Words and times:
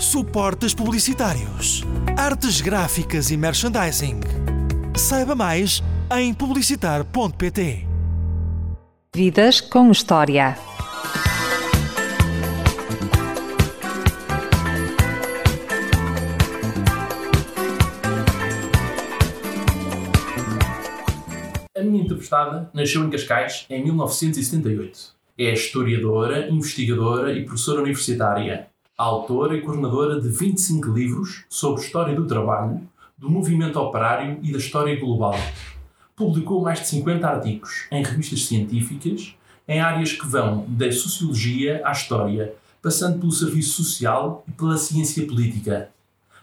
suportes 0.00 0.72
publicitários, 0.72 1.84
artes 2.16 2.62
gráficas 2.62 3.30
e 3.30 3.36
merchandising. 3.36 4.20
Saiba 4.96 5.34
mais 5.34 5.82
em 6.16 6.32
publicitar.pt. 6.32 7.86
Vidas 9.14 9.60
com 9.60 9.90
História. 9.90 10.56
A 21.76 21.82
minha 21.82 22.04
entrevistada 22.04 22.70
nasceu 22.72 23.04
em 23.04 23.10
Cascais 23.10 23.66
em 23.68 23.84
1978. 23.84 25.20
É 25.36 25.52
historiadora, 25.52 26.48
investigadora 26.48 27.32
e 27.32 27.44
professora 27.44 27.80
universitária, 27.80 28.69
autora 29.04 29.56
e 29.56 29.62
coordenadora 29.62 30.20
de 30.20 30.28
25 30.28 30.90
livros 30.90 31.44
sobre 31.48 31.82
história 31.82 32.14
do 32.14 32.26
trabalho, 32.26 32.80
do 33.16 33.30
movimento 33.30 33.80
operário 33.80 34.38
e 34.42 34.52
da 34.52 34.58
história 34.58 34.98
global. 34.98 35.34
Publicou 36.14 36.62
mais 36.62 36.80
de 36.80 36.88
50 36.88 37.26
artigos 37.26 37.86
em 37.90 38.04
revistas 38.04 38.44
científicas 38.44 39.34
em 39.66 39.80
áreas 39.80 40.12
que 40.12 40.26
vão 40.26 40.66
da 40.68 40.92
sociologia 40.92 41.80
à 41.84 41.92
história, 41.92 42.54
passando 42.82 43.18
pelo 43.18 43.32
serviço 43.32 43.82
social 43.82 44.44
e 44.46 44.52
pela 44.52 44.76
ciência 44.76 45.26
política. 45.26 45.90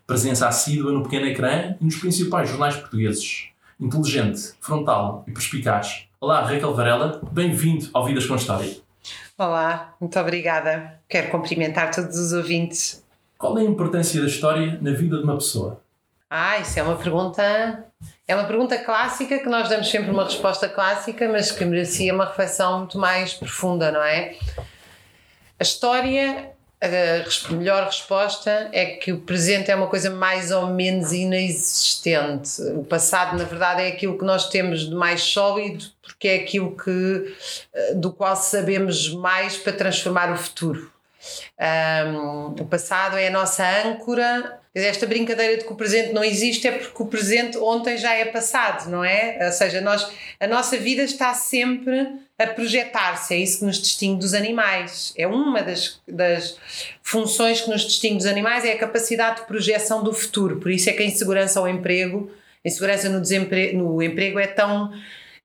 Presença 0.07 0.47
assídua 0.47 0.91
no 0.91 1.03
pequeno 1.03 1.27
ecrã 1.27 1.75
e 1.79 1.85
nos 1.85 1.97
principais 1.97 2.49
jornais 2.49 2.75
portugueses. 2.75 3.49
Inteligente, 3.79 4.53
frontal 4.59 5.23
e 5.27 5.31
perspicaz. 5.31 6.07
Olá, 6.19 6.41
Raquel 6.41 6.73
Varela, 6.73 7.21
bem-vindo 7.31 7.87
ao 7.93 8.05
Vidas 8.05 8.25
com 8.25 8.35
História. 8.35 8.86
Olá, 9.39 9.93
muito 10.01 10.19
obrigada. 10.19 10.99
Quero 11.07 11.29
cumprimentar 11.29 11.93
todos 11.93 12.17
os 12.17 12.33
ouvintes. 12.33 13.05
Qual 13.37 13.55
é 13.59 13.61
a 13.61 13.65
importância 13.65 14.19
da 14.19 14.25
história 14.25 14.79
na 14.81 14.91
vida 14.93 15.15
de 15.15 15.23
uma 15.23 15.35
pessoa? 15.35 15.79
Ah, 16.27 16.57
isso 16.57 16.79
é 16.79 16.81
uma 16.81 16.95
pergunta. 16.95 17.85
É 18.27 18.35
uma 18.35 18.45
pergunta 18.45 18.75
clássica 18.79 19.37
que 19.37 19.47
nós 19.47 19.69
damos 19.69 19.91
sempre 19.91 20.09
uma 20.09 20.23
resposta 20.23 20.67
clássica, 20.67 21.29
mas 21.29 21.51
que 21.51 21.63
merecia 21.65 22.11
uma 22.15 22.25
reflexão 22.25 22.79
muito 22.79 22.97
mais 22.97 23.35
profunda, 23.35 23.91
não 23.91 24.01
é? 24.01 24.35
A 25.59 25.61
história, 25.61 26.51
a 26.79 27.53
melhor 27.53 27.85
resposta 27.85 28.69
é 28.71 28.85
que 28.85 29.11
o 29.11 29.19
presente 29.21 29.71
é 29.71 29.75
uma 29.75 29.87
coisa 29.87 30.11
mais 30.11 30.51
ou 30.51 30.67
menos 30.67 31.11
inexistente. 31.11 32.61
O 32.75 32.83
passado, 32.83 33.37
na 33.37 33.45
verdade, 33.45 33.81
é 33.81 33.87
aquilo 33.87 34.17
que 34.17 34.23
nós 34.23 34.49
temos 34.49 34.87
de 34.87 34.93
mais 34.93 35.21
sólido, 35.21 35.85
porque 36.01 36.27
é 36.27 36.35
aquilo 36.35 36.77
que, 36.77 37.35
do 37.95 38.11
qual 38.11 38.35
sabemos 38.35 39.11
mais 39.13 39.57
para 39.57 39.73
transformar 39.73 40.31
o 40.31 40.37
futuro. 40.37 40.91
Um, 41.59 42.47
o 42.61 42.65
passado 42.65 43.17
é 43.17 43.27
a 43.27 43.31
nossa 43.31 43.63
âncora. 43.85 44.59
Esta 44.73 45.07
brincadeira 45.07 45.57
de 45.57 45.63
que 45.63 45.73
o 45.73 45.75
presente 45.75 46.13
não 46.13 46.23
existe 46.23 46.67
é 46.67 46.71
porque 46.71 47.01
o 47.01 47.07
presente 47.07 47.57
ontem 47.57 47.97
já 47.97 48.13
é 48.13 48.25
passado, 48.25 48.89
não 48.89 49.03
é? 49.03 49.39
Ou 49.41 49.51
seja, 49.51 49.81
nós, 49.81 50.07
a 50.39 50.45
nossa 50.45 50.77
vida 50.77 51.01
está 51.01 51.33
sempre 51.33 52.07
a 52.37 52.45
projetar-se, 52.45 53.33
é 53.33 53.37
isso 53.37 53.59
que 53.59 53.65
nos 53.65 53.79
distingue 53.81 54.19
dos 54.19 54.35
animais. 54.35 55.13
É 55.17 55.25
uma 55.25 55.63
das, 55.63 55.99
das 56.07 56.59
funções 57.01 57.61
que 57.61 57.69
nos 57.71 57.81
distingue 57.81 58.17
dos 58.17 58.27
animais, 58.27 58.63
é 58.65 58.73
a 58.73 58.77
capacidade 58.77 59.41
de 59.41 59.47
projeção 59.47 60.03
do 60.03 60.13
futuro. 60.13 60.59
Por 60.59 60.69
isso 60.69 60.87
é 60.89 60.93
que 60.93 61.01
a 61.01 61.05
insegurança 61.05 61.59
ao 61.59 61.67
emprego, 61.67 62.31
a 62.63 62.67
insegurança 62.67 63.09
no, 63.09 63.19
no 63.73 64.03
emprego 64.03 64.39
é 64.39 64.47
tão. 64.47 64.91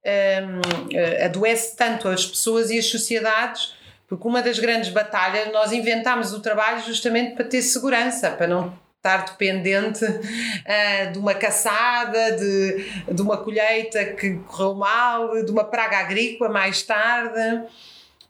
Um, 0.05 1.24
adoece 1.24 1.77
tanto 1.77 2.08
as 2.08 2.27
pessoas 2.27 2.70
e 2.70 2.78
as 2.78 2.86
sociedades 2.86 3.72
porque 4.12 4.28
uma 4.28 4.42
das 4.42 4.58
grandes 4.58 4.91
batalhas, 4.91 5.50
nós 5.55 5.72
inventámos 5.72 6.34
o 6.34 6.41
trabalho 6.41 6.84
justamente 6.84 7.34
para 7.34 7.46
ter 7.46 7.62
segurança, 7.62 8.30
para 8.30 8.46
não 8.46 8.78
estar 8.98 9.24
dependente 9.24 10.05
uh, 10.05 11.10
de 11.10 11.18
uma 11.18 11.32
caçada, 11.32 12.33
de, 12.33 12.84
de 13.10 13.22
uma 13.22 13.38
colheita 13.38 14.05
que 14.05 14.34
correu 14.46 14.74
mal, 14.74 15.42
de 15.42 15.50
uma 15.50 15.64
praga 15.64 15.96
agrícola 15.96 16.51
mais 16.51 16.83
tarde. 16.83 17.62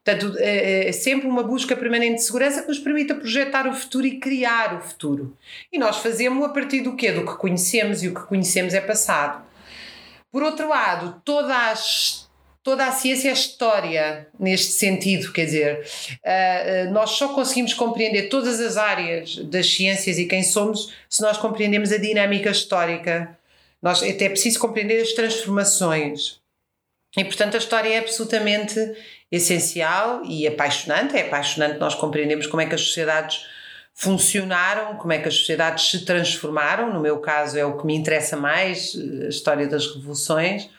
Portanto, 0.04 0.36
é, 0.38 0.86
é 0.86 0.92
sempre 0.92 1.26
uma 1.26 1.42
busca 1.42 1.74
permanente 1.74 2.18
de 2.18 2.22
segurança 2.22 2.62
que 2.62 2.68
nos 2.68 2.78
permita 2.78 3.16
projetar 3.16 3.66
o 3.66 3.74
futuro 3.74 4.06
e 4.06 4.20
criar 4.20 4.76
o 4.76 4.80
futuro. 4.80 5.36
E 5.72 5.80
nós 5.80 5.96
fazemos 5.96 6.44
a 6.44 6.50
partir 6.50 6.82
do 6.82 6.94
quê? 6.94 7.10
Do 7.10 7.26
que 7.26 7.34
conhecemos, 7.34 8.04
e 8.04 8.08
o 8.08 8.14
que 8.14 8.22
conhecemos 8.22 8.72
é 8.72 8.80
passado. 8.80 9.42
Por 10.30 10.44
outro 10.44 10.68
lado, 10.68 11.20
toda 11.24 11.52
a 11.52 11.74
toda 12.62 12.86
a 12.86 12.92
ciência 12.92 13.28
é 13.28 13.32
história 13.32 14.28
neste 14.38 14.72
sentido, 14.72 15.32
quer 15.32 15.46
dizer, 15.46 15.86
uh, 16.24 16.92
nós 16.92 17.10
só 17.10 17.28
conseguimos 17.28 17.74
compreender 17.74 18.28
todas 18.28 18.60
as 18.60 18.76
áreas 18.76 19.36
das 19.36 19.66
ciências 19.74 20.18
e 20.18 20.26
quem 20.26 20.42
somos 20.42 20.92
se 21.08 21.20
nós 21.22 21.36
compreendemos 21.36 21.92
a 21.92 21.98
dinâmica 21.98 22.50
histórica. 22.50 23.36
Nós 23.80 24.02
até 24.02 24.26
é 24.26 24.28
preciso 24.28 24.60
compreender 24.60 25.02
as 25.02 25.12
transformações. 25.12 26.40
E 27.16 27.24
portanto 27.24 27.56
a 27.56 27.58
história 27.58 27.88
é 27.88 27.98
absolutamente 27.98 28.78
essencial 29.30 30.22
e 30.24 30.46
apaixonante. 30.46 31.16
É 31.16 31.22
apaixonante 31.22 31.78
nós 31.78 31.94
compreendemos 31.94 32.46
como 32.46 32.62
é 32.62 32.66
que 32.66 32.74
as 32.74 32.80
sociedades 32.80 33.44
funcionaram, 33.92 34.96
como 34.96 35.12
é 35.12 35.18
que 35.18 35.28
as 35.28 35.34
sociedades 35.34 35.90
se 35.90 36.04
transformaram. 36.04 36.92
No 36.92 37.00
meu 37.00 37.18
caso 37.18 37.58
é 37.58 37.64
o 37.64 37.76
que 37.76 37.84
me 37.84 37.94
interessa 37.94 38.36
mais, 38.36 38.96
a 39.24 39.28
história 39.28 39.66
das 39.66 39.86
revoluções. 39.94 40.70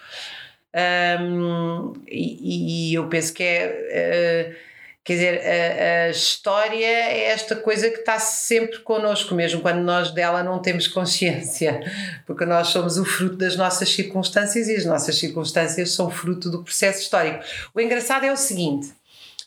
Um, 0.76 1.94
e, 2.08 2.90
e, 2.90 2.94
eu 2.96 3.08
penso 3.08 3.34
que 3.34 3.44
é. 3.44 4.50
Uh, 4.58 4.74
quer 5.04 5.14
dizer, 5.14 5.42
a, 5.42 6.06
a, 6.06 6.10
história 6.10 6.86
é 6.86 7.26
esta 7.26 7.56
coisa 7.56 7.90
que 7.90 8.00
está 8.00 8.18
sempre 8.20 8.80
connosco, 8.80 9.36
mesmo 9.36 9.62
quando 9.62 9.82
nós 9.82 10.12
dela 10.12 10.42
não 10.42 10.60
temos 10.60 10.88
consciência, 10.88 11.82
porque 12.26 12.46
nós 12.46 12.70
somos 12.70 12.98
o 12.98 13.06
fruto 13.06 13.36
das 13.36 13.56
nossas 13.56 13.90
circunstâncias 13.90 14.68
e 14.68 14.76
as 14.76 14.86
nossas 14.86 15.18
circunstâncias 15.18 15.92
são 15.92 16.10
fruto 16.10 16.50
do 16.50 16.64
processo 16.64 17.02
histórico. 17.02 17.44
O 17.74 17.80
engraçado 17.80 18.24
é 18.24 18.32
o 18.32 18.38
seguinte: 18.38 18.92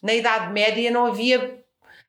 na 0.03 0.15
Idade 0.15 0.53
Média 0.53 0.91
não 0.91 1.07
havia. 1.07 1.59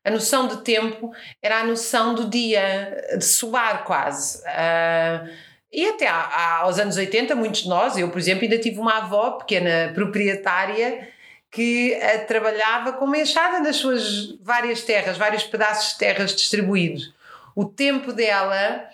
A 0.04 0.10
noção 0.10 0.46
de 0.46 0.58
tempo 0.58 1.12
era 1.42 1.60
a 1.60 1.64
noção 1.64 2.14
do 2.14 2.30
dia, 2.30 3.16
de 3.18 3.24
soar 3.24 3.84
quase. 3.84 4.38
Uh, 4.38 5.28
e 5.72 5.86
até 5.86 6.08
aos 6.08 6.78
anos 6.78 6.96
80, 6.96 7.34
muitos 7.34 7.62
de 7.62 7.68
nós, 7.68 7.96
eu 7.96 8.08
por 8.10 8.18
exemplo, 8.18 8.44
ainda 8.44 8.58
tive 8.58 8.78
uma 8.78 8.98
avó 8.98 9.32
pequena 9.32 9.92
proprietária 9.94 11.08
que 11.50 11.96
uh, 11.96 12.26
trabalhava 12.26 12.92
com 12.92 13.04
uma 13.04 13.18
enxada 13.18 13.60
nas 13.60 13.76
suas 13.76 14.36
várias 14.42 14.82
terras, 14.82 15.16
vários 15.16 15.44
pedaços 15.44 15.92
de 15.92 15.98
terras 15.98 16.34
distribuídos. 16.34 17.14
O 17.54 17.64
tempo 17.64 18.12
dela 18.12 18.88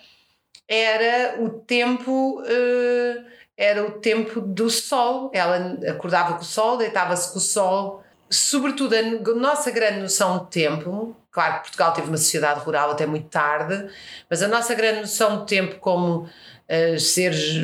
era 0.67 1.35
o 1.41 1.49
tempo 1.49 2.41
uh, 2.41 3.25
era 3.57 3.85
o 3.85 3.91
tempo 3.91 4.41
do 4.41 4.69
sol. 4.69 5.31
Ela 5.33 5.77
acordava 5.89 6.33
com 6.33 6.41
o 6.41 6.45
sol, 6.45 6.77
deitava-se 6.77 7.31
com 7.31 7.37
o 7.37 7.41
sol. 7.41 8.03
Sobretudo 8.29 8.95
a 8.95 9.35
nossa 9.35 9.71
grande 9.71 9.99
noção 9.99 10.39
de 10.39 10.49
tempo, 10.49 11.15
claro 11.31 11.55
que 11.55 11.61
Portugal 11.61 11.93
teve 11.93 12.07
uma 12.07 12.17
sociedade 12.17 12.59
rural 12.61 12.91
até 12.91 13.05
muito 13.05 13.29
tarde, 13.29 13.87
mas 14.29 14.41
a 14.41 14.47
nossa 14.47 14.73
grande 14.73 15.01
noção 15.01 15.41
de 15.41 15.45
tempo 15.45 15.75
como 15.79 16.27
uh, 16.69 16.99
seres 16.99 17.55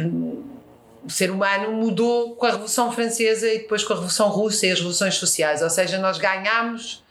o 1.04 1.10
ser 1.10 1.32
humano 1.32 1.72
mudou 1.72 2.36
com 2.36 2.46
a 2.46 2.52
Revolução 2.52 2.92
Francesa 2.92 3.48
e 3.48 3.60
depois 3.60 3.84
com 3.84 3.94
a 3.94 3.96
Revolução 3.96 4.30
Russa 4.30 4.68
e 4.68 4.72
as 4.72 4.78
revoluções 4.78 5.16
sociais, 5.16 5.62
ou 5.62 5.70
seja, 5.70 5.98
nós 5.98 6.18
ganhamos 6.18 7.04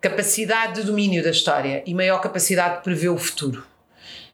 capacidade 0.00 0.74
de 0.74 0.82
domínio 0.82 1.22
da 1.22 1.30
história 1.30 1.82
e 1.86 1.94
maior 1.94 2.20
capacidade 2.20 2.76
de 2.76 2.82
prever 2.82 3.08
o 3.08 3.18
futuro. 3.18 3.66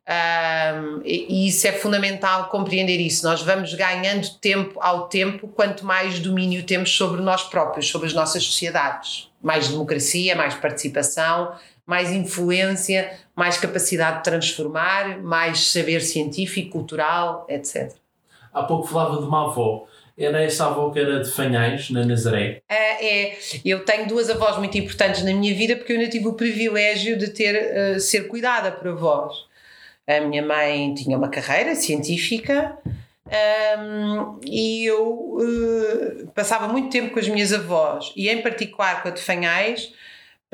Um, 0.06 1.00
e, 1.02 1.44
e 1.44 1.48
isso 1.48 1.66
é 1.66 1.72
fundamental 1.72 2.50
compreender 2.50 2.98
isso. 3.00 3.24
Nós 3.24 3.40
vamos 3.40 3.72
ganhando 3.72 4.28
tempo 4.38 4.78
ao 4.82 5.08
tempo 5.08 5.48
quanto 5.48 5.86
mais 5.86 6.18
domínio 6.18 6.62
temos 6.64 6.94
sobre 6.94 7.22
nós 7.22 7.44
próprios, 7.44 7.88
sobre 7.88 8.08
as 8.08 8.12
nossas 8.12 8.44
sociedades. 8.44 9.30
Mais 9.42 9.68
democracia, 9.68 10.36
mais 10.36 10.54
participação, 10.54 11.54
mais 11.86 12.10
influência, 12.10 13.18
mais 13.34 13.58
capacidade 13.58 14.18
de 14.18 14.24
transformar, 14.24 15.20
mais 15.22 15.70
saber 15.70 16.00
científico, 16.00 16.70
cultural, 16.70 17.46
etc. 17.48 17.92
Há 18.52 18.62
pouco 18.62 18.86
falava 18.86 19.18
de 19.18 19.24
uma 19.24 19.48
avó. 19.48 19.86
Era 20.16 20.42
essa 20.42 20.66
avó 20.66 20.90
que 20.90 21.00
era 21.00 21.20
de 21.20 21.30
Fanhais, 21.30 21.90
na 21.90 22.04
Nazaré? 22.04 22.62
É, 22.68 23.26
é, 23.32 23.38
eu 23.64 23.84
tenho 23.84 24.06
duas 24.06 24.30
avós 24.30 24.56
muito 24.58 24.78
importantes 24.78 25.24
na 25.24 25.34
minha 25.34 25.52
vida 25.52 25.74
porque 25.74 25.92
eu 25.92 25.98
ainda 25.98 26.10
tive 26.10 26.28
o 26.28 26.34
privilégio 26.34 27.18
de 27.18 27.30
ter, 27.30 27.96
uh, 27.96 28.00
ser 28.00 28.28
cuidada 28.28 28.70
por 28.70 28.88
avós. 28.88 29.34
A 30.06 30.20
minha 30.20 30.44
mãe 30.44 30.94
tinha 30.94 31.18
uma 31.18 31.28
carreira 31.28 31.74
científica 31.74 32.78
um, 33.26 34.38
e 34.46 34.84
eu 34.84 35.08
uh, 35.08 36.30
passava 36.32 36.68
muito 36.68 36.90
tempo 36.90 37.12
com 37.12 37.18
as 37.18 37.26
minhas 37.26 37.52
avós 37.52 38.12
e, 38.14 38.28
em 38.28 38.40
particular, 38.40 39.02
com 39.02 39.08
a 39.08 39.10
de 39.10 39.20
Fanhais 39.20 39.92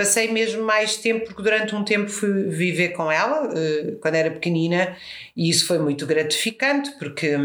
passei 0.00 0.32
mesmo 0.32 0.62
mais 0.62 0.96
tempo, 0.96 1.26
porque 1.26 1.42
durante 1.42 1.74
um 1.74 1.84
tempo 1.84 2.08
fui 2.08 2.44
viver 2.44 2.90
com 2.90 3.12
ela, 3.12 3.48
uh, 3.48 3.96
quando 4.00 4.14
era 4.14 4.30
pequenina, 4.30 4.96
e 5.36 5.50
isso 5.50 5.66
foi 5.66 5.78
muito 5.78 6.06
gratificante, 6.06 6.90
porque, 6.98 7.36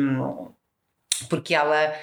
porque 1.30 1.54
ela 1.54 1.94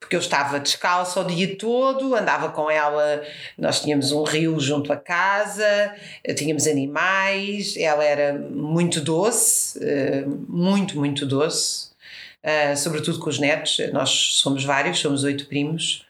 porque 0.00 0.16
eu 0.16 0.20
estava 0.20 0.58
descalça 0.58 1.20
o 1.20 1.24
dia 1.24 1.56
todo, 1.58 2.14
andava 2.14 2.48
com 2.48 2.70
ela, 2.70 3.22
nós 3.58 3.82
tínhamos 3.82 4.12
um 4.12 4.22
rio 4.22 4.58
junto 4.58 4.90
à 4.90 4.96
casa, 4.96 5.94
tínhamos 6.34 6.66
animais, 6.66 7.76
ela 7.76 8.02
era 8.02 8.32
muito 8.32 9.02
doce, 9.02 9.78
eh, 9.84 10.24
muito, 10.48 10.96
muito 10.96 11.26
doce, 11.26 11.90
eh, 12.42 12.74
sobretudo 12.76 13.18
com 13.18 13.28
os 13.28 13.38
netos, 13.38 13.76
nós 13.92 14.08
somos 14.40 14.64
vários, 14.64 14.98
somos 14.98 15.22
oito 15.22 15.44
primos, 15.44 16.06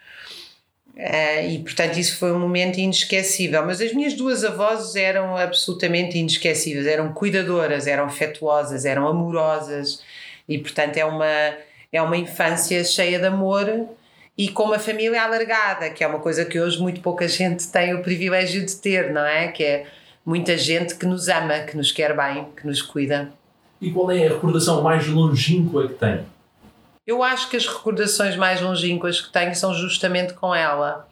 eh, 0.96 1.48
e 1.48 1.58
portanto 1.60 1.96
isso 1.98 2.18
foi 2.18 2.32
um 2.32 2.38
momento 2.38 2.78
inesquecível. 2.78 3.64
Mas 3.64 3.80
as 3.80 3.92
minhas 3.92 4.14
duas 4.14 4.44
avós 4.44 4.96
eram 4.96 5.36
absolutamente 5.36 6.18
inesquecíveis, 6.18 6.86
eram 6.86 7.12
cuidadoras, 7.12 7.86
eram 7.86 8.04
afetuosas, 8.04 8.84
eram 8.84 9.06
amorosas, 9.08 10.02
e 10.48 10.58
portanto 10.58 10.96
é 10.96 11.04
uma 11.04 11.54
é 11.92 12.00
uma 12.00 12.16
infância 12.16 12.84
cheia 12.84 13.18
de 13.18 13.26
amor 13.26 13.88
e 14.38 14.48
com 14.48 14.64
uma 14.64 14.78
família 14.78 15.22
alargada, 15.22 15.90
que 15.90 16.04
é 16.04 16.06
uma 16.06 16.18
coisa 16.18 16.44
que 16.44 16.58
hoje 16.58 16.80
muito 16.80 17.00
pouca 17.00 17.26
gente 17.28 17.66
tem 17.68 17.94
o 17.94 18.02
privilégio 18.02 18.64
de 18.64 18.74
ter, 18.76 19.12
não 19.12 19.24
é? 19.24 19.48
Que 19.48 19.64
é 19.64 19.86
muita 20.24 20.56
gente 20.56 20.94
que 20.94 21.04
nos 21.04 21.28
ama, 21.28 21.58
que 21.60 21.76
nos 21.76 21.92
quer 21.92 22.16
bem, 22.16 22.46
que 22.56 22.66
nos 22.66 22.80
cuida. 22.80 23.32
E 23.80 23.90
qual 23.90 24.10
é 24.10 24.26
a 24.26 24.30
recordação 24.30 24.82
mais 24.82 25.06
longínqua 25.06 25.88
que 25.88 25.94
tem? 25.94 26.20
Eu 27.10 27.24
acho 27.24 27.50
que 27.50 27.56
as 27.56 27.66
recordações 27.66 28.36
mais 28.36 28.60
longínquas 28.60 29.20
que 29.20 29.32
tenho 29.32 29.52
são 29.56 29.74
justamente 29.74 30.32
com 30.32 30.54
ela. 30.54 31.08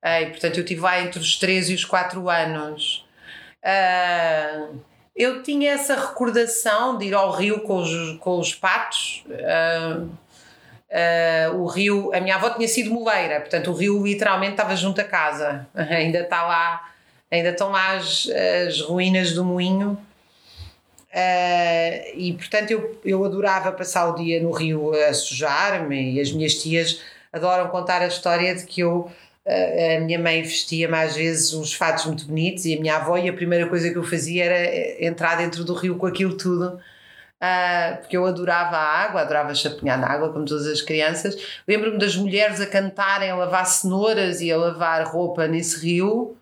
E, 0.00 0.26
portanto, 0.26 0.58
eu 0.58 0.64
tive 0.64 0.82
lá 0.82 1.00
entre 1.00 1.18
os 1.18 1.36
3 1.36 1.70
e 1.70 1.74
os 1.74 1.84
4 1.84 2.30
anos. 2.30 3.04
Uh, 3.58 4.78
eu 5.16 5.42
tinha 5.42 5.72
essa 5.72 5.96
recordação 5.96 6.96
de 6.96 7.06
ir 7.06 7.14
ao 7.14 7.32
rio 7.32 7.62
com 7.62 7.78
os, 7.78 8.18
com 8.20 8.38
os 8.38 8.54
patos. 8.54 9.24
Uh, 9.26 10.08
o 11.56 11.66
rio, 11.66 12.14
a 12.14 12.20
minha 12.20 12.36
avó 12.36 12.50
tinha 12.50 12.68
sido 12.68 12.92
moleira, 12.92 13.40
portanto 13.40 13.72
o 13.72 13.74
rio 13.74 14.00
literalmente 14.00 14.52
estava 14.52 14.76
junto 14.76 15.00
à 15.00 15.04
casa. 15.04 15.66
ainda 15.74 16.20
está 16.20 16.44
lá, 16.44 16.88
ainda 17.28 17.48
estão 17.48 17.72
lá 17.72 17.96
as, 17.96 18.28
as 18.68 18.80
ruínas 18.80 19.32
do 19.32 19.44
moinho. 19.44 19.98
Uh, 21.14 22.18
e 22.18 22.34
portanto 22.36 22.72
eu, 22.72 22.98
eu 23.04 23.24
adorava 23.24 23.70
passar 23.70 24.08
o 24.08 24.16
dia 24.16 24.42
no 24.42 24.50
rio 24.50 24.92
a 24.92 25.14
sujar-me 25.14 26.14
e 26.14 26.20
as 26.20 26.32
minhas 26.32 26.54
tias 26.54 27.02
adoram 27.32 27.68
contar 27.68 28.02
a 28.02 28.08
história 28.08 28.52
de 28.52 28.64
que 28.64 28.80
eu 28.80 29.08
a 29.46 30.00
minha 30.00 30.18
mãe 30.18 30.42
vestia-me 30.42 30.96
às 30.96 31.14
vezes 31.14 31.52
uns 31.52 31.74
fatos 31.74 32.06
muito 32.06 32.26
bonitos 32.26 32.64
e 32.64 32.74
a 32.74 32.80
minha 32.80 32.96
avó, 32.96 33.18
e 33.18 33.28
a 33.28 33.32
primeira 33.32 33.68
coisa 33.68 33.90
que 33.90 33.96
eu 33.96 34.02
fazia 34.02 34.44
era 34.44 34.56
eh, 34.56 35.06
entrar 35.06 35.36
dentro 35.36 35.64
do 35.64 35.74
rio 35.74 35.96
com 35.96 36.06
aquilo 36.06 36.34
tudo. 36.36 36.80
Uh, 37.42 37.98
porque 37.98 38.16
eu 38.16 38.24
adorava 38.24 38.76
a 38.76 39.02
água, 39.02 39.20
adorava 39.20 39.54
chapinhar 39.54 39.98
na 39.98 40.08
água, 40.08 40.32
como 40.32 40.46
todas 40.46 40.66
as 40.66 40.80
crianças. 40.80 41.36
Lembro-me 41.68 41.98
das 41.98 42.16
mulheres 42.16 42.58
a 42.58 42.66
cantarem, 42.66 43.28
a 43.28 43.36
lavar 43.36 43.66
cenouras 43.66 44.40
e 44.40 44.50
a 44.50 44.56
lavar 44.56 45.04
roupa 45.06 45.46
nesse 45.46 45.78
rio. 45.78 46.38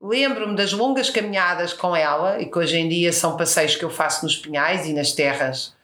Lembro-me 0.00 0.54
das 0.54 0.72
longas 0.72 1.08
caminhadas 1.08 1.72
com 1.72 1.96
ela, 1.96 2.40
e 2.40 2.46
que 2.46 2.58
hoje 2.58 2.76
em 2.76 2.88
dia 2.88 3.12
são 3.12 3.36
passeios 3.36 3.76
que 3.76 3.84
eu 3.84 3.90
faço 3.90 4.24
nos 4.24 4.36
pinhais 4.36 4.86
e 4.86 4.92
nas 4.92 5.12
terras, 5.12 5.74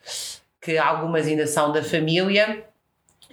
que 0.61 0.77
algumas 0.77 1.27
ainda 1.27 1.47
são 1.47 1.71
da 1.71 1.83
família. 1.83 2.63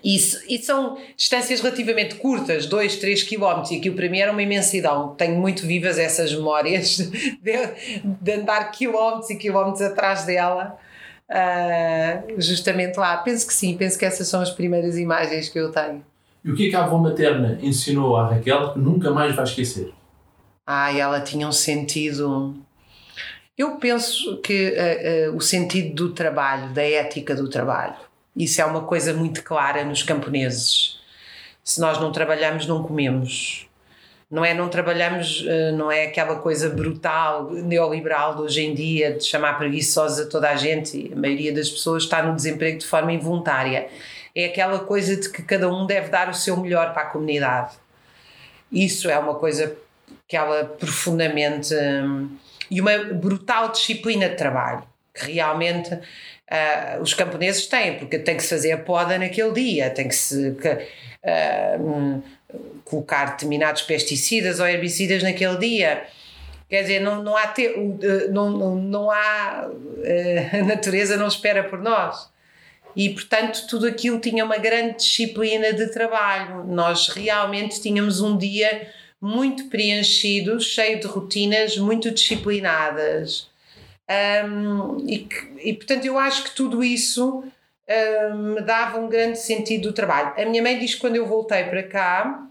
Isso, 0.02 0.40
e 0.48 0.58
são 0.58 0.96
distâncias 1.14 1.60
relativamente 1.60 2.14
curtas, 2.14 2.64
2, 2.64 2.96
3 2.96 3.22
km, 3.24 3.70
e 3.70 3.76
aquilo 3.76 3.94
para 3.94 4.08
mim 4.08 4.18
era 4.18 4.32
uma 4.32 4.42
imensidão. 4.42 5.14
Tenho 5.14 5.38
muito 5.38 5.66
vivas 5.66 5.98
essas 5.98 6.32
memórias 6.32 6.96
de, 7.42 8.02
de 8.02 8.32
andar 8.32 8.70
quilómetros 8.70 9.28
e 9.28 9.36
quilómetros 9.36 9.82
atrás 9.82 10.24
dela, 10.24 10.78
uh, 11.28 12.40
justamente 12.40 12.96
lá. 12.96 13.18
Penso 13.18 13.46
que 13.46 13.52
sim, 13.52 13.76
penso 13.76 13.98
que 13.98 14.06
essas 14.06 14.26
são 14.26 14.40
as 14.40 14.50
primeiras 14.50 14.96
imagens 14.96 15.50
que 15.50 15.58
eu 15.58 15.70
tenho. 15.70 16.02
E 16.42 16.50
o 16.50 16.56
que 16.56 16.68
é 16.68 16.70
que 16.70 16.76
a 16.76 16.84
avó 16.84 16.96
materna 16.96 17.58
ensinou 17.60 18.16
à 18.16 18.28
Raquel 18.28 18.72
que 18.72 18.78
nunca 18.78 19.10
mais 19.10 19.36
vai 19.36 19.44
esquecer? 19.44 19.92
Ah, 20.72 20.96
ela 20.96 21.20
tinha 21.20 21.48
um 21.48 21.52
sentido. 21.52 22.54
Eu 23.58 23.76
penso 23.76 24.40
que 24.40 24.70
uh, 24.70 25.32
uh, 25.32 25.36
o 25.36 25.40
sentido 25.40 25.94
do 26.08 26.14
trabalho, 26.14 26.72
da 26.72 26.82
ética 26.82 27.34
do 27.34 27.48
trabalho 27.48 27.96
isso 28.36 28.60
é 28.60 28.64
uma 28.64 28.82
coisa 28.82 29.12
muito 29.12 29.42
clara 29.42 29.84
nos 29.84 30.02
camponeses. 30.02 30.98
Se 31.62 31.80
nós 31.80 31.98
não 32.00 32.12
trabalhamos, 32.12 32.66
não 32.66 32.82
comemos. 32.82 33.68
Não 34.30 34.44
é 34.44 34.54
não 34.54 34.68
trabalhamos, 34.68 35.44
eh, 35.46 35.72
não 35.72 35.90
é 35.90 36.04
aquela 36.04 36.36
coisa 36.36 36.70
brutal, 36.70 37.50
neoliberal 37.50 38.36
de 38.36 38.42
hoje 38.42 38.64
em 38.64 38.72
dia, 38.72 39.12
de 39.14 39.24
chamar 39.24 39.58
preguiçosa 39.58 40.26
toda 40.26 40.48
a 40.48 40.56
gente. 40.56 41.10
A 41.12 41.16
maioria 41.16 41.52
das 41.52 41.68
pessoas 41.68 42.04
está 42.04 42.22
no 42.22 42.34
desemprego 42.36 42.78
de 42.78 42.86
forma 42.86 43.12
involuntária. 43.12 43.88
É 44.34 44.46
aquela 44.46 44.78
coisa 44.78 45.16
de 45.16 45.28
que 45.28 45.42
cada 45.42 45.68
um 45.68 45.84
deve 45.84 46.08
dar 46.08 46.28
o 46.30 46.34
seu 46.34 46.56
melhor 46.56 46.92
para 46.92 47.02
a 47.02 47.06
comunidade. 47.06 47.74
Isso 48.70 49.10
é 49.10 49.18
uma 49.18 49.34
coisa 49.34 49.76
que 50.30 50.36
ela 50.36 50.64
profundamente. 50.64 51.74
Hum, 51.74 52.36
e 52.70 52.80
uma 52.80 52.96
brutal 52.98 53.72
disciplina 53.72 54.28
de 54.28 54.36
trabalho, 54.36 54.84
que 55.12 55.32
realmente 55.32 55.92
uh, 55.92 57.02
os 57.02 57.12
camponeses 57.12 57.66
têm, 57.66 57.98
porque 57.98 58.16
tem 58.16 58.36
que 58.36 58.44
se 58.44 58.48
fazer 58.48 58.70
a 58.70 58.78
poda 58.78 59.18
naquele 59.18 59.52
dia, 59.52 59.90
tem 59.90 60.06
que 60.06 60.14
se 60.14 60.50
uh, 60.50 62.22
colocar 62.84 63.32
determinados 63.32 63.82
pesticidas 63.82 64.60
ou 64.60 64.68
herbicidas 64.68 65.20
naquele 65.20 65.56
dia. 65.58 66.04
Quer 66.68 66.82
dizer, 66.82 67.00
não, 67.00 67.20
não 67.24 67.36
há, 67.36 67.48
te, 67.48 67.68
não, 68.30 68.50
não, 68.50 68.76
não 68.76 69.10
há 69.10 69.66
a 70.54 70.62
natureza 70.62 71.16
não 71.16 71.26
espera 71.26 71.64
por 71.64 71.80
nós. 71.80 72.30
E, 72.94 73.10
portanto, 73.10 73.66
tudo 73.68 73.86
aquilo 73.88 74.20
tinha 74.20 74.44
uma 74.44 74.58
grande 74.58 74.98
disciplina 74.98 75.72
de 75.72 75.88
trabalho. 75.88 76.64
Nós 76.64 77.08
realmente 77.08 77.80
tínhamos 77.80 78.20
um 78.20 78.36
dia 78.36 78.88
muito 79.20 79.66
preenchido, 79.68 80.60
cheio 80.60 80.98
de 80.98 81.06
rotinas 81.06 81.76
muito 81.76 82.10
disciplinadas. 82.10 83.50
Um, 84.10 85.06
e, 85.08 85.28
e, 85.62 85.74
portanto, 85.74 86.04
eu 86.04 86.18
acho 86.18 86.44
que 86.44 86.54
tudo 86.54 86.82
isso 86.82 87.44
um, 88.32 88.54
me 88.54 88.60
dava 88.62 88.98
um 88.98 89.08
grande 89.08 89.38
sentido 89.38 89.88
do 89.88 89.92
trabalho. 89.92 90.32
A 90.36 90.44
minha 90.46 90.62
mãe 90.62 90.78
diz 90.78 90.94
que 90.94 91.00
quando 91.00 91.16
eu 91.16 91.26
voltei 91.26 91.64
para 91.64 91.82
cá, 91.82 92.46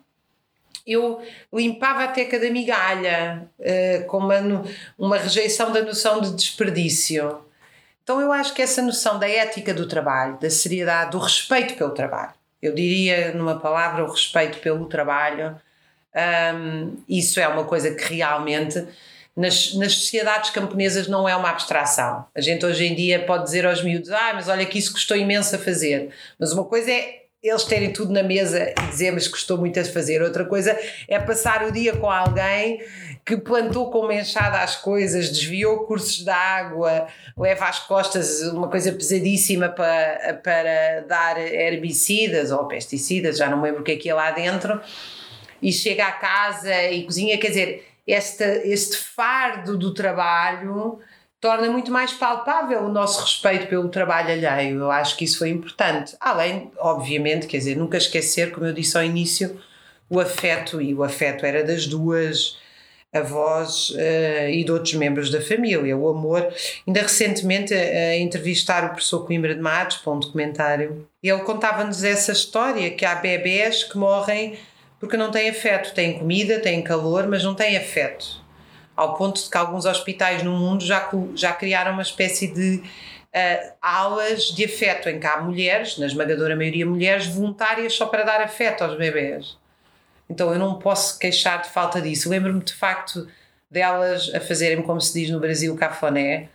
eu 0.85 1.21
limpava 1.53 2.03
a 2.03 2.07
teca 2.07 2.39
da 2.39 2.49
migalha, 2.49 3.49
uh, 3.59 4.05
com 4.05 4.17
uma, 4.17 4.63
uma 4.97 5.17
rejeição 5.17 5.71
da 5.71 5.81
noção 5.81 6.21
de 6.21 6.33
desperdício. 6.35 7.41
Então, 8.03 8.21
eu 8.21 8.31
acho 8.31 8.53
que 8.53 8.61
essa 8.61 8.81
noção 8.81 9.19
da 9.19 9.29
ética 9.29 9.73
do 9.73 9.87
trabalho, 9.87 10.39
da 10.39 10.49
seriedade, 10.49 11.11
do 11.11 11.19
respeito 11.19 11.75
pelo 11.75 11.91
trabalho, 11.91 12.33
eu 12.61 12.73
diria 12.73 13.33
numa 13.33 13.59
palavra 13.59 14.03
o 14.03 14.11
respeito 14.11 14.59
pelo 14.59 14.85
trabalho, 14.87 15.59
um, 16.15 16.97
isso 17.07 17.39
é 17.39 17.47
uma 17.47 17.65
coisa 17.65 17.93
que 17.93 18.15
realmente 18.15 18.85
nas, 19.35 19.73
nas 19.75 19.93
sociedades 19.93 20.49
camponesas 20.49 21.07
não 21.07 21.27
é 21.27 21.35
uma 21.35 21.49
abstração. 21.49 22.25
A 22.35 22.41
gente 22.41 22.65
hoje 22.65 22.85
em 22.85 22.95
dia 22.95 23.25
pode 23.25 23.43
dizer 23.45 23.65
aos 23.65 23.83
miúdos: 23.83 24.09
ah, 24.11 24.31
mas 24.33 24.47
olha 24.47 24.65
que 24.65 24.77
isso 24.77 24.91
custou 24.91 25.15
imenso 25.15 25.55
a 25.55 25.59
fazer. 25.59 26.09
Mas 26.37 26.51
uma 26.51 26.65
coisa 26.65 26.91
é 26.91 27.19
eles 27.41 27.63
terem 27.63 27.93
tudo 27.93 28.11
na 28.11 28.21
mesa 28.21 28.73
e 28.77 28.87
dizer, 28.89 29.11
mas 29.11 29.25
custou 29.25 29.57
muito 29.57 29.79
a 29.79 29.85
fazer. 29.85 30.21
Outra 30.21 30.43
coisa 30.43 30.77
é 31.07 31.17
passar 31.17 31.63
o 31.63 31.71
dia 31.71 31.95
com 31.95 32.11
alguém 32.11 32.81
que 33.25 33.37
plantou 33.37 33.89
com 33.89 33.99
uma 33.99 34.13
enxada 34.13 34.57
as 34.57 34.75
coisas, 34.75 35.29
desviou 35.29 35.85
cursos 35.85 36.23
de 36.23 36.29
água, 36.29 37.07
leva 37.37 37.65
às 37.65 37.79
costas 37.79 38.41
uma 38.41 38.67
coisa 38.67 38.91
pesadíssima 38.91 39.69
para, 39.69 40.33
para 40.43 41.05
dar 41.07 41.37
herbicidas 41.37 42.51
ou 42.51 42.67
pesticidas, 42.67 43.37
já 43.37 43.49
não 43.49 43.61
lembro 43.61 43.81
o 43.81 43.83
que 43.83 43.91
é 43.91 43.95
que 43.95 44.09
é 44.09 44.13
lá 44.13 44.31
dentro, 44.31 44.81
e 45.61 45.71
chega 45.71 46.05
à 46.07 46.11
casa 46.11 46.87
e 46.87 47.03
cozinha. 47.03 47.37
Quer 47.37 47.49
dizer, 47.49 47.87
esta, 48.07 48.45
este 48.65 48.97
fardo 48.97 49.77
do 49.77 49.93
trabalho 49.93 50.99
torna 51.39 51.69
muito 51.69 51.91
mais 51.91 52.11
palpável 52.11 52.83
o 52.83 52.89
nosso 52.89 53.21
respeito 53.21 53.67
pelo 53.67 53.89
trabalho 53.89 54.31
alheio. 54.31 54.79
Eu 54.79 54.91
acho 54.91 55.15
que 55.15 55.23
isso 55.23 55.39
foi 55.39 55.49
importante. 55.49 56.15
Além, 56.19 56.71
obviamente, 56.77 57.47
quer 57.47 57.57
dizer, 57.57 57.77
nunca 57.77 57.97
esquecer, 57.97 58.51
como 58.51 58.65
eu 58.65 58.73
disse 58.73 58.97
ao 58.97 59.03
início, 59.03 59.59
o 60.09 60.19
afeto, 60.19 60.81
e 60.81 60.93
o 60.93 61.03
afeto 61.03 61.45
era 61.45 61.63
das 61.63 61.85
duas 61.85 62.57
avós 63.11 63.89
uh, 63.89 64.49
e 64.49 64.63
de 64.63 64.71
outros 64.71 64.93
membros 64.93 65.31
da 65.31 65.41
família, 65.41 65.97
o 65.97 66.09
amor. 66.09 66.53
Ainda 66.85 67.01
recentemente, 67.01 67.73
a, 67.73 68.17
entrevistar 68.17 68.85
o 68.85 68.89
professor 68.89 69.25
Coimbra 69.25 69.55
de 69.55 69.61
Matos 69.61 69.97
para 69.97 70.13
um 70.13 70.19
documentário, 70.19 71.07
ele 71.21 71.39
contava-nos 71.39 72.03
essa 72.03 72.31
história, 72.31 72.91
que 72.91 73.05
há 73.05 73.15
bebés 73.15 73.83
que 73.83 73.97
morrem 73.97 74.57
porque 74.99 75.17
não 75.17 75.31
têm 75.31 75.49
afeto. 75.49 75.93
Têm 75.93 76.19
comida, 76.19 76.59
têm 76.59 76.83
calor, 76.83 77.27
mas 77.27 77.43
não 77.43 77.55
têm 77.55 77.77
afeto. 77.77 78.43
Ao 78.95 79.15
ponto 79.15 79.41
de 79.41 79.49
que 79.49 79.57
alguns 79.57 79.85
hospitais 79.85 80.43
no 80.43 80.51
mundo 80.51 80.83
já, 80.83 81.09
já 81.33 81.53
criaram 81.53 81.93
uma 81.93 82.01
espécie 82.01 82.47
de 82.47 82.77
uh, 82.77 83.73
aulas 83.81 84.45
de 84.53 84.65
afeto, 84.65 85.07
em 85.07 85.19
que 85.19 85.25
há 85.25 85.41
mulheres, 85.41 85.97
na 85.97 86.05
esmagadora 86.05 86.55
maioria 86.55 86.85
mulheres, 86.85 87.27
voluntárias 87.27 87.93
só 87.93 88.07
para 88.07 88.23
dar 88.23 88.41
afeto 88.41 88.83
aos 88.83 88.97
bebés. 88.97 89.57
Então 90.29 90.51
eu 90.51 90.59
não 90.59 90.77
posso 90.77 91.17
queixar 91.17 91.61
de 91.61 91.69
falta 91.69 92.01
disso. 92.01 92.29
Lembro-me 92.29 92.61
de 92.61 92.73
facto 92.73 93.25
delas 93.71 94.33
a 94.33 94.41
fazerem, 94.41 94.81
como 94.81 94.99
se 94.99 95.13
diz 95.13 95.29
no 95.29 95.39
Brasil, 95.39 95.75
cafoné, 95.75 96.49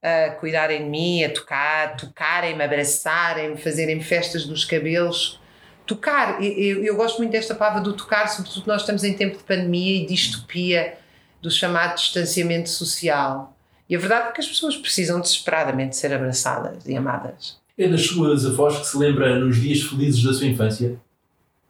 a 0.00 0.30
cuidarem 0.30 0.84
de 0.84 0.88
mim, 0.88 1.24
a 1.24 1.30
tocar, 1.30 1.96
tocarem-me, 1.96 2.62
abraçarem-me, 2.62 3.56
fazerem 3.56 4.00
festas 4.00 4.44
dos 4.44 4.64
cabelos 4.64 5.40
tocar. 5.88 6.40
Eu, 6.42 6.84
eu, 6.84 6.94
gosto 6.94 7.18
muito 7.18 7.32
desta 7.32 7.54
palavra 7.54 7.80
do 7.80 7.94
tocar, 7.94 8.28
sobretudo 8.28 8.66
nós 8.66 8.82
estamos 8.82 9.02
em 9.02 9.14
tempo 9.14 9.38
de 9.38 9.42
pandemia 9.42 10.02
e 10.02 10.06
distopia 10.06 10.98
do 11.40 11.50
chamado 11.50 11.96
distanciamento 11.96 12.68
social. 12.68 13.56
E 13.88 13.96
a 13.96 13.98
verdade 13.98 14.28
é 14.28 14.32
que 14.32 14.40
as 14.40 14.46
pessoas 14.46 14.76
precisam 14.76 15.18
desesperadamente 15.18 15.96
ser 15.96 16.12
abraçadas 16.12 16.86
e 16.86 16.94
amadas. 16.94 17.56
É 17.76 17.88
das 17.88 18.06
suas 18.06 18.44
avós 18.44 18.78
que 18.78 18.86
se 18.86 18.98
lembra 18.98 19.38
nos 19.38 19.56
dias 19.56 19.82
felizes 19.82 20.22
da 20.22 20.34
sua 20.34 20.46
infância? 20.46 20.96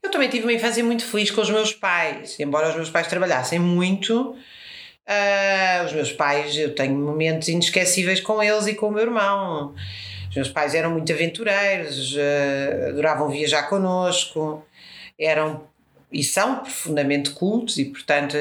Eu 0.02 0.10
também 0.10 0.28
tive 0.28 0.44
uma 0.44 0.52
infância 0.52 0.82
muito 0.82 1.04
feliz 1.04 1.30
com 1.30 1.40
os 1.40 1.50
meus 1.50 1.72
pais, 1.72 2.38
embora 2.40 2.70
os 2.70 2.74
meus 2.74 2.90
pais 2.90 3.06
trabalhassem 3.06 3.58
muito. 3.58 4.34
Uh, 5.06 5.84
os 5.86 5.92
meus 5.92 6.12
pais, 6.12 6.56
eu 6.56 6.74
tenho 6.74 6.96
momentos 6.96 7.48
inesquecíveis 7.48 8.20
com 8.20 8.42
eles 8.42 8.66
e 8.66 8.74
com 8.74 8.88
o 8.88 8.92
meu 8.92 9.02
irmão. 9.02 9.74
Os 10.28 10.36
meus 10.36 10.48
pais 10.48 10.74
eram 10.74 10.90
muito 10.90 11.12
aventureiros, 11.12 12.14
uh, 12.14 12.88
adoravam 12.88 13.30
viajar 13.30 13.64
connosco, 13.64 14.64
eram 15.18 15.66
e 16.10 16.24
são 16.24 16.56
profundamente 16.56 17.30
cultos 17.30 17.76
e, 17.78 17.84
portanto, 17.84 18.36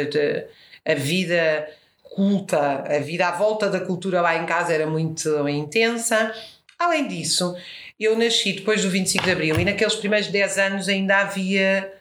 a 0.85 0.93
vida 0.93 1.67
culta, 2.03 2.83
a 2.87 2.99
vida 2.99 3.27
à 3.27 3.31
volta 3.31 3.69
da 3.69 3.81
cultura 3.81 4.21
lá 4.21 4.35
em 4.35 4.45
casa 4.45 4.73
era 4.73 4.87
muito 4.87 5.47
intensa. 5.49 6.33
Além 6.79 7.07
disso, 7.07 7.55
eu 7.99 8.17
nasci 8.17 8.53
depois 8.53 8.83
do 8.83 8.89
25 8.89 9.25
de 9.25 9.31
Abril 9.31 9.59
e 9.59 9.65
naqueles 9.65 9.95
primeiros 9.95 10.27
10 10.27 10.57
anos 10.57 10.87
ainda 10.87 11.17
havia 11.17 11.91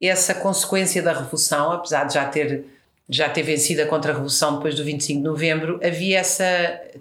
essa 0.00 0.34
consequência 0.34 1.02
da 1.02 1.12
Revolução, 1.12 1.72
apesar 1.72 2.04
de 2.04 2.14
já 2.14 2.26
ter 2.26 2.64
já 3.08 3.28
ter 3.28 3.42
vencido 3.42 3.82
a 3.82 3.86
contra-revolução 3.86 4.56
depois 4.56 4.74
do 4.74 4.82
25 4.82 5.20
de 5.20 5.24
novembro, 5.24 5.78
havia 5.80 6.18
essa, 6.18 6.44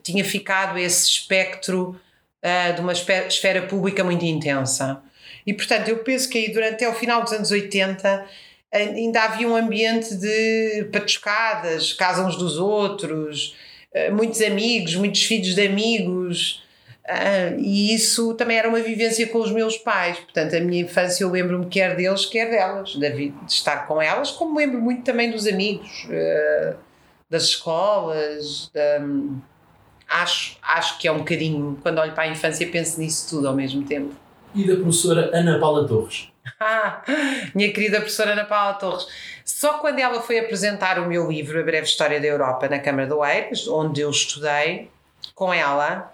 tinha 0.03 0.23
ficado 0.23 0.77
esse 0.77 1.07
espectro 1.07 1.99
uh, 2.45 2.73
de 2.73 2.81
uma 2.81 2.93
esfera 2.93 3.63
pública 3.63 4.03
muito 4.03 4.23
intensa. 4.23 5.01
E 5.45 5.53
portanto, 5.53 5.89
eu 5.89 5.97
penso 5.99 6.29
que 6.29 6.37
aí 6.37 6.53
durante 6.53 6.75
até 6.75 6.89
o 6.89 6.93
final 6.93 7.23
dos 7.23 7.33
anos 7.33 7.49
80 7.51 8.25
ainda 8.71 9.21
havia 9.23 9.47
um 9.47 9.55
ambiente 9.55 10.15
de 10.15 10.89
patuscadas, 10.91 11.93
casa 11.93 12.25
uns 12.25 12.35
dos 12.35 12.57
outros, 12.57 13.55
uh, 13.93 14.13
muitos 14.13 14.41
amigos, 14.41 14.95
muitos 14.95 15.23
filhos 15.23 15.55
de 15.55 15.65
amigos. 15.65 16.63
E 17.59 17.93
isso 17.93 18.33
também 18.33 18.57
era 18.57 18.67
uma 18.67 18.79
vivência 18.79 19.27
com 19.27 19.37
os 19.37 19.51
meus 19.51 19.77
pais. 19.77 20.17
Portanto, 20.17 20.55
a 20.55 20.59
minha 20.59 20.81
infância 20.81 21.23
eu 21.23 21.29
lembro-me 21.29 21.67
quer 21.67 21.95
deles, 21.95 22.25
quer 22.25 22.49
delas, 22.49 22.95
de, 22.95 23.31
estar 23.47 23.85
com 23.85 24.01
elas, 24.01 24.31
como 24.31 24.57
lembro 24.57 24.81
muito 24.81 25.03
também 25.03 25.29
dos 25.29 25.45
amigos, 25.45 26.07
das 27.29 27.43
escolas. 27.43 28.71
Um, 28.99 29.39
acho, 30.09 30.57
acho 30.61 30.97
que 30.97 31.07
é 31.07 31.11
um 31.11 31.19
bocadinho, 31.19 31.77
quando 31.81 31.99
olho 31.99 32.13
para 32.13 32.23
a 32.23 32.27
infância, 32.27 32.67
penso 32.67 32.99
nisso 32.99 33.29
tudo 33.29 33.47
ao 33.47 33.55
mesmo 33.55 33.83
tempo. 33.83 34.13
E 34.53 34.65
da 34.65 34.75
professora 34.75 35.31
Ana 35.33 35.59
Paula 35.59 35.87
Torres? 35.87 36.29
Ah, 36.59 37.01
minha 37.53 37.73
querida 37.73 37.97
professora 37.97 38.33
Ana 38.33 38.45
Paula 38.45 38.75
Torres. 38.75 39.07
Só 39.43 39.79
quando 39.79 39.99
ela 39.99 40.21
foi 40.21 40.39
apresentar 40.39 40.99
o 40.99 41.07
meu 41.07 41.29
livro, 41.29 41.59
A 41.59 41.63
Breve 41.63 41.87
História 41.87 42.19
da 42.19 42.27
Europa, 42.27 42.69
na 42.69 42.79
Câmara 42.79 43.07
do 43.07 43.17
Oeiras, 43.17 43.67
onde 43.67 44.01
eu 44.01 44.09
estudei 44.09 44.89
com 45.33 45.53
ela, 45.53 46.13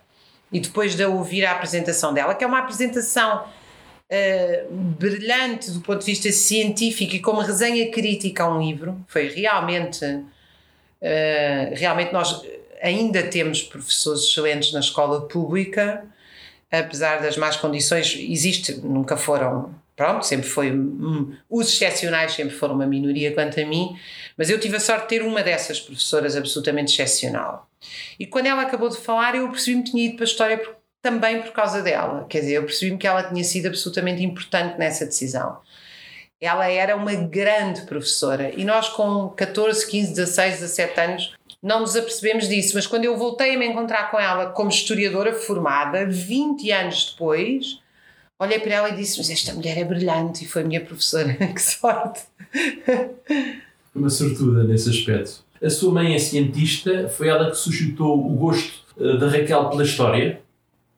e 0.51 0.60
depois 0.60 0.95
de 0.95 1.05
ouvir 1.05 1.45
a 1.45 1.51
apresentação 1.51 2.13
dela, 2.13 2.33
que 2.33 2.43
é 2.43 2.48
uma 2.48 2.60
apresentação 2.60 3.45
uh, 3.45 4.74
brilhante 4.74 5.71
do 5.71 5.81
ponto 5.81 6.00
de 6.00 6.05
vista 6.05 6.31
científico 6.31 7.15
e 7.15 7.19
como 7.19 7.39
resenha 7.41 7.89
crítica 7.91 8.43
a 8.43 8.50
um 8.50 8.62
livro, 8.62 8.98
foi 9.07 9.29
realmente, 9.29 10.03
uh, 10.05 10.25
realmente 11.74 12.12
nós 12.12 12.41
ainda 12.81 13.23
temos 13.23 13.61
professores 13.61 14.23
excelentes 14.23 14.73
na 14.73 14.79
escola 14.79 15.27
pública, 15.27 16.05
apesar 16.71 17.21
das 17.21 17.38
más 17.38 17.57
condições, 17.57 18.15
existe, 18.17 18.73
nunca 18.81 19.15
foram, 19.15 19.75
pronto, 19.95 20.25
sempre 20.25 20.47
foi, 20.47 20.71
hum, 20.71 21.35
os 21.50 21.67
excepcionais 21.67 22.33
sempre 22.33 22.55
foram 22.55 22.75
uma 22.75 22.88
minoria 22.88 23.33
quanto 23.33 23.59
a 23.59 23.65
mim, 23.65 23.95
mas 24.38 24.50
eu 24.50 24.59
tive 24.59 24.77
a 24.77 24.79
sorte 24.79 25.03
de 25.03 25.07
ter 25.09 25.21
uma 25.21 25.43
dessas 25.43 25.79
professoras 25.79 26.35
absolutamente 26.35 26.93
excepcional. 26.93 27.69
E 28.19 28.25
quando 28.25 28.47
ela 28.47 28.61
acabou 28.61 28.89
de 28.89 28.97
falar, 28.97 29.35
eu 29.35 29.50
percebi-me 29.50 29.83
que 29.83 29.91
tinha 29.91 30.05
ido 30.05 30.15
para 30.15 30.23
a 30.23 30.27
história 30.27 30.57
por, 30.57 30.75
também 31.01 31.41
por 31.41 31.51
causa 31.51 31.81
dela. 31.81 32.25
Quer 32.29 32.39
dizer, 32.41 32.53
eu 32.53 32.63
percebi-me 32.63 32.97
que 32.97 33.07
ela 33.07 33.23
tinha 33.23 33.43
sido 33.43 33.67
absolutamente 33.67 34.23
importante 34.23 34.77
nessa 34.77 35.05
decisão. 35.05 35.59
Ela 36.39 36.67
era 36.67 36.95
uma 36.95 37.13
grande 37.13 37.81
professora 37.81 38.51
e 38.55 38.65
nós, 38.65 38.89
com 38.89 39.29
14, 39.29 39.85
15, 39.88 40.13
16, 40.15 40.59
17 40.61 41.00
anos, 41.00 41.33
não 41.62 41.82
nos 41.82 41.96
apercebemos 41.96 42.48
disso. 42.48 42.72
Mas 42.74 42.88
quando 42.88 43.06
eu 43.06 43.18
voltei 43.18 43.56
a 43.56 43.60
me 43.60 43.65
encontrar 43.65 44.10
com 44.10 44.20
ela 44.20 44.48
como 44.48 44.70
historiadora 44.70 45.34
formada, 45.34 46.06
20 46.06 46.72
anos 46.72 47.12
depois, 47.12 47.80
olhei 48.39 48.60
para 48.60 48.74
ela 48.74 48.89
e 48.89 48.96
disse: 48.96 49.18
Mas 49.18 49.30
esta 49.30 49.53
mulher 49.53 49.77
é 49.77 49.84
brilhante 49.84 50.44
e 50.44 50.48
foi 50.48 50.63
minha 50.63 50.82
professora. 50.82 51.34
que 51.53 51.62
sorte! 51.62 52.22
Uma 53.94 54.10
sortuda 54.10 54.63
nesse 54.63 54.89
aspecto. 54.89 55.44
A 55.62 55.70
sua 55.70 55.94
mãe 55.94 56.15
é 56.15 56.20
cientista, 56.20 57.08
foi 57.10 57.27
ela 57.27 57.51
que 57.51 57.58
suscitou 57.58 58.25
o 58.25 58.30
gosto 58.34 58.82
eh, 59.00 59.18
da 59.18 59.27
Raquel 59.30 59.70
pela 59.70 59.84
história? 59.84 60.41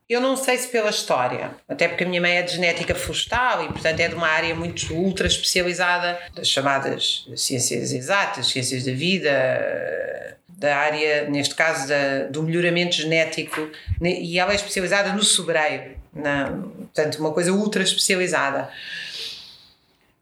Eu 0.07 0.21
não 0.21 0.37
sei 0.37 0.57
se 0.57 0.67
pela 0.67 0.89
história, 0.89 1.55
até 1.67 1.87
porque 1.87 2.03
a 2.03 2.07
minha 2.07 2.21
mãe 2.21 2.37
é 2.37 2.41
de 2.43 2.53
genética 2.53 2.93
florestal 2.93 3.65
e, 3.65 3.67
portanto, 3.69 3.99
é 3.99 4.07
de 4.07 4.15
uma 4.15 4.27
área 4.27 4.53
muito 4.53 4.93
ultra 4.93 5.27
especializada 5.27 6.19
das 6.35 6.47
chamadas 6.47 7.27
ciências 7.35 7.91
exatas, 7.91 8.47
ciências 8.47 8.85
da 8.85 8.93
vida, 8.93 9.31
da 10.63 10.77
área, 10.77 11.29
neste 11.29 11.53
caso, 11.55 11.89
da, 11.89 12.23
do 12.29 12.41
melhoramento 12.41 12.95
genético, 12.95 13.69
e 14.01 14.39
ela 14.39 14.53
é 14.53 14.55
especializada 14.55 15.11
no 15.11 15.21
sobreio, 15.21 15.97
na, 16.13 16.51
portanto, 16.51 17.19
uma 17.19 17.33
coisa 17.33 17.51
ultra 17.51 17.83
especializada. 17.83 18.69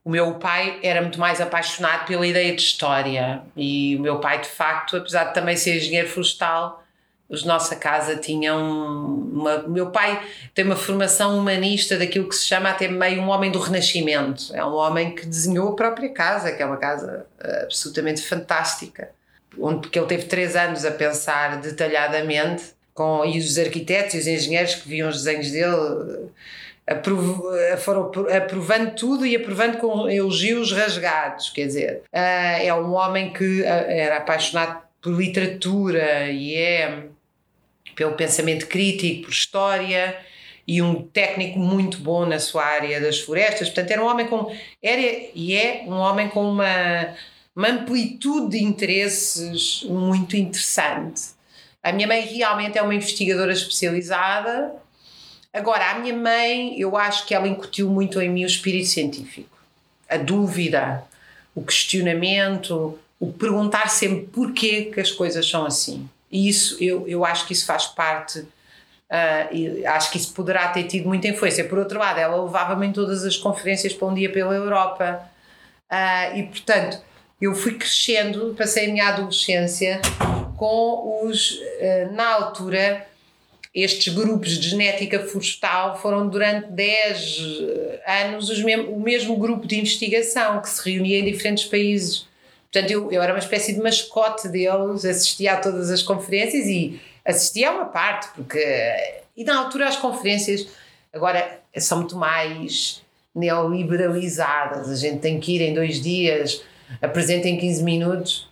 O 0.04 0.10
meu 0.10 0.34
pai 0.40 0.80
era 0.82 1.00
muito 1.00 1.20
mais 1.20 1.40
apaixonado 1.40 2.08
pela 2.08 2.26
ideia 2.26 2.56
de 2.56 2.62
história 2.62 3.44
e 3.56 3.96
o 3.98 4.00
meu 4.00 4.20
pai, 4.20 4.42
de 4.42 4.48
facto, 4.48 4.98
apesar 4.98 5.26
de 5.26 5.36
também 5.36 5.56
ser 5.56 5.78
engenheiro 5.78 6.10
florestal, 6.10 6.84
os 7.30 7.46
nossa 7.46 7.76
casa 7.76 8.16
tinham 8.18 8.60
uma, 9.32 9.60
meu 9.60 9.92
pai 9.92 10.22
tem 10.56 10.66
uma 10.66 10.76
formação 10.76 11.38
humanista 11.38 12.00
daquilo 12.00 12.28
que 12.28 12.36
se 12.36 12.46
chama 12.46 12.72
até 12.72 12.88
meio 12.88 13.22
um 13.22 13.30
homem 13.30 13.50
do 13.50 13.58
renascimento 13.58 14.54
é 14.54 14.66
um 14.66 14.74
homem 14.74 15.16
que 15.16 15.26
desenhou 15.26 15.70
a 15.70 15.76
própria 15.78 16.10
casa 16.10 16.52
que 16.52 16.62
é 16.62 16.66
uma 16.66 16.76
casa 16.76 17.26
eh, 17.40 17.62
absolutamente 17.64 18.22
fantástica 18.22 19.12
onde 19.60 19.82
porque 19.82 20.00
ele 20.00 20.08
teve 20.08 20.24
três 20.26 20.56
anos 20.56 20.86
a 20.86 20.92
pensar 20.92 21.60
detalhadamente 21.60 22.64
com 22.94 23.26
e 23.26 23.38
os 23.38 23.58
arquitetos 23.58 24.14
e 24.16 24.20
os 24.20 24.28
engenheiros 24.28 24.76
que 24.76 24.88
viam 24.88 25.10
os 25.10 25.24
desenhos 25.24 25.52
dele 25.52 26.30
foram 27.80 28.12
aprovando 28.36 28.96
tudo 28.96 29.26
e 29.26 29.36
aprovando 29.36 29.78
com 29.78 30.10
elogios 30.10 30.72
rasgados, 30.72 31.50
quer 31.50 31.68
dizer, 31.68 32.02
ah, 32.12 32.60
é 32.62 32.74
um 32.74 32.94
homem 32.94 33.32
que 33.32 33.64
era 33.64 34.18
apaixonado 34.18 34.82
por 35.02 35.14
literatura 35.14 36.30
e 36.30 36.56
é 36.56 37.04
pelo 37.96 38.14
pensamento 38.14 38.68
crítico, 38.68 39.24
por 39.24 39.32
história 39.32 40.18
e 40.68 40.82
um 40.82 41.04
técnico 41.04 41.60
muito 41.60 41.98
bom 42.00 42.26
na 42.26 42.40
sua 42.40 42.64
área 42.64 43.00
das 43.00 43.20
florestas, 43.20 43.70
portanto 43.70 43.92
era 43.92 44.04
um 44.04 44.08
homem 44.08 44.28
com 44.28 44.56
era 44.82 45.02
e 45.36 45.56
é 45.56 45.84
um 45.88 45.94
homem 45.94 46.30
com 46.30 46.50
uma, 46.50 47.16
uma 47.56 47.70
amplitude 47.70 48.58
de 48.58 48.64
interesses 48.64 49.84
muito 49.84 50.36
interessante. 50.38 51.32
A 51.84 51.92
minha 51.92 52.08
mãe 52.08 52.22
realmente 52.22 52.78
é 52.78 52.82
uma 52.82 52.96
investigadora 52.96 53.52
especializada 53.52 54.82
Agora, 55.54 55.92
a 55.92 56.00
minha 56.00 56.16
mãe, 56.16 56.80
eu 56.80 56.96
acho 56.96 57.26
que 57.26 57.36
ela 57.36 57.48
incutiu 57.48 57.90
muito 57.90 58.22
em 58.22 58.30
mim 58.30 58.44
o 58.44 58.48
espírito 58.48 58.88
científico, 58.88 59.58
a 60.08 60.16
dúvida, 60.16 61.04
o 61.54 61.62
questionamento, 61.62 62.98
o 63.20 63.34
perguntar 63.34 63.90
sempre 63.90 64.28
porquê 64.28 64.86
que 64.86 65.02
as 65.02 65.12
coisas 65.12 65.48
são 65.48 65.66
assim. 65.66 66.10
E 66.32 66.48
isso, 66.48 66.82
eu, 66.82 67.06
eu 67.06 67.26
acho 67.26 67.46
que 67.46 67.52
isso 67.52 67.66
faz 67.66 67.86
parte, 67.86 68.40
uh, 68.40 69.88
acho 69.88 70.12
que 70.12 70.18
isso 70.18 70.34
poderá 70.34 70.70
ter 70.70 70.86
tido 70.86 71.10
muita 71.10 71.28
influência. 71.28 71.66
Por 71.66 71.78
outro 71.78 72.00
lado, 72.00 72.18
ela 72.18 72.42
levava-me 72.42 72.88
em 72.88 72.94
todas 72.94 73.26
as 73.26 73.36
conferências 73.36 73.94
para 73.94 74.08
um 74.08 74.14
dia 74.14 74.32
pela 74.32 74.56
Europa. 74.56 75.22
Uh, 75.92 76.38
e, 76.38 76.44
portanto, 76.44 77.02
eu 77.42 77.56
fui 77.56 77.74
crescendo, 77.74 78.54
passei 78.56 78.88
a 78.88 78.92
minha 78.92 79.08
adolescência 79.08 80.00
com 80.58 81.24
os, 81.26 81.52
uh, 81.52 82.14
na 82.14 82.36
altura, 82.36 83.08
estes 83.74 84.14
grupos 84.14 84.52
de 84.60 84.70
genética 84.70 85.20
florestal 85.20 86.00
foram 86.00 86.28
durante 86.28 86.70
10 86.72 87.38
eh, 87.62 88.26
anos 88.26 88.50
os 88.50 88.60
o 88.60 89.00
mesmo 89.00 89.38
grupo 89.38 89.66
de 89.66 89.80
investigação 89.80 90.62
que 90.62 90.70
se 90.70 90.92
reunia 90.92 91.20
em 91.20 91.24
diferentes 91.24 91.64
países. 91.64 92.28
Portanto, 92.70 92.92
eu, 92.92 93.10
eu 93.10 93.22
era 93.22 93.32
uma 93.32 93.40
espécie 93.40 93.74
de 93.74 93.82
mascote 93.82 94.50
deles, 94.50 95.06
assistia 95.06 95.54
a 95.54 95.58
todas 95.58 95.90
as 95.90 96.04
conferências 96.04 96.68
e 96.68 97.00
assistia 97.24 97.70
a 97.70 97.72
uma 97.72 97.86
parte, 97.86 98.28
porque. 98.36 98.62
E 99.38 99.46
na 99.46 99.58
altura 99.58 99.88
as 99.88 99.96
conferências 99.96 100.68
agora 101.14 101.62
são 101.78 102.00
muito 102.00 102.18
mais 102.18 103.02
neoliberalizadas, 103.34 104.90
a 104.90 104.96
gente 104.96 105.20
tem 105.20 105.40
que 105.40 105.56
ir 105.56 105.62
em 105.62 105.74
dois 105.74 106.02
dias, 106.02 106.62
apresenta 107.02 107.48
em 107.48 107.58
15 107.58 107.84
minutos 107.84 108.50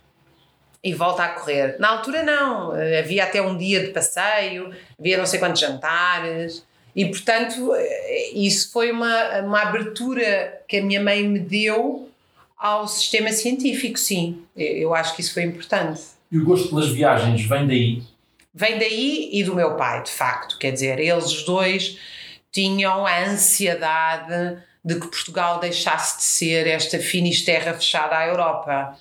e 0.82 0.94
volta 0.94 1.24
a 1.24 1.28
correr. 1.28 1.76
Na 1.78 1.90
altura 1.90 2.22
não, 2.22 2.72
havia 2.98 3.24
até 3.24 3.42
um 3.42 3.56
dia 3.56 3.80
de 3.80 3.88
passeio, 3.92 4.72
havia 4.98 5.18
não 5.18 5.26
sei 5.26 5.38
quantos 5.38 5.60
jantares 5.60 6.64
E, 6.94 7.04
portanto, 7.06 7.72
isso 8.34 8.72
foi 8.72 8.90
uma, 8.90 9.40
uma 9.40 9.62
abertura 9.62 10.60
que 10.66 10.78
a 10.78 10.82
minha 10.82 11.00
mãe 11.00 11.22
me 11.26 11.38
deu 11.38 12.08
ao 12.56 12.86
sistema 12.88 13.32
científico, 13.32 13.98
sim. 13.98 14.42
Eu 14.56 14.94
acho 14.94 15.14
que 15.14 15.20
isso 15.20 15.32
foi 15.32 15.44
importante. 15.44 16.00
E 16.30 16.38
o 16.38 16.44
gosto 16.44 16.68
pelas 16.68 16.88
viagens 16.88 17.42
vem 17.44 17.66
daí? 17.66 18.02
Vem 18.52 18.78
daí 18.78 19.30
e 19.32 19.44
do 19.44 19.54
meu 19.54 19.76
pai, 19.76 20.02
de 20.02 20.10
facto. 20.10 20.58
Quer 20.58 20.72
dizer, 20.72 20.98
eles 20.98 21.42
dois 21.44 21.98
tinham 22.52 23.06
a 23.06 23.24
ansiedade 23.24 24.58
de 24.84 24.94
que 24.94 25.06
Portugal 25.06 25.60
deixasse 25.60 26.18
de 26.18 26.24
ser 26.24 26.66
esta 26.66 26.98
finisterra 26.98 27.74
fechada 27.74 28.16
à 28.16 28.26
Europa. 28.26 28.96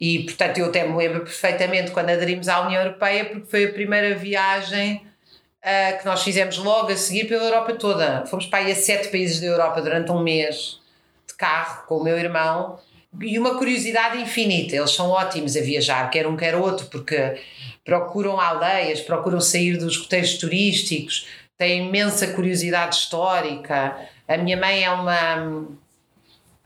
E, 0.00 0.24
portanto, 0.24 0.58
eu 0.58 0.66
até 0.66 0.86
me 0.86 0.96
lembro 0.96 1.20
perfeitamente 1.20 1.92
quando 1.92 2.10
aderimos 2.10 2.48
à 2.48 2.60
União 2.60 2.82
Europeia, 2.82 3.24
porque 3.24 3.46
foi 3.48 3.64
a 3.64 3.72
primeira 3.72 4.14
viagem 4.14 5.00
uh, 5.62 5.98
que 5.98 6.04
nós 6.04 6.22
fizemos 6.22 6.58
logo 6.58 6.90
a 6.90 6.96
seguir 6.96 7.28
pela 7.28 7.44
Europa 7.44 7.74
toda. 7.74 8.26
Fomos 8.26 8.46
para 8.46 8.64
aí 8.64 8.72
a 8.72 8.74
sete 8.74 9.08
países 9.08 9.40
da 9.40 9.46
Europa 9.46 9.80
durante 9.80 10.10
um 10.10 10.22
mês 10.22 10.80
de 11.28 11.34
carro 11.34 11.86
com 11.86 11.98
o 11.98 12.04
meu 12.04 12.18
irmão 12.18 12.78
e 13.20 13.38
uma 13.38 13.56
curiosidade 13.56 14.20
infinita. 14.20 14.74
Eles 14.74 14.90
são 14.90 15.10
ótimos 15.10 15.56
a 15.56 15.60
viajar, 15.60 16.10
quer 16.10 16.26
um 16.26 16.36
quer 16.36 16.54
outro, 16.54 16.86
porque 16.86 17.40
procuram 17.84 18.40
aldeias, 18.40 19.00
procuram 19.00 19.40
sair 19.40 19.76
dos 19.76 19.96
roteiros 19.96 20.34
turísticos, 20.34 21.26
têm 21.58 21.86
imensa 21.86 22.28
curiosidade 22.28 22.96
histórica. 22.96 23.96
A 24.32 24.38
minha 24.38 24.56
mãe 24.56 24.82
é 24.82 24.90
uma 24.90 25.68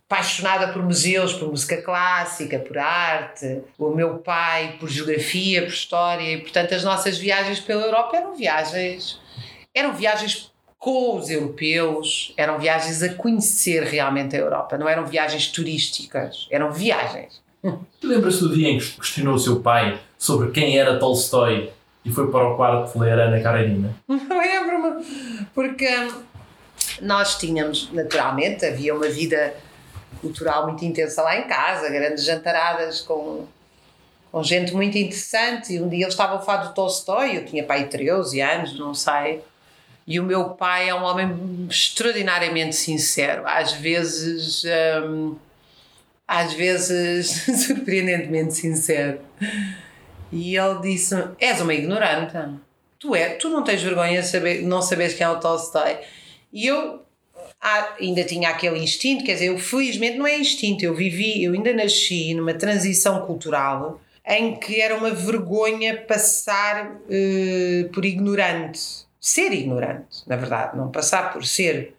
apaixonada 0.08 0.68
por 0.68 0.84
museus, 0.84 1.32
por 1.32 1.48
música 1.48 1.82
clássica, 1.82 2.60
por 2.60 2.78
arte, 2.78 3.60
o 3.76 3.90
meu 3.90 4.18
pai 4.18 4.76
por 4.78 4.88
geografia, 4.88 5.62
por 5.62 5.70
história, 5.70 6.32
e 6.32 6.40
portanto 6.40 6.72
as 6.76 6.84
nossas 6.84 7.18
viagens 7.18 7.58
pela 7.58 7.82
Europa 7.82 8.16
eram 8.16 8.36
viagens, 8.36 9.20
eram 9.74 9.92
viagens 9.92 10.52
com 10.78 11.18
os 11.18 11.28
europeus, 11.28 12.32
eram 12.36 12.56
viagens 12.56 13.02
a 13.02 13.12
conhecer 13.14 13.82
realmente 13.82 14.36
a 14.36 14.38
Europa, 14.38 14.78
não 14.78 14.88
eram 14.88 15.04
viagens 15.04 15.48
turísticas, 15.48 16.46
eram 16.52 16.70
viagens. 16.70 17.42
Lembra-se 18.00 18.42
do 18.42 18.54
dia 18.54 18.68
em 18.68 18.78
que 18.78 18.92
questionou 18.92 19.34
o 19.34 19.40
seu 19.40 19.58
pai 19.58 19.98
sobre 20.16 20.52
quem 20.52 20.78
era 20.78 21.00
Tolstói 21.00 21.72
e 22.04 22.12
foi 22.12 22.30
para 22.30 22.48
o 22.48 22.56
quarto 22.56 22.96
ler 22.96 23.18
Ana 23.18 23.40
Karenina? 23.40 23.92
Lembro-me, 24.08 25.04
porque 25.52 25.88
nós 27.00 27.38
tínhamos, 27.38 27.90
naturalmente, 27.92 28.64
havia 28.64 28.94
uma 28.94 29.08
vida 29.08 29.54
cultural 30.20 30.66
muito 30.66 30.84
intensa 30.84 31.22
lá 31.22 31.36
em 31.38 31.46
casa, 31.46 31.88
grandes 31.88 32.24
jantaradas 32.24 33.00
com, 33.00 33.46
com 34.32 34.42
gente 34.42 34.72
muito 34.72 34.96
interessante. 34.96 35.74
E 35.74 35.80
um 35.80 35.88
dia 35.88 36.04
eles 36.04 36.14
estavam 36.14 36.38
a 36.38 36.40
falar 36.40 36.64
do 36.64 36.74
Tolstói, 36.74 37.36
eu 37.36 37.44
tinha 37.44 37.64
pai 37.64 37.86
13 37.86 38.40
anos, 38.40 38.78
não 38.78 38.94
sei. 38.94 39.42
E 40.06 40.20
o 40.20 40.24
meu 40.24 40.50
pai 40.50 40.88
é 40.88 40.94
um 40.94 41.02
homem 41.02 41.66
extraordinariamente 41.68 42.76
sincero, 42.76 43.42
às 43.44 43.72
vezes, 43.72 44.62
hum, 45.04 45.36
às 46.26 46.52
vezes 46.52 47.44
surpreendentemente 47.66 48.54
sincero. 48.54 49.20
E 50.30 50.56
ele 50.56 50.80
disse: 50.80 51.14
És 51.40 51.60
uma 51.60 51.74
ignorante. 51.74 52.36
Tu 52.98 53.14
é, 53.14 53.30
tu 53.30 53.48
não 53.48 53.64
tens 53.64 53.82
vergonha 53.82 54.22
de 54.22 54.28
saber, 54.28 54.62
não 54.62 54.80
saberes 54.80 55.14
quem 55.14 55.26
é 55.26 55.28
o 55.28 55.40
Tolstói. 55.40 55.98
E 56.52 56.66
eu 56.66 57.06
ah, 57.60 57.96
ainda 58.00 58.24
tinha 58.24 58.48
aquele 58.48 58.78
instinto, 58.78 59.24
quer 59.24 59.34
dizer, 59.34 59.46
eu 59.46 59.58
felizmente 59.58 60.16
não 60.16 60.26
é 60.26 60.38
instinto, 60.38 60.84
eu 60.84 60.94
vivi, 60.94 61.42
eu 61.42 61.52
ainda 61.52 61.72
nasci 61.72 62.34
numa 62.34 62.54
transição 62.54 63.26
cultural 63.26 64.00
em 64.26 64.56
que 64.56 64.80
era 64.80 64.96
uma 64.96 65.10
vergonha 65.10 65.96
passar 66.02 66.96
uh, 66.96 67.88
por 67.92 68.04
ignorante, 68.04 68.80
ser 69.20 69.52
ignorante, 69.52 70.22
na 70.26 70.36
verdade, 70.36 70.76
não 70.76 70.90
passar 70.90 71.32
por 71.32 71.44
ser. 71.46 71.94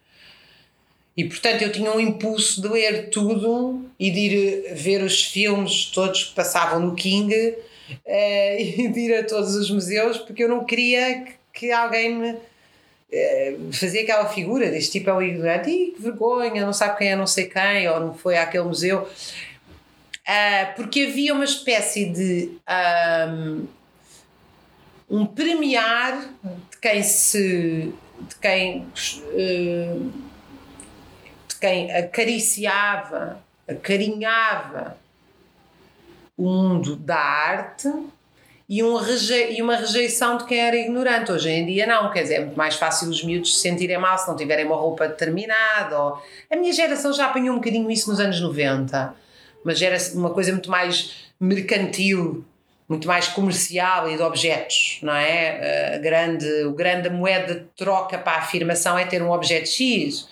E 1.15 1.23
portanto 1.23 1.63
eu 1.63 1.71
tinha 1.71 1.91
um 1.91 1.99
impulso 1.99 2.61
de 2.61 2.67
ler 2.67 3.09
tudo 3.09 3.85
e 3.99 4.11
de 4.11 4.19
ir 4.19 4.75
ver 4.75 5.01
os 5.01 5.23
filmes 5.23 5.85
todos 5.85 6.25
que 6.25 6.35
passavam 6.35 6.79
no 6.79 6.95
King 6.95 7.33
uh, 7.33 7.55
e 8.59 8.87
de 8.89 8.99
ir 8.99 9.15
a 9.15 9.23
todos 9.23 9.55
os 9.55 9.71
museus 9.71 10.17
porque 10.17 10.43
eu 10.43 10.49
não 10.49 10.65
queria 10.65 11.21
que, 11.21 11.33
que 11.53 11.71
alguém 11.71 12.13
me 12.13 12.35
eh, 13.11 13.55
fazia 13.71 14.03
aquela 14.03 14.27
figura 14.27 14.69
deste 14.69 14.93
tipo 14.99 15.09
é 15.09 15.13
o 15.13 15.21
ignorante, 15.21 15.69
e 15.69 15.91
que 15.91 16.01
vergonha, 16.01 16.65
não 16.65 16.73
sabe 16.73 16.97
quem 16.97 17.11
é 17.11 17.15
não 17.15 17.27
sei 17.27 17.45
quem, 17.45 17.87
ou 17.89 17.99
não 17.99 18.13
foi 18.13 18.37
àquele 18.37 18.65
museu. 18.65 19.07
Uh, 20.27 20.75
porque 20.75 21.07
havia 21.09 21.33
uma 21.33 21.45
espécie 21.45 22.05
de 22.05 22.51
um, 23.29 23.67
um 25.09 25.25
premiar 25.25 26.19
de 26.69 26.77
quem 26.81 27.01
se 27.01 27.93
de 28.19 28.35
quem 28.41 28.81
uh, 28.81 30.11
de 31.47 31.55
quem 31.61 31.95
acariciava, 31.95 33.41
acarinhava 33.65 34.97
o 36.35 36.43
mundo 36.43 36.97
da 36.97 37.17
arte 37.17 37.87
e, 38.69 38.83
um 38.83 38.97
reje, 38.97 39.53
e 39.53 39.61
uma 39.61 39.77
rejeição 39.77 40.37
de 40.37 40.45
quem 40.45 40.59
era 40.59 40.75
ignorante. 40.75 41.31
Hoje 41.31 41.49
em 41.49 41.65
dia 41.65 41.87
não, 41.87 42.11
quer 42.11 42.23
dizer, 42.23 42.35
é 42.35 42.39
muito 42.41 42.57
mais 42.57 42.75
fácil 42.75 43.09
os 43.09 43.23
miúdos 43.23 43.55
se 43.55 43.61
sentirem 43.61 43.97
mal 43.97 44.17
se 44.17 44.27
não 44.27 44.35
tiverem 44.35 44.65
uma 44.65 44.75
roupa 44.75 45.07
determinada. 45.07 45.97
Ou... 45.97 46.21
A 46.51 46.55
minha 46.55 46.73
geração 46.73 47.13
já 47.13 47.27
apanhou 47.27 47.53
um 47.53 47.59
bocadinho 47.59 47.89
isso 47.89 48.09
nos 48.09 48.19
anos 48.19 48.41
90, 48.41 49.13
mas 49.63 49.81
era 49.81 49.97
uma 50.13 50.31
coisa 50.31 50.51
muito 50.51 50.69
mais 50.69 51.27
mercantil, 51.39 52.43
muito 52.89 53.07
mais 53.07 53.27
comercial 53.27 54.09
e 54.09 54.17
de 54.17 54.21
objetos, 54.23 54.99
não 55.01 55.13
é? 55.13 55.95
A 55.95 55.97
grande, 55.99 56.63
o 56.65 56.73
grande 56.73 57.09
moeda 57.09 57.55
de 57.55 57.65
troca 57.75 58.17
para 58.17 58.33
a 58.33 58.39
afirmação 58.39 58.97
é 58.97 59.05
ter 59.05 59.21
um 59.21 59.31
objeto 59.31 59.69
X 59.69 60.27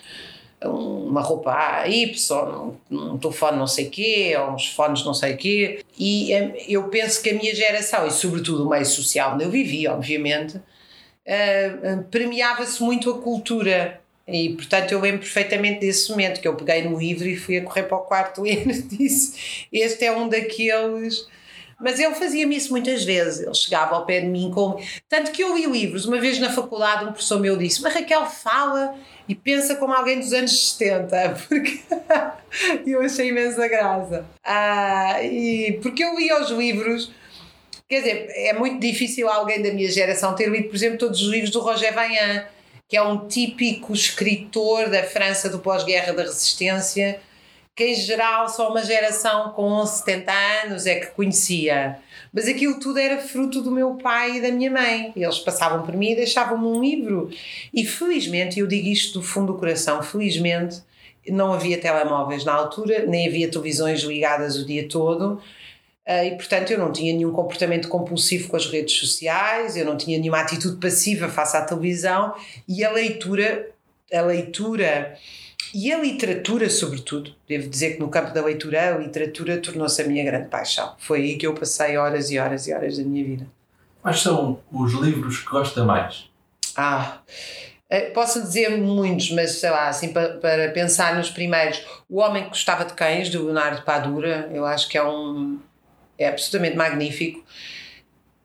uma 0.66 1.20
roupa 1.20 1.86
Y, 1.86 2.76
um 2.90 3.18
telefone 3.18 3.58
não 3.58 3.66
sei 3.66 3.86
quê, 3.86 4.36
ou 4.38 4.54
uns 4.54 4.68
fones 4.68 5.04
não 5.04 5.14
sei 5.14 5.36
quê. 5.36 5.80
E 5.98 6.32
eh, 6.32 6.64
eu 6.68 6.84
penso 6.88 7.22
que 7.22 7.30
a 7.30 7.34
minha 7.34 7.54
geração, 7.54 8.06
e 8.06 8.10
sobretudo 8.10 8.66
o 8.66 8.70
meio 8.70 8.86
social 8.86 9.34
onde 9.34 9.44
eu 9.44 9.50
vivi, 9.50 9.86
obviamente, 9.88 10.56
uh, 10.56 12.02
premiava-se 12.10 12.82
muito 12.82 13.10
a 13.10 13.18
cultura. 13.18 14.00
E 14.28 14.50
portanto 14.50 14.90
eu 14.90 15.00
lembro 15.00 15.20
perfeitamente 15.20 15.80
desse 15.80 16.10
momento 16.10 16.40
que 16.40 16.48
eu 16.48 16.54
peguei 16.56 16.82
no 16.82 16.98
livro 16.98 17.28
e 17.28 17.36
fui 17.36 17.58
a 17.58 17.62
correr 17.62 17.84
para 17.84 17.96
o 17.96 18.00
quarto 18.00 18.44
e 18.46 18.56
disse: 18.82 19.66
Este 19.72 20.04
é 20.04 20.12
um 20.12 20.28
daqueles 20.28 21.28
mas 21.78 22.00
ele 22.00 22.14
fazia-me 22.14 22.56
isso 22.56 22.70
muitas 22.70 23.04
vezes. 23.04 23.40
Ele 23.40 23.54
chegava 23.54 23.96
ao 23.96 24.06
pé 24.06 24.20
de 24.20 24.26
mim 24.26 24.50
com. 24.50 24.80
Tanto 25.08 25.30
que 25.30 25.42
eu 25.42 25.54
li 25.54 25.66
livros. 25.66 26.06
Uma 26.06 26.18
vez 26.18 26.38
na 26.38 26.50
faculdade, 26.50 27.04
um 27.04 27.12
professor 27.12 27.38
meu 27.38 27.56
disse: 27.56 27.82
Mas 27.82 27.94
Raquel 27.94 28.24
fala 28.26 28.94
e 29.28 29.34
pensa 29.34 29.76
como 29.76 29.92
alguém 29.92 30.18
dos 30.18 30.32
anos 30.32 30.74
70. 30.74 31.36
Porque 31.48 31.80
eu 32.86 33.02
achei 33.02 33.28
imensa 33.28 33.68
graça. 33.68 34.24
Ah, 34.42 35.22
e 35.22 35.78
porque 35.82 36.02
eu 36.02 36.18
li 36.18 36.32
os 36.32 36.50
livros. 36.50 37.10
Quer 37.88 38.00
dizer, 38.00 38.26
é 38.30 38.52
muito 38.52 38.80
difícil 38.80 39.28
alguém 39.28 39.62
da 39.62 39.72
minha 39.72 39.88
geração 39.88 40.34
ter 40.34 40.48
lido, 40.48 40.68
por 40.68 40.74
exemplo, 40.74 40.98
todos 40.98 41.22
os 41.22 41.28
livros 41.28 41.52
do 41.52 41.60
Roger 41.60 41.94
Vaillant, 41.94 42.46
que 42.88 42.96
é 42.96 43.02
um 43.02 43.28
típico 43.28 43.92
escritor 43.92 44.90
da 44.90 45.04
França 45.04 45.48
do 45.48 45.60
pós-guerra 45.60 46.12
da 46.12 46.22
resistência 46.24 47.20
que 47.76 47.84
em 47.84 47.94
geral 47.94 48.48
só 48.48 48.70
uma 48.70 48.82
geração 48.82 49.50
com 49.50 49.84
70 49.84 50.32
anos 50.64 50.86
é 50.86 50.94
que 50.98 51.08
conhecia. 51.08 51.98
Mas 52.32 52.48
aquilo 52.48 52.80
tudo 52.80 52.98
era 52.98 53.18
fruto 53.18 53.60
do 53.60 53.70
meu 53.70 53.96
pai 53.96 54.38
e 54.38 54.40
da 54.40 54.50
minha 54.50 54.70
mãe. 54.70 55.12
Eles 55.14 55.38
passavam 55.40 55.84
por 55.84 55.94
mim 55.94 56.12
e 56.12 56.16
deixavam-me 56.16 56.66
um 56.66 56.80
livro. 56.80 57.30
E 57.74 57.84
felizmente, 57.84 58.58
eu 58.58 58.66
digo 58.66 58.88
isto 58.88 59.18
do 59.18 59.22
fundo 59.22 59.52
do 59.52 59.58
coração, 59.58 60.02
felizmente 60.02 60.82
não 61.28 61.52
havia 61.52 61.78
telemóveis 61.78 62.44
na 62.44 62.54
altura, 62.54 63.04
nem 63.04 63.26
havia 63.26 63.50
televisões 63.50 64.00
ligadas 64.02 64.56
o 64.56 64.64
dia 64.64 64.88
todo. 64.88 65.42
Ah, 66.06 66.24
e 66.24 66.36
portanto 66.36 66.70
eu 66.70 66.78
não 66.78 66.92
tinha 66.92 67.12
nenhum 67.12 67.32
comportamento 67.32 67.88
compulsivo 67.88 68.48
com 68.48 68.56
as 68.56 68.66
redes 68.66 68.96
sociais, 68.96 69.76
eu 69.76 69.84
não 69.84 69.96
tinha 69.96 70.18
nenhuma 70.18 70.40
atitude 70.40 70.76
passiva 70.76 71.28
face 71.28 71.56
à 71.56 71.62
televisão 71.62 72.32
e 72.68 72.84
a 72.84 72.92
leitura, 72.92 73.68
a 74.12 74.20
leitura 74.22 75.18
e 75.78 75.92
a 75.92 75.98
literatura, 75.98 76.70
sobretudo, 76.70 77.34
devo 77.46 77.68
dizer 77.68 77.94
que 77.94 78.00
no 78.00 78.08
campo 78.08 78.32
da 78.32 78.42
leitura, 78.42 78.94
a 78.94 78.98
literatura 78.98 79.60
tornou-se 79.60 80.00
a 80.00 80.06
minha 80.06 80.24
grande 80.24 80.48
paixão. 80.48 80.94
Foi 80.96 81.20
aí 81.20 81.36
que 81.36 81.46
eu 81.46 81.52
passei 81.52 81.98
horas 81.98 82.30
e 82.30 82.38
horas 82.38 82.66
e 82.66 82.72
horas 82.72 82.96
da 82.96 83.04
minha 83.04 83.22
vida. 83.22 83.46
Quais 84.00 84.20
são 84.20 84.58
os 84.72 84.94
livros 84.94 85.40
que 85.40 85.50
gosta 85.50 85.84
mais? 85.84 86.30
Ah, 86.74 87.18
eh, 87.90 88.08
posso 88.08 88.40
dizer 88.40 88.70
muitos, 88.78 89.30
mas 89.32 89.50
sei 89.50 89.68
lá, 89.68 89.88
assim, 89.88 90.14
para, 90.14 90.38
para 90.38 90.70
pensar 90.70 91.14
nos 91.14 91.28
primeiros. 91.28 91.84
O 92.08 92.20
Homem 92.20 92.44
que 92.44 92.48
Gostava 92.48 92.86
de 92.86 92.94
Cães, 92.94 93.28
do 93.28 93.44
Leonardo 93.44 93.82
Padura, 93.82 94.48
eu 94.54 94.64
acho 94.64 94.88
que 94.88 94.96
é 94.96 95.04
um. 95.04 95.58
é 96.16 96.28
absolutamente 96.28 96.74
magnífico. 96.74 97.44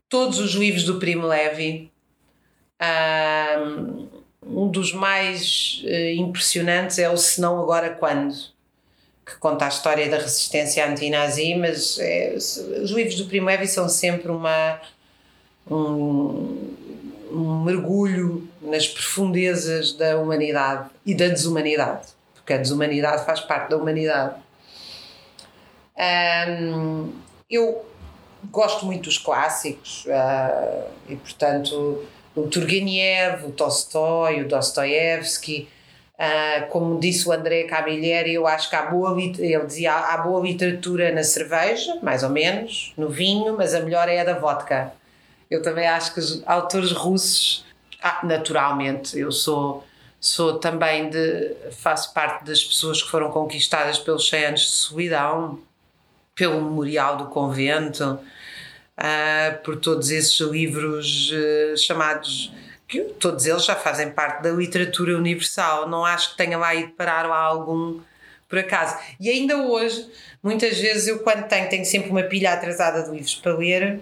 Todos 0.10 0.38
os 0.38 0.52
livros 0.52 0.84
do 0.84 1.00
Primo 1.00 1.26
Levi. 1.26 1.90
Um, 2.82 4.21
um 4.46 4.68
dos 4.68 4.94
mais 4.94 5.82
uh, 5.84 6.20
impressionantes 6.20 7.00
é 7.00 7.10
o 7.10 7.18
Se 7.18 7.40
Não 7.40 7.60
Agora 7.62 7.92
Quando, 7.92 8.36
que 9.26 9.36
conta 9.38 9.66
a 9.66 9.70
história 9.70 10.10
da 10.10 10.18
resistência 10.18 10.86
anti-nazi, 10.88 11.56
mas 11.56 12.00
é, 12.00 12.34
os 12.36 12.92
livros 12.92 13.16
do 13.18 13.26
Primo 13.26 13.48
Levi 13.48 13.68
são 13.68 13.88
sempre 13.88 14.32
uma, 14.32 14.82
um, 15.70 16.76
um 17.32 17.64
mergulho 17.64 18.48
nas 18.62 18.88
profundezas 18.88 19.94
da 19.94 20.18
humanidade 20.18 20.90
e 21.06 21.14
da 21.14 21.28
desumanidade, 21.28 22.08
porque 22.34 22.54
a 22.54 22.58
desumanidade 22.58 23.26
faz 23.26 23.40
parte 23.40 23.70
da 23.70 23.78
humanidade. 23.78 24.36
Um, 25.98 27.14
eu 27.50 27.86
gosto 28.46 28.86
muito 28.86 29.04
dos 29.04 29.18
clássicos 29.18 30.06
uh, 30.06 30.90
e, 31.08 31.16
portanto, 31.16 32.04
o 32.36 32.48
Turgenev, 32.48 33.46
o 33.46 33.52
Tolstói, 33.52 34.42
o 34.42 34.48
Dostoevsky. 34.48 35.68
Uh, 36.18 36.68
como 36.70 37.00
disse 37.00 37.28
o 37.28 37.32
André 37.32 37.64
Camilleri, 37.64 38.36
eu 38.36 38.46
acho 38.46 38.70
que 38.70 38.76
há 38.76 38.84
boa, 38.84 39.20
ele 39.20 39.66
dizia, 39.66 39.92
há 39.94 40.18
boa 40.18 40.46
literatura 40.46 41.12
na 41.12 41.24
cerveja, 41.24 41.98
mais 42.04 42.22
ou 42.22 42.30
menos, 42.30 42.94
no 42.96 43.10
vinho, 43.10 43.58
mas 43.58 43.74
a 43.74 43.80
melhor 43.80 44.08
é 44.08 44.20
a 44.20 44.24
da 44.24 44.38
vodka. 44.38 44.94
Eu 45.50 45.64
também 45.64 45.88
acho 45.88 46.14
que 46.14 46.20
os 46.20 46.44
autores 46.48 46.92
russos, 46.92 47.66
ah, 48.02 48.20
naturalmente, 48.24 49.18
eu 49.18 49.32
sou 49.32 49.84
sou 50.22 50.60
também 50.60 51.10
de 51.10 51.56
faço 51.72 52.14
parte 52.14 52.46
das 52.46 52.64
pessoas 52.64 53.02
que 53.02 53.10
foram 53.10 53.32
conquistadas 53.32 53.98
pelos 53.98 54.30
100 54.30 54.46
anos 54.46 54.62
de 54.62 54.68
solidão, 54.68 55.60
pelo 56.36 56.62
memorial 56.62 57.18
do 57.18 57.26
convento, 57.26 58.20
uh, 59.02 59.64
por 59.64 59.78
todos 59.78 60.12
esses 60.12 60.40
livros 60.40 61.32
uh, 61.32 61.78
chamados 61.78 62.54
que 62.88 63.02
todos 63.20 63.46
eles 63.46 63.66
já 63.66 63.76
fazem 63.76 64.12
parte 64.12 64.44
da 64.44 64.52
literatura 64.52 65.18
universal. 65.18 65.90
Não 65.90 66.06
acho 66.06 66.32
que 66.32 66.38
tenha 66.38 66.58
lá 66.58 66.76
ido 66.76 66.92
parar 66.92 67.26
lá 67.28 67.38
algum 67.38 68.02
por 68.48 68.60
acaso. 68.60 68.98
E 69.18 69.30
ainda 69.30 69.58
hoje, 69.64 70.06
muitas 70.44 70.78
vezes 70.78 71.08
eu 71.08 71.20
quando 71.20 71.48
tenho, 71.48 71.70
tenho 71.70 71.86
sempre 71.86 72.10
uma 72.12 72.24
pilha 72.24 72.52
atrasada 72.52 73.02
de 73.04 73.10
livros 73.10 73.36
para 73.36 73.56
ler, 73.56 74.02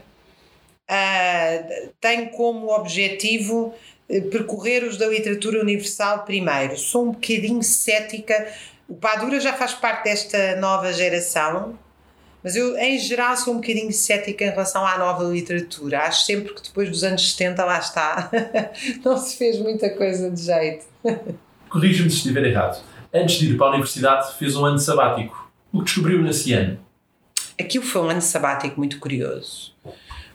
uh, 0.90 1.90
tenho 2.02 2.32
como 2.32 2.74
objetivo 2.74 3.76
eh, 4.10 4.22
percorrer 4.22 4.84
os 4.84 4.98
da 4.98 5.08
literatura 5.08 5.62
universal 5.62 6.26
primeiro. 6.26 6.76
Sou 6.76 7.04
um 7.04 7.12
bocadinho 7.12 7.62
cética. 7.62 8.52
O 8.88 8.96
Padura 8.96 9.40
já 9.40 9.54
faz 9.54 9.74
parte 9.76 10.06
desta 10.06 10.56
nova 10.56 10.92
geração, 10.92 11.78
mas 12.44 12.56
eu, 12.56 12.78
em 12.78 12.98
geral, 12.98 13.36
sou 13.36 13.54
um 13.54 13.58
bocadinho 13.58 13.92
cética 13.92 14.46
em 14.46 14.50
relação 14.50 14.86
à 14.86 14.98
nova 14.98 15.24
literatura. 15.26 16.02
Acho 16.02 16.26
sempre 16.26 16.54
que 16.54 16.64
depois 16.64 16.90
dos 16.90 17.04
anos 17.04 17.32
70, 17.32 17.66
lá 17.66 17.80
está, 17.80 18.32
não 19.04 19.18
se 19.18 19.38
fez 19.38 19.60
muita 19.60 19.90
coisa 19.90 20.30
de 20.32 20.42
jeito. 20.42 20.86
Corrija-me 21.70 22.10
se 22.10 22.18
estiver 22.18 22.46
errado. 22.46 22.82
Antes 23.14 23.40
de 23.40 23.52
ir 23.52 23.58
para 23.58 23.68
a 23.68 23.70
universidade, 23.72 24.38
fez 24.38 24.56
um 24.56 24.64
ano 24.64 24.80
sabático. 24.80 25.52
O 25.72 25.80
que 25.80 25.86
descobriu 25.86 26.22
nesse 26.22 26.54
ano? 26.54 26.80
Aquilo 27.60 27.84
foi 27.84 28.02
um 28.02 28.10
ano 28.10 28.22
sabático 28.22 28.78
muito 28.78 29.00
curioso. 29.00 29.76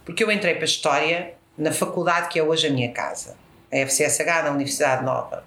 Porque 0.04 0.22
eu 0.22 0.30
entrei 0.30 0.54
para 0.54 0.64
a 0.64 0.66
História 0.66 1.34
na 1.56 1.72
faculdade 1.72 2.28
que 2.28 2.38
é 2.38 2.42
hoje 2.42 2.66
a 2.66 2.70
minha 2.70 2.92
casa, 2.92 3.36
a 3.72 3.76
FCSH, 3.76 4.44
na 4.44 4.50
Universidade 4.50 5.04
Nova. 5.04 5.44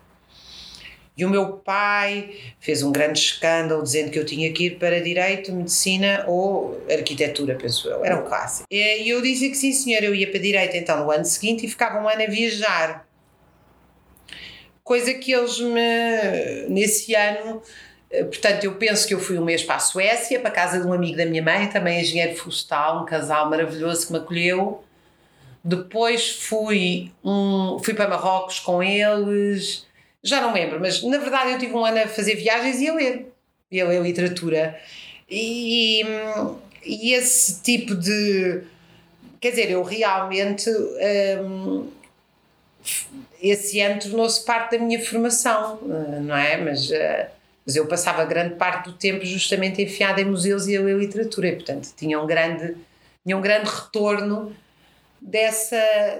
E 1.17 1.25
o 1.25 1.29
meu 1.29 1.53
pai 1.53 2.35
fez 2.59 2.83
um 2.83 2.91
grande 2.91 3.17
escândalo 3.17 3.81
dizendo 3.81 4.11
que 4.11 4.19
eu 4.19 4.25
tinha 4.25 4.53
que 4.53 4.67
ir 4.67 4.77
para 4.77 5.01
Direito, 5.01 5.51
Medicina 5.51 6.23
ou 6.27 6.79
Arquitetura, 6.87 7.55
penso 7.55 7.89
eu. 7.89 8.05
Era 8.05 8.21
um 8.21 8.23
clássico. 8.23 8.67
E 8.69 9.09
eu 9.09 9.19
dizia 9.19 9.49
que 9.49 9.57
sim, 9.57 9.73
senhor, 9.73 10.03
eu 10.03 10.13
ia 10.13 10.29
para 10.29 10.39
Direito 10.39 10.77
então 10.77 11.03
no 11.03 11.09
ano 11.09 11.25
seguinte 11.25 11.65
e 11.65 11.69
ficava 11.69 11.99
um 11.99 12.07
ano 12.07 12.21
a 12.21 12.27
viajar. 12.27 13.07
Coisa 14.83 15.11
que 15.15 15.31
eles 15.31 15.59
me. 15.59 16.69
nesse 16.69 17.15
ano. 17.15 17.63
Eh, 18.11 18.23
portanto, 18.23 18.63
eu 18.65 18.75
penso 18.75 19.07
que 19.07 19.13
eu 19.15 19.19
fui 19.19 19.39
um 19.39 19.43
mês 19.43 19.63
para 19.63 19.75
a 19.75 19.79
Suécia, 19.79 20.39
para 20.39 20.49
a 20.49 20.53
casa 20.53 20.79
de 20.79 20.85
um 20.85 20.93
amigo 20.93 21.17
da 21.17 21.25
minha 21.25 21.41
mãe, 21.41 21.67
também 21.67 21.99
engenheiro 21.99 22.35
florestal, 22.35 23.01
um 23.01 23.05
casal 23.05 23.49
maravilhoso 23.49 24.05
que 24.05 24.13
me 24.13 24.19
acolheu. 24.19 24.83
Depois 25.63 26.29
fui, 26.43 27.11
um, 27.25 27.79
fui 27.83 27.95
para 27.95 28.07
Marrocos 28.07 28.59
com 28.59 28.81
eles 28.81 29.86
já 30.23 30.41
não 30.41 30.53
lembro, 30.53 30.79
mas 30.79 31.01
na 31.03 31.17
verdade 31.17 31.51
eu 31.51 31.59
tive 31.59 31.73
um 31.73 31.85
ano 31.85 31.99
a 31.99 32.07
fazer 32.07 32.35
viagens 32.35 32.79
e 32.79 32.89
a 32.89 32.93
ler, 32.93 33.33
e 33.71 33.79
a 33.79 33.87
ler 33.87 34.01
literatura. 34.01 34.79
E, 35.29 36.01
e 36.83 37.13
esse 37.13 37.61
tipo 37.61 37.95
de. 37.95 38.61
Quer 39.39 39.51
dizer, 39.51 39.71
eu 39.71 39.83
realmente. 39.83 40.69
Um, 40.69 41.89
esse 43.41 43.79
ano 43.81 43.99
tornou-se 43.99 44.43
parte 44.43 44.77
da 44.77 44.83
minha 44.83 45.03
formação, 45.03 45.79
eh, 45.83 46.19
não 46.21 46.35
é? 46.35 46.57
Mas, 46.57 46.89
uh, 46.89 47.27
mas 47.65 47.75
eu 47.75 47.85
passava 47.85 48.25
grande 48.25 48.55
parte 48.55 48.85
do 48.85 48.93
tempo 48.93 49.23
justamente 49.25 49.81
enfiada 49.81 50.19
em 50.21 50.25
museus 50.25 50.67
e 50.67 50.75
a 50.75 50.81
ler 50.81 50.97
literatura, 50.97 51.49
e 51.49 51.55
portanto 51.55 51.93
tinha 51.95 52.19
um 52.19 52.25
grande, 52.25 52.75
tinha 53.23 53.37
um 53.37 53.41
grande 53.41 53.69
retorno 53.69 54.55
dessa, 55.21 55.77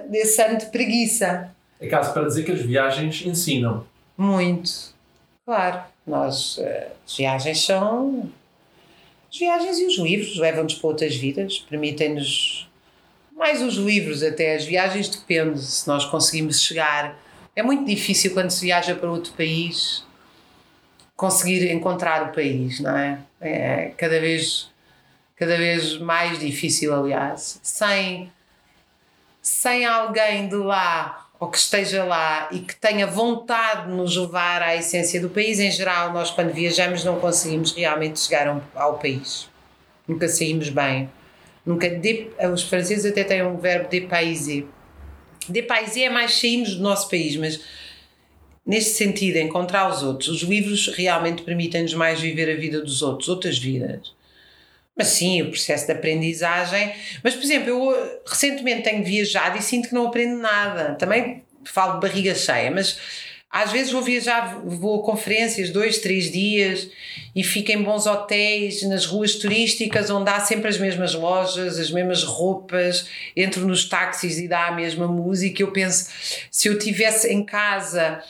desse 0.08 0.40
ano 0.42 0.58
de 0.58 0.66
preguiça. 0.66 1.52
É 1.80 1.86
caso 1.86 2.12
para 2.12 2.24
dizer 2.24 2.44
que 2.44 2.52
as 2.52 2.60
viagens 2.60 3.24
ensinam. 3.24 3.84
Muito. 4.16 4.70
Claro, 5.44 5.82
nós, 6.06 6.58
eh, 6.58 6.88
as 7.06 7.16
viagens 7.16 7.64
são. 7.64 8.30
As 9.30 9.38
viagens 9.38 9.78
e 9.78 9.86
os 9.86 9.98
livros 9.98 10.36
levam-nos 10.38 10.74
para 10.74 10.88
outras 10.88 11.14
vidas, 11.14 11.58
permitem-nos. 11.58 12.68
Mais 13.36 13.62
os 13.62 13.76
livros, 13.76 14.22
até 14.22 14.56
as 14.56 14.64
viagens, 14.64 15.08
depende 15.08 15.60
se 15.62 15.86
nós 15.86 16.04
conseguimos 16.04 16.60
chegar. 16.60 17.16
É 17.54 17.62
muito 17.62 17.84
difícil 17.84 18.34
quando 18.34 18.50
se 18.50 18.64
viaja 18.64 18.94
para 18.94 19.10
outro 19.10 19.32
país 19.34 20.04
conseguir 21.14 21.70
encontrar 21.72 22.28
o 22.28 22.32
país, 22.32 22.80
não 22.80 22.96
é? 22.96 23.18
É 23.40 23.92
cada 23.96 24.20
vez, 24.20 24.70
cada 25.36 25.56
vez 25.56 25.98
mais 25.98 26.38
difícil, 26.38 26.94
aliás. 26.94 27.60
Sem, 27.62 28.32
sem 29.40 29.84
alguém 29.84 30.48
de 30.48 30.56
lá 30.56 31.27
ou 31.40 31.48
que 31.48 31.58
esteja 31.58 32.04
lá 32.04 32.48
e 32.50 32.60
que 32.60 32.74
tenha 32.74 33.06
vontade 33.06 33.88
de 33.88 33.96
nos 33.96 34.16
levar 34.16 34.62
à 34.62 34.74
essência 34.74 35.20
do 35.20 35.30
país, 35.30 35.60
em 35.60 35.70
geral, 35.70 36.12
nós 36.12 36.30
quando 36.30 36.52
viajamos 36.52 37.04
não 37.04 37.20
conseguimos 37.20 37.72
realmente 37.72 38.18
chegar 38.18 38.60
ao 38.74 38.98
país. 38.98 39.48
Nunca 40.06 40.28
saímos 40.28 40.68
bem. 40.68 41.08
Nunca 41.64 41.88
de, 41.88 42.30
os 42.52 42.62
franceses 42.62 43.04
até 43.04 43.22
têm 43.22 43.42
um 43.44 43.58
verbo 43.58 43.88
dépayser. 43.88 44.64
Dépayser 45.48 46.06
é 46.06 46.10
mais 46.10 46.34
saímos 46.34 46.74
do 46.74 46.82
nosso 46.82 47.08
país, 47.08 47.36
mas 47.36 47.60
neste 48.66 48.96
sentido, 48.96 49.36
encontrar 49.36 49.88
os 49.90 50.02
outros. 50.02 50.28
Os 50.28 50.42
livros 50.42 50.88
realmente 50.88 51.42
permitem-nos 51.42 51.94
mais 51.94 52.20
viver 52.20 52.50
a 52.50 52.58
vida 52.58 52.80
dos 52.80 53.00
outros, 53.00 53.28
outras 53.28 53.58
vidas. 53.58 54.12
Mas 54.98 55.06
sim, 55.08 55.42
o 55.42 55.50
processo 55.50 55.86
de 55.86 55.92
aprendizagem. 55.92 56.92
Mas, 57.22 57.34
por 57.34 57.44
exemplo, 57.44 57.68
eu 57.68 58.20
recentemente 58.26 58.82
tenho 58.82 59.04
viajado 59.04 59.56
e 59.56 59.62
sinto 59.62 59.88
que 59.88 59.94
não 59.94 60.08
aprendo 60.08 60.36
nada. 60.38 60.96
Também 60.96 61.44
falo 61.64 61.94
de 61.94 62.06
barriga 62.06 62.34
cheia, 62.34 62.70
mas 62.70 62.98
às 63.50 63.72
vezes 63.72 63.92
vou 63.92 64.02
viajar, 64.02 64.60
vou 64.64 65.00
a 65.00 65.04
conferências 65.04 65.70
dois, 65.70 65.98
três 65.98 66.30
dias 66.30 66.88
e 67.34 67.42
fico 67.42 67.70
em 67.72 67.82
bons 67.82 68.06
hotéis, 68.06 68.82
nas 68.82 69.06
ruas 69.06 69.36
turísticas, 69.36 70.10
onde 70.10 70.28
há 70.28 70.40
sempre 70.40 70.68
as 70.68 70.78
mesmas 70.78 71.14
lojas, 71.14 71.78
as 71.78 71.90
mesmas 71.90 72.24
roupas, 72.24 73.06
entro 73.36 73.66
nos 73.66 73.88
táxis 73.88 74.38
e 74.38 74.48
dá 74.48 74.66
a 74.66 74.72
mesma 74.72 75.06
música. 75.06 75.62
Eu 75.62 75.70
penso, 75.70 76.10
se 76.50 76.68
eu 76.68 76.78
tivesse 76.78 77.32
em 77.32 77.44
casa 77.44 78.22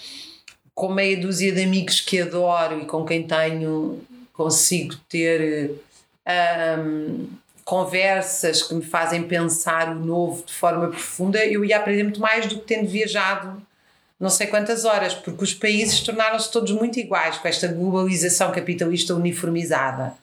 com 0.74 0.92
meia 0.92 1.16
dúzia 1.16 1.50
de 1.50 1.62
amigos 1.64 2.00
que 2.00 2.20
adoro 2.20 2.83
e 2.83 2.85
com 2.85 3.04
quem 3.04 3.24
tenho, 3.24 4.00
consigo 4.33 4.94
ter 5.09 5.72
um, 6.29 7.29
conversas 7.64 8.62
que 8.62 8.75
me 8.75 8.83
fazem 8.83 9.23
pensar 9.25 9.91
o 9.91 9.95
novo 9.95 10.45
de 10.45 10.53
forma 10.53 10.88
profunda, 10.88 11.45
eu 11.45 11.64
ia 11.64 11.77
aprender 11.77 12.03
muito 12.03 12.21
mais 12.21 12.47
do 12.47 12.57
que 12.57 12.67
tendo 12.67 12.88
viajado 12.88 13.62
não 14.19 14.31
sei 14.31 14.49
quantas 14.49 14.85
horas, 14.85 15.14
porque 15.14 15.45
os 15.45 15.55
países 15.55 16.01
tornaram-se 16.01 16.51
todos 16.51 16.73
muito 16.73 16.99
iguais 16.99 17.38
com 17.38 17.47
esta 17.47 17.69
globalização 17.69 18.51
capitalista 18.51 19.14
uniformizada. 19.14 20.14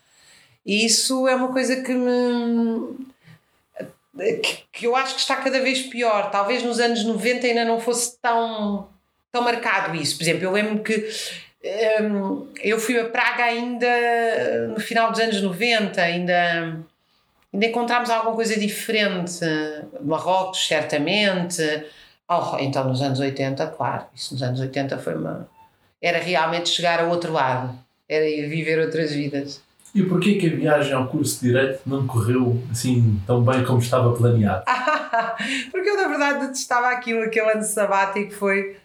E 0.66 0.86
isso 0.86 1.28
é 1.28 1.36
uma 1.36 1.48
coisa 1.54 1.82
que 1.82 1.94
me. 1.94 2.98
que 4.72 4.86
eu 4.86 4.96
acho 4.96 5.16
que 5.16 5.22
está 5.22 5.38
cada 5.38 5.62
vez 5.62 5.84
pior. 5.84 6.30
Talvez 6.30 6.62
nos 6.64 6.80
anos 6.80 7.06
90 7.06 7.48
ainda 7.48 7.64
não 7.64 7.80
fosse 7.80 8.18
tão, 8.22 8.90
tão 9.32 9.44
marcado 9.44 9.96
isso. 9.96 10.18
Por 10.18 10.24
exemplo, 10.24 10.44
eu 10.44 10.52
lembro 10.52 10.84
que 10.84 11.10
um, 12.02 12.48
eu 12.62 12.80
fui 12.80 13.00
a 13.00 13.06
Praga 13.06 13.44
ainda 13.44 14.68
no 14.70 14.80
final 14.80 15.12
dos 15.12 15.20
anos 15.20 15.42
90, 15.42 16.00
ainda, 16.02 16.78
ainda 17.54 17.66
encontramos 17.66 18.10
alguma 18.10 18.36
coisa 18.36 18.60
diferente. 18.60 19.40
Marrocos, 20.02 20.68
certamente. 20.68 21.62
Oh, 22.30 22.58
então 22.60 22.88
nos 22.88 23.02
anos 23.02 23.20
80, 23.20 23.68
claro, 23.68 24.06
isso 24.16 24.34
nos 24.34 24.44
anos 24.44 24.60
80 24.60 24.98
foi 24.98 25.16
uma. 25.16 25.48
Era 26.02 26.20
realmente 26.20 26.70
chegar 26.70 27.00
ao 27.00 27.10
outro 27.10 27.34
lado, 27.34 27.78
era 28.08 28.26
viver 28.26 28.80
outras 28.80 29.12
vidas. 29.12 29.62
E 29.94 30.04
porquê 30.04 30.36
que 30.36 30.48
a 30.48 30.56
viagem 30.56 30.94
ao 30.94 31.08
curso 31.08 31.40
de 31.40 31.48
Direito 31.48 31.80
não 31.86 32.06
correu 32.06 32.62
assim 32.70 33.20
tão 33.26 33.42
bem 33.42 33.64
como 33.64 33.80
estava 33.80 34.14
planeado? 34.14 34.66
Porque 35.72 35.90
eu, 35.90 35.96
na 35.96 36.08
verdade, 36.10 36.48
detestava 36.48 36.90
aquilo, 36.90 37.22
aquele 37.22 37.50
ano 37.52 37.64
sabático 37.64 38.34
foi 38.34 38.76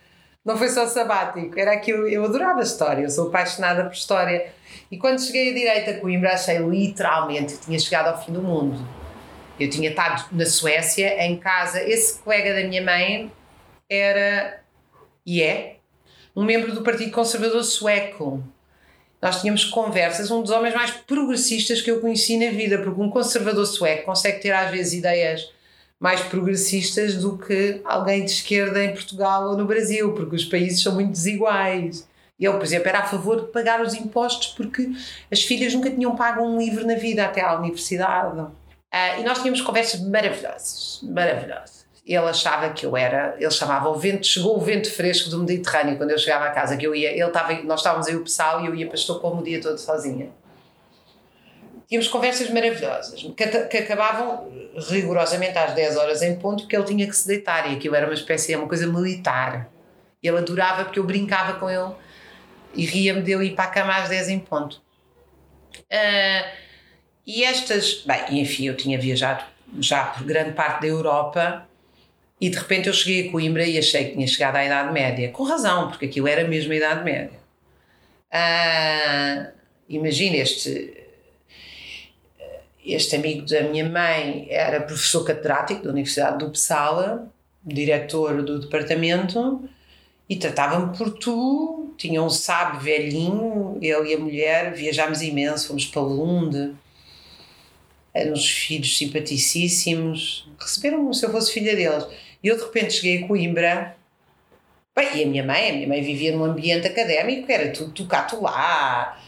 não 0.51 0.59
foi 0.59 0.69
só 0.69 0.87
sabático, 0.87 1.59
era 1.59 1.73
aquilo. 1.73 2.09
Eu 2.09 2.25
adorava 2.25 2.61
história, 2.61 3.03
eu 3.03 3.11
sou 3.11 3.29
apaixonada 3.29 3.85
por 3.85 3.93
história. 3.93 4.53
E 4.91 4.99
quando 4.99 5.21
cheguei 5.21 5.51
a 5.51 5.55
direita 5.55 5.91
a 5.93 6.01
Coimbra, 6.01 6.33
achei 6.33 6.59
literalmente 6.59 7.55
que 7.55 7.67
tinha 7.67 7.79
chegado 7.79 8.09
ao 8.09 8.25
fim 8.25 8.33
do 8.33 8.43
mundo. 8.43 8.87
Eu 9.59 9.69
tinha 9.69 9.91
estado 9.91 10.27
na 10.33 10.47
Suécia, 10.47 11.25
em 11.25 11.37
casa. 11.37 11.83
Esse 11.83 12.19
colega 12.19 12.55
da 12.55 12.67
minha 12.67 12.83
mãe 12.83 13.31
era 13.89 14.61
e 15.25 15.43
é 15.43 15.77
um 16.35 16.45
membro 16.45 16.73
do 16.73 16.83
Partido 16.83 17.11
Conservador 17.13 17.63
Sueco. 17.63 18.43
Nós 19.21 19.41
tínhamos 19.41 19.65
conversas, 19.65 20.31
um 20.31 20.41
dos 20.41 20.51
homens 20.51 20.75
mais 20.75 20.93
progressistas 20.93 21.83
que 21.83 21.91
eu 21.91 22.01
conheci 22.01 22.39
na 22.39 22.51
vida, 22.51 22.79
porque 22.79 23.01
um 23.01 23.11
conservador 23.11 23.67
sueco 23.67 24.07
consegue 24.07 24.41
ter 24.41 24.51
às 24.51 24.71
vezes 24.71 24.95
ideias 24.95 25.53
mais 26.01 26.23
progressistas 26.23 27.17
do 27.17 27.37
que 27.37 27.83
alguém 27.85 28.25
de 28.25 28.31
esquerda 28.31 28.83
em 28.83 28.95
Portugal 28.95 29.51
ou 29.51 29.57
no 29.57 29.67
Brasil, 29.67 30.15
porque 30.15 30.35
os 30.35 30.47
países 30.47 30.83
são 30.83 30.95
muito 30.95 31.11
desiguais. 31.11 32.09
Ele, 32.39 32.55
por 32.55 32.63
exemplo, 32.63 32.89
era 32.89 33.01
a 33.01 33.07
favor 33.07 33.43
de 33.43 33.49
pagar 33.49 33.83
os 33.83 33.93
impostos 33.93 34.55
porque 34.57 34.91
as 35.31 35.43
filhas 35.43 35.75
nunca 35.75 35.91
tinham 35.91 36.17
pago 36.17 36.43
um 36.43 36.59
livro 36.59 36.87
na 36.87 36.95
vida 36.95 37.23
até 37.23 37.43
à 37.43 37.55
universidade. 37.59 38.41
Uh, 38.41 39.21
e 39.21 39.23
nós 39.23 39.39
tínhamos 39.41 39.61
conversas 39.61 40.01
maravilhosas, 40.01 41.01
maravilhosas. 41.03 41.81
Ele 42.05 42.17
achava 42.17 42.71
que 42.71 42.85
eu 42.85 42.97
era, 42.97 43.37
ele 43.39 43.51
chamava 43.51 43.91
o 43.91 43.95
vento, 43.95 44.27
chegou 44.27 44.57
o 44.57 44.61
vento 44.61 44.91
fresco 44.91 45.29
do 45.29 45.39
Mediterrâneo 45.39 45.99
quando 45.99 46.11
eu 46.11 46.19
chegava 46.19 46.47
a 46.47 46.51
casa, 46.51 46.77
que 46.79 46.87
eu 46.87 46.95
ia, 46.95 47.11
ele 47.11 47.23
estava, 47.23 47.53
nós 47.63 47.81
estávamos 47.81 48.09
aí 48.09 48.17
o 48.17 48.23
Pessal 48.23 48.65
e 48.65 48.67
eu 48.67 48.75
ia 48.75 48.87
para 48.87 48.97
Estocolmo 48.97 49.43
o 49.43 49.45
dia 49.45 49.61
todo 49.61 49.77
sozinha. 49.79 50.31
Tínhamos 51.91 52.07
conversas 52.07 52.49
maravilhosas, 52.51 53.21
que, 53.37 53.47
que, 53.67 53.79
acabavam 53.79 54.49
rigorosamente 54.89 55.59
às 55.59 55.75
10 55.75 55.97
horas 55.97 56.23
em 56.23 56.37
ponto, 56.37 56.63
porque 56.63 56.77
ele 56.77 56.85
tinha 56.85 57.05
que 57.05 57.17
se 57.17 57.27
deitar 57.27 57.69
e 57.69 57.75
aquilo 57.75 57.97
era 57.97 58.07
uma 58.07 58.15
espécie, 58.15 58.55
uma 58.55 58.69
coisa 58.69 58.87
militar. 58.87 59.69
Ele 60.23 60.39
adorava 60.39 60.85
porque 60.85 61.01
eu 61.01 61.05
brincava 61.05 61.59
com 61.59 61.69
ele 61.69 61.93
e 62.77 62.87
ria-me 62.87 63.23
dele 63.23 63.47
ir 63.47 63.57
para 63.57 63.65
a 63.65 63.73
cama 63.73 63.97
às 63.97 64.09
10 64.09 64.29
em 64.29 64.39
ponto. 64.39 64.81
Uh, 65.91 66.49
e 67.27 67.43
estas, 67.43 68.05
bem, 68.07 68.41
enfim, 68.41 68.69
eu 68.69 68.77
tinha 68.77 68.97
viajado 68.97 69.43
já 69.81 70.05
por 70.05 70.23
grande 70.23 70.53
parte 70.53 70.83
da 70.83 70.87
Europa 70.87 71.67
e 72.41 72.49
de 72.49 72.57
repente 72.57 72.87
eu 72.87 72.95
cheguei 72.95 73.27
a 73.27 73.33
Coimbra 73.33 73.67
e 73.67 73.77
achei 73.77 74.05
que 74.05 74.13
tinha 74.13 74.29
chegado 74.29 74.55
à 74.55 74.65
Idade 74.65 74.93
Média, 74.93 75.29
com 75.33 75.43
razão, 75.43 75.89
porque 75.89 76.07
aquilo 76.07 76.29
era 76.29 76.47
mesmo 76.47 76.73
a 76.73 76.77
Idade 76.77 77.03
Média. 77.03 77.41
Uh, 78.33 79.51
imagina 79.89 80.37
este 80.37 81.00
este 82.85 83.17
amigo 83.17 83.47
da 83.47 83.63
minha 83.63 83.89
mãe 83.89 84.47
era 84.49 84.81
professor 84.81 85.25
catedrático 85.25 85.85
da 85.85 85.91
Universidade 85.91 86.39
do 86.39 86.47
Uppsala, 86.47 87.31
diretor 87.65 88.43
do 88.43 88.59
departamento, 88.59 89.69
e 90.29 90.37
tratava-me 90.37 90.97
por 90.97 91.11
tu. 91.19 91.95
Tinha 91.99 92.23
um 92.23 92.31
sábio 92.31 92.81
velhinho, 92.81 93.79
eu 93.83 94.07
e 94.07 94.15
a 94.15 94.19
mulher 94.19 94.73
viajámos 94.73 95.21
imenso, 95.21 95.69
fomos 95.69 95.85
para 95.85 96.01
Lund. 96.01 96.75
Eram 98.15 98.33
uns 98.33 98.49
filhos 98.49 98.97
simpaticíssimos, 98.97 100.49
receberam-me 100.59 101.15
se 101.15 101.27
eu 101.27 101.31
fosse 101.31 101.53
filha 101.53 101.77
deles. 101.77 102.07
E 102.43 102.49
eu 102.49 102.57
de 102.57 102.63
repente 102.63 102.95
cheguei 102.95 103.23
a 103.23 103.29
Coimbra. 103.29 103.97
Bem, 104.97 105.19
e 105.19 105.25
a 105.25 105.27
minha 105.27 105.45
mãe, 105.45 105.71
a 105.71 105.73
minha 105.75 105.89
mãe 105.89 106.03
vivia 106.03 106.35
num 106.35 106.45
ambiente 106.45 106.87
académico, 106.87 107.51
era 107.53 107.71
tudo 107.71 107.93
tocato 107.93 108.41
lá, 108.41 109.21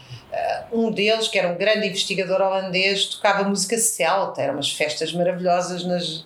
um 0.71 0.91
deles, 0.91 1.27
que 1.27 1.37
era 1.37 1.47
um 1.47 1.57
grande 1.57 1.87
investigador 1.87 2.41
holandês, 2.41 3.05
tocava 3.05 3.47
música 3.47 3.77
celta, 3.77 4.41
eram 4.41 4.55
umas 4.55 4.71
festas 4.71 5.13
maravilhosas 5.13 5.83
nas. 5.83 6.25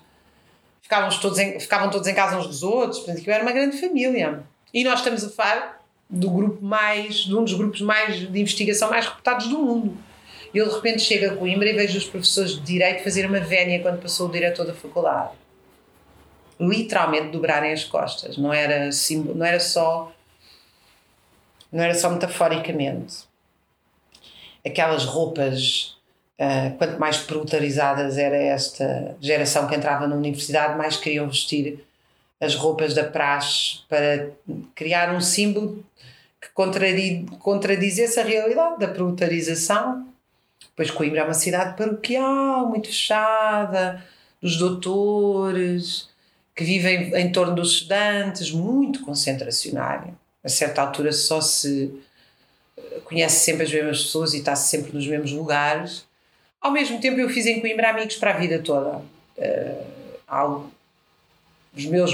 Ficávamos 0.81 1.17
todos 1.17 1.37
em, 1.37 1.59
ficavam 1.59 1.89
todos 1.89 2.07
em 2.07 2.15
casa 2.15 2.37
uns 2.37 2.47
dos 2.47 2.63
outros, 2.63 2.99
portanto, 2.99 3.21
que 3.21 3.29
era 3.29 3.43
uma 3.43 3.51
grande 3.51 3.77
família. 3.77 4.43
E 4.73 4.83
nós 4.83 4.99
estamos 4.99 5.23
a 5.23 5.29
falar 5.29 5.81
do 6.09 6.29
grupo 6.29 6.63
mais, 6.63 7.15
de 7.15 7.35
um 7.35 7.43
dos 7.43 7.53
grupos 7.53 7.81
mais 7.81 8.15
de 8.15 8.39
investigação 8.39 8.89
mais 8.89 9.05
reputados 9.05 9.47
do 9.47 9.59
mundo. 9.59 9.97
Eu 10.53 10.69
de 10.69 10.75
repente 10.75 11.01
chego 11.01 11.33
a 11.33 11.35
Coimbra 11.35 11.69
e 11.69 11.73
vejo 11.73 11.97
os 11.97 12.05
professores 12.05 12.51
de 12.51 12.61
Direito 12.61 13.03
fazer 13.03 13.25
uma 13.25 13.41
vénia 13.41 13.81
quando 13.81 14.01
passou 14.01 14.29
o 14.29 14.31
diretor 14.31 14.65
da 14.65 14.73
faculdade. 14.73 15.31
Literalmente 16.57 17.31
dobrarem 17.31 17.73
as 17.73 17.83
costas, 17.83 18.37
não 18.37 18.53
era, 18.53 18.89
não 19.35 19.45
era 19.45 19.59
só 19.59 20.11
não 21.69 21.83
era 21.83 21.93
só 21.93 22.09
metaforicamente 22.09 23.26
aquelas 24.67 25.05
roupas, 25.05 25.97
uh, 26.39 26.77
quanto 26.77 26.99
mais 26.99 27.17
proletarizadas 27.17 28.17
era 28.17 28.37
esta 28.37 29.15
geração 29.19 29.67
que 29.67 29.75
entrava 29.75 30.07
na 30.07 30.15
universidade, 30.15 30.77
mais 30.77 30.97
queriam 30.97 31.27
vestir 31.27 31.85
as 32.39 32.55
roupas 32.55 32.93
da 32.93 33.03
praxe 33.03 33.79
para 33.89 34.29
criar 34.75 35.13
um 35.13 35.21
símbolo 35.21 35.83
que 36.39 36.49
contradizesse 37.39 38.19
a 38.19 38.23
realidade 38.23 38.79
da 38.79 38.87
proletarização. 38.87 40.07
Pois 40.75 40.91
Coimbra 40.91 41.21
é 41.21 41.23
uma 41.23 41.33
cidade 41.33 41.75
paroquial, 41.75 42.67
muito 42.67 42.87
fechada, 42.87 44.03
dos 44.39 44.57
doutores, 44.57 46.09
que 46.55 46.63
vivem 46.63 47.13
em 47.15 47.31
torno 47.31 47.55
dos 47.55 47.73
estudantes, 47.73 48.51
muito 48.51 49.03
concentracionária. 49.03 50.13
A 50.43 50.49
certa 50.49 50.81
altura 50.81 51.11
só 51.11 51.41
se 51.41 51.93
conhece 53.03 53.43
sempre 53.43 53.63
as 53.63 53.71
mesmas 53.71 54.03
pessoas 54.03 54.33
e 54.33 54.39
está 54.39 54.55
sempre 54.55 54.93
nos 54.93 55.07
mesmos 55.07 55.31
lugares. 55.31 56.05
Ao 56.61 56.71
mesmo 56.71 56.99
tempo, 56.99 57.19
eu 57.19 57.29
fiz 57.29 57.45
em 57.45 57.61
Coimbra 57.61 57.89
amigos 57.89 58.15
para 58.17 58.31
a 58.31 58.37
vida 58.37 58.59
toda. 58.59 59.01
Uh, 59.37 60.71
os 61.75 61.85
meus, 61.85 62.11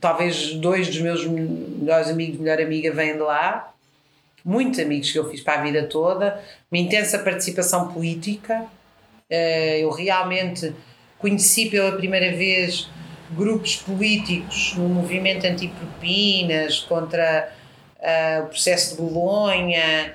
talvez 0.00 0.54
dois 0.54 0.86
dos 0.86 1.00
meus 1.00 1.26
melhores 1.26 2.08
amigos, 2.08 2.40
melhor 2.40 2.60
amiga, 2.60 2.92
vêm 2.92 3.14
de 3.14 3.18
lá. 3.18 3.72
Muitos 4.44 4.78
amigos 4.78 5.10
que 5.10 5.18
eu 5.18 5.28
fiz 5.28 5.40
para 5.40 5.60
a 5.60 5.62
vida 5.62 5.84
toda. 5.86 6.42
Uma 6.70 6.80
intensa 6.80 7.18
participação 7.18 7.92
política. 7.92 8.64
Uh, 9.30 9.78
eu 9.80 9.90
realmente 9.90 10.74
conheci 11.18 11.68
pela 11.70 11.92
primeira 11.92 12.36
vez 12.36 12.88
grupos 13.30 13.76
políticos 13.76 14.74
no 14.76 14.88
movimento 14.88 15.44
anti-propinas, 15.46 16.80
contra 16.80 17.52
uh, 18.04 18.44
o 18.44 18.48
processo 18.48 18.96
de 18.96 19.02
Bolonha, 19.02 20.14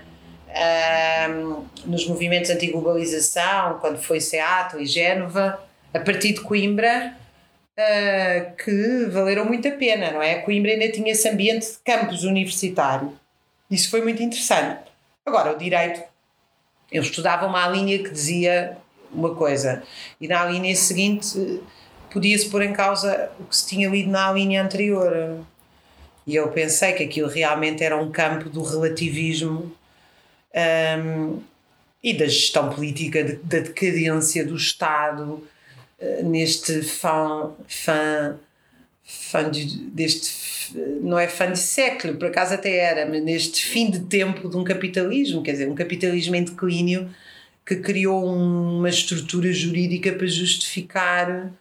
uh, 0.49 1.65
nos 1.85 2.07
movimentos 2.07 2.49
anti-globalização, 2.51 3.79
quando 3.79 3.97
foi 3.97 4.21
Seattle 4.21 4.83
e 4.83 4.85
Génova, 4.85 5.59
a 5.93 5.99
partir 5.99 6.33
de 6.33 6.41
Coimbra, 6.41 7.13
uh, 7.77 8.55
que 8.55 9.05
valeram 9.09 9.45
muito 9.45 9.67
a 9.67 9.71
pena, 9.71 10.11
não 10.11 10.21
é? 10.21 10.35
Coimbra 10.35 10.71
ainda 10.71 10.91
tinha 10.91 11.11
esse 11.11 11.27
ambiente 11.27 11.65
de 11.65 11.77
campus 11.83 12.23
universitário. 12.23 13.17
Isso 13.69 13.89
foi 13.89 14.01
muito 14.01 14.21
interessante. 14.21 14.81
Agora, 15.25 15.53
o 15.53 15.57
direito, 15.57 16.01
eu 16.91 17.01
estudava 17.01 17.45
uma 17.45 17.67
linha 17.67 17.99
que 17.99 18.09
dizia 18.09 18.77
uma 19.11 19.33
coisa, 19.33 19.83
e 20.21 20.27
na 20.27 20.45
linha 20.45 20.75
seguinte 20.75 21.61
podia-se 22.11 22.49
pôr 22.49 22.61
em 22.63 22.73
causa 22.73 23.31
o 23.39 23.45
que 23.45 23.55
se 23.55 23.67
tinha 23.67 23.89
lido 23.89 24.09
na 24.09 24.31
linha 24.31 24.63
anterior. 24.63 25.39
E 26.29 26.35
eu 26.35 26.47
pensei 26.49 26.93
que 26.93 27.01
aquilo 27.01 27.27
realmente 27.27 27.83
era 27.83 27.97
um 27.97 28.11
campo 28.11 28.51
do 28.51 28.61
relativismo 28.61 29.75
um, 31.03 31.41
e 32.03 32.13
da 32.13 32.25
gestão 32.25 32.69
política, 32.69 33.23
de, 33.23 33.37
da 33.37 33.57
decadência 33.57 34.45
do 34.45 34.55
Estado 34.55 35.43
uh, 35.99 36.23
neste 36.23 36.83
fã, 36.83 37.51
fã, 37.67 39.49
de, 39.49 39.79
deste, 39.87 40.71
não 41.01 41.17
é 41.17 41.27
fã 41.27 41.51
de 41.51 41.57
século, 41.57 42.13
por 42.13 42.27
acaso 42.27 42.53
até 42.53 42.77
era, 42.77 43.07
mas 43.07 43.23
neste 43.23 43.65
fim 43.65 43.89
de 43.89 44.01
tempo 44.01 44.47
de 44.47 44.55
um 44.55 44.63
capitalismo, 44.63 45.41
quer 45.41 45.53
dizer, 45.53 45.67
um 45.67 45.73
capitalismo 45.73 46.35
em 46.35 46.43
declínio 46.43 47.09
que 47.65 47.77
criou 47.77 48.23
uma 48.23 48.89
estrutura 48.89 49.51
jurídica 49.51 50.13
para 50.13 50.27
justificar 50.27 51.51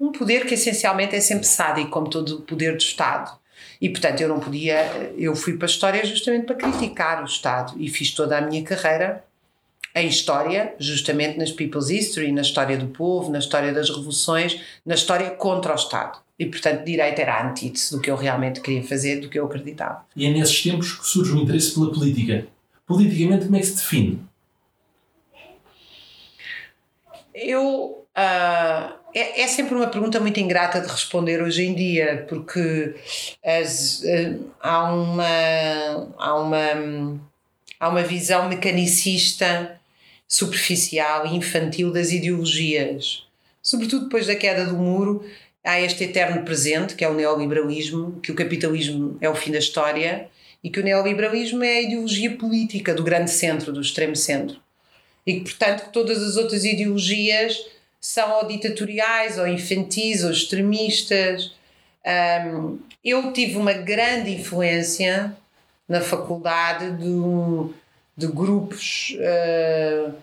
um 0.00 0.10
poder 0.10 0.44
que 0.44 0.54
essencialmente 0.54 1.14
é 1.14 1.20
sempre 1.20 1.46
sádico, 1.46 1.90
como 1.90 2.10
todo 2.10 2.38
o 2.38 2.42
poder 2.42 2.72
do 2.72 2.82
Estado. 2.82 3.45
E 3.80 3.88
portanto 3.90 4.20
eu 4.20 4.28
não 4.28 4.40
podia, 4.40 5.12
eu 5.16 5.34
fui 5.34 5.56
para 5.56 5.66
a 5.66 5.70
história 5.70 6.04
justamente 6.04 6.46
para 6.46 6.56
criticar 6.56 7.22
o 7.22 7.26
Estado 7.26 7.74
e 7.76 7.88
fiz 7.88 8.10
toda 8.12 8.38
a 8.38 8.40
minha 8.40 8.62
carreira 8.62 9.24
em 9.94 10.08
história, 10.08 10.74
justamente 10.78 11.38
nas 11.38 11.50
People's 11.50 11.88
History, 11.88 12.30
na 12.30 12.42
história 12.42 12.76
do 12.76 12.88
povo, 12.88 13.32
na 13.32 13.38
história 13.38 13.72
das 13.72 13.88
revoluções, 13.88 14.60
na 14.84 14.94
história 14.94 15.30
contra 15.30 15.72
o 15.72 15.74
Estado. 15.74 16.18
E, 16.38 16.44
portanto, 16.44 16.84
direito 16.84 17.18
era 17.18 17.36
a 17.36 17.48
antítese 17.48 17.96
do 17.96 18.00
que 18.02 18.10
eu 18.10 18.16
realmente 18.16 18.60
queria 18.60 18.82
fazer, 18.82 19.20
do 19.20 19.28
que 19.30 19.38
eu 19.38 19.46
acreditava. 19.46 20.04
E 20.14 20.26
é 20.26 20.30
nesses 20.30 20.62
tempos 20.62 20.92
que 20.92 21.06
surge 21.06 21.32
o 21.32 21.38
interesse 21.38 21.72
pela 21.72 21.90
política. 21.90 22.46
Politicamente, 22.86 23.46
como 23.46 23.56
é 23.56 23.60
que 23.60 23.66
se 23.66 23.76
define? 23.76 24.20
Eu. 27.34 28.06
Uh, 28.14 29.05
é, 29.16 29.40
é, 29.40 29.48
sempre 29.48 29.74
uma 29.74 29.86
pergunta 29.86 30.20
muito 30.20 30.38
ingrata 30.38 30.78
de 30.78 30.88
responder 30.88 31.42
hoje 31.42 31.64
em 31.64 31.74
dia, 31.74 32.26
porque 32.28 32.94
as, 33.42 34.00
uh, 34.00 34.52
há, 34.60 34.92
uma, 34.92 36.12
há, 36.18 36.34
uma, 36.34 37.20
há 37.80 37.88
uma 37.88 38.02
visão 38.02 38.46
mecanicista, 38.46 39.80
superficial 40.28 41.26
e 41.26 41.34
infantil 41.34 41.90
das 41.90 42.12
ideologias. 42.12 43.26
Sobretudo 43.62 44.04
depois 44.04 44.26
da 44.26 44.34
queda 44.36 44.66
do 44.66 44.76
muro, 44.76 45.24
há 45.64 45.80
este 45.80 46.04
eterno 46.04 46.42
presente, 46.44 46.94
que 46.94 47.02
é 47.02 47.08
o 47.08 47.14
neoliberalismo, 47.14 48.20
que 48.20 48.30
o 48.30 48.34
capitalismo 48.34 49.16
é 49.22 49.30
o 49.30 49.34
fim 49.34 49.50
da 49.50 49.58
história 49.58 50.28
e 50.62 50.68
que 50.68 50.78
o 50.78 50.84
neoliberalismo 50.84 51.64
é 51.64 51.78
a 51.78 51.82
ideologia 51.82 52.36
política 52.36 52.92
do 52.92 53.02
grande 53.02 53.30
centro, 53.30 53.72
do 53.72 53.80
extremo 53.80 54.14
centro. 54.14 54.60
E 55.26 55.40
que, 55.40 55.40
portanto, 55.40 55.90
todas 55.90 56.22
as 56.22 56.36
outras 56.36 56.66
ideologias 56.66 57.64
são 58.06 58.38
ou 58.38 58.46
ditatoriais, 58.46 59.38
ou 59.38 59.46
infantis, 59.46 60.24
ou 60.24 60.30
extremistas, 60.30 61.52
Um, 62.06 62.78
eu 63.04 63.32
tive 63.32 63.56
uma 63.56 63.72
grande 63.72 64.30
influência 64.30 65.36
na 65.88 66.00
faculdade 66.00 66.92
de, 68.16 68.26
grupos 68.28 69.16
uh, 69.16 70.14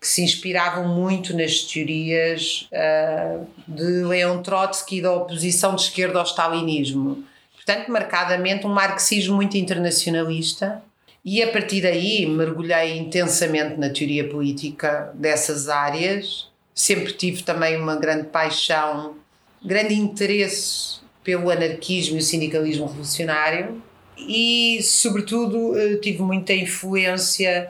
que 0.00 0.06
se 0.06 0.22
inspiravam 0.22 0.88
muito 0.88 1.36
nas 1.36 1.60
teorias 1.60 2.68
uh, 2.72 3.46
de 3.68 4.02
Leon 4.04 4.42
Trotsky 4.42 5.00
da 5.00 5.12
oposição 5.12 5.76
de 5.76 5.82
esquerda 5.82 6.18
ao 6.18 6.24
stalinismo. 6.24 7.24
Portanto, 7.54 7.88
marcadamente 7.88 8.66
um 8.66 8.70
marxismo 8.70 9.36
muito 9.36 9.56
internacionalista. 9.56 10.82
E 11.24 11.42
a 11.42 11.52
partir 11.52 11.82
daí 11.82 12.26
mergulhei 12.26 12.96
intensamente 12.98 13.76
na 13.76 13.90
teoria 13.90 14.28
política 14.28 15.12
dessas 15.14 15.68
áreas. 15.68 16.47
Sempre 16.78 17.12
tive 17.12 17.42
também 17.42 17.76
uma 17.76 17.96
grande 17.96 18.28
paixão, 18.28 19.16
grande 19.60 19.94
interesse 19.94 21.00
pelo 21.24 21.50
anarquismo 21.50 22.14
e 22.14 22.20
o 22.20 22.22
sindicalismo 22.22 22.86
revolucionário 22.86 23.82
e, 24.16 24.80
sobretudo, 24.80 25.76
eh, 25.76 25.96
tive 25.96 26.22
muita 26.22 26.52
influência 26.52 27.68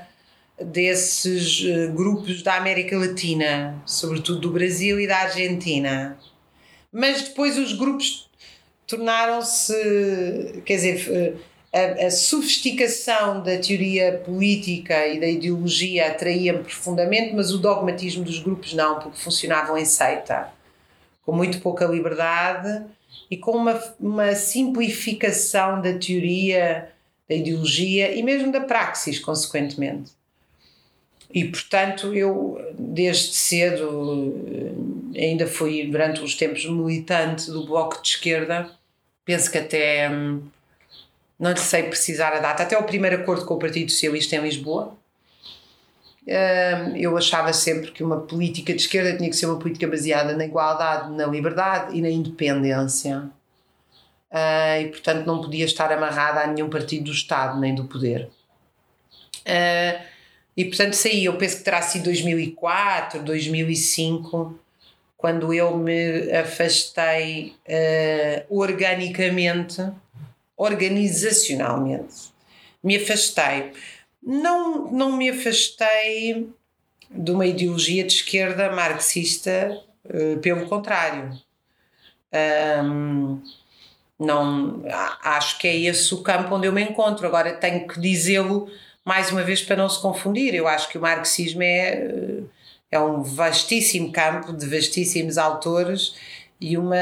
desses 0.60 1.64
eh, 1.64 1.86
grupos 1.86 2.42
da 2.42 2.56
América 2.56 2.98
Latina, 2.98 3.82
sobretudo 3.86 4.40
do 4.40 4.50
Brasil 4.50 5.00
e 5.00 5.06
da 5.06 5.20
Argentina. 5.20 6.18
Mas 6.92 7.22
depois 7.22 7.56
os 7.56 7.72
grupos 7.72 8.28
tornaram-se, 8.86 10.60
quer 10.66 10.76
dizer, 10.76 11.08
eh, 11.10 11.32
a, 11.72 12.06
a, 12.06 12.10
sofisticação 12.10 13.42
da 13.42 13.58
teoria 13.58 14.22
política 14.24 15.06
e 15.06 15.20
da 15.20 15.26
ideologia 15.26 16.08
atraía-me 16.08 16.62
profundamente, 16.62 17.34
mas 17.34 17.52
o 17.52 17.58
dogmatismo 17.58 18.24
dos 18.24 18.38
grupos 18.38 18.72
não, 18.74 18.98
porque 18.98 19.18
funcionavam 19.18 19.76
em 19.76 19.84
seita, 19.84 20.50
com 21.22 21.32
muito 21.32 21.60
pouca 21.60 21.84
liberdade 21.84 22.84
e 23.30 23.36
com 23.36 23.52
uma, 23.52 23.78
uma 24.00 24.34
simplificação 24.34 25.82
da 25.82 25.92
teoria, 25.98 26.90
da 27.28 27.34
ideologia 27.34 28.14
e 28.14 28.22
mesmo 28.22 28.50
da 28.50 28.60
praxis, 28.60 29.18
consequentemente. 29.18 30.12
E, 31.32 31.44
portanto, 31.44 32.14
eu, 32.14 32.58
desde 32.78 33.34
cedo, 33.34 34.34
eh, 35.14 35.26
ainda 35.26 35.46
fui, 35.46 35.86
durante 35.86 36.22
os 36.22 36.34
tempos, 36.34 36.64
militante 36.64 37.50
do 37.50 37.66
Bloco 37.66 38.00
de 38.00 38.08
Esquerda. 38.08 38.70
Penso 39.26 39.50
que 39.50 39.58
até, 39.58 40.08
hum, 40.08 40.40
não 41.38 41.52
lhe 41.52 41.60
sei 41.60 41.84
precisar 41.84 42.32
a 42.32 42.40
data, 42.40 42.62
até 42.62 42.76
o 42.76 42.82
primeiro 42.82 43.16
acordo 43.16 43.44
com 43.44 43.54
o 43.54 43.58
Partido 43.58 43.90
Socialista 43.90 44.36
em 44.36 44.40
Lisboa. 44.40 44.96
Eu 46.94 47.16
achava 47.16 47.52
sempre 47.54 47.90
que 47.90 48.02
uma 48.02 48.20
política 48.20 48.74
de 48.74 48.82
esquerda 48.82 49.16
tinha 49.16 49.30
que 49.30 49.36
ser 49.36 49.46
uma 49.46 49.58
política 49.58 49.86
baseada 49.86 50.36
na 50.36 50.44
igualdade, 50.44 51.10
na 51.12 51.26
liberdade 51.26 51.96
e 51.96 52.02
na 52.02 52.10
independência. 52.10 53.30
Uh, 54.30 54.82
e, 54.82 54.88
portanto, 54.88 55.26
não 55.26 55.40
podia 55.40 55.64
estar 55.64 55.90
amarrada 55.90 56.40
a 56.40 56.46
nenhum 56.46 56.68
partido 56.68 57.04
do 57.04 57.12
Estado 57.12 57.58
nem 57.58 57.74
do 57.74 57.84
poder. 57.84 58.28
Uh, 59.38 60.02
e, 60.56 60.64
portanto, 60.66 60.94
saí. 60.94 61.24
Eu 61.24 61.36
penso 61.36 61.58
que 61.58 61.64
terá 61.64 61.80
sido 61.80 62.04
2004, 62.04 63.22
2005, 63.22 64.58
quando 65.16 65.54
eu 65.54 65.76
me 65.76 66.30
afastei 66.32 67.54
uh, 67.66 68.58
organicamente, 68.60 69.82
organizacionalmente. 70.58 72.32
Me 72.82 72.96
afastei. 72.96 73.72
Não, 74.22 74.90
não 74.90 75.16
me 75.16 75.30
afastei 75.30 76.50
de 77.10 77.30
uma 77.30 77.46
ideologia 77.46 78.04
de 78.04 78.12
esquerda 78.12 78.70
marxista, 78.70 79.80
pelo 80.42 80.66
contrário. 80.66 81.32
Um, 82.84 83.40
não, 84.18 84.82
acho 85.22 85.58
que 85.58 85.68
é 85.68 85.76
esse 85.76 86.12
o 86.12 86.22
campo 86.22 86.54
onde 86.54 86.66
eu 86.66 86.72
me 86.72 86.82
encontro. 86.82 87.26
Agora 87.26 87.54
tenho 87.54 87.86
que 87.86 88.00
dizê-lo 88.00 88.68
mais 89.04 89.30
uma 89.30 89.42
vez 89.42 89.62
para 89.62 89.76
não 89.76 89.88
se 89.88 90.00
confundir. 90.02 90.54
Eu 90.54 90.66
acho 90.66 90.88
que 90.88 90.98
o 90.98 91.00
marxismo 91.00 91.62
é, 91.62 91.94
eh, 91.94 92.42
é 92.90 93.00
um 93.00 93.22
vastíssimo 93.22 94.12
campo 94.12 94.52
de 94.52 94.66
vastíssimos 94.66 95.38
autores 95.38 96.14
e 96.60 96.76
uma 96.76 96.96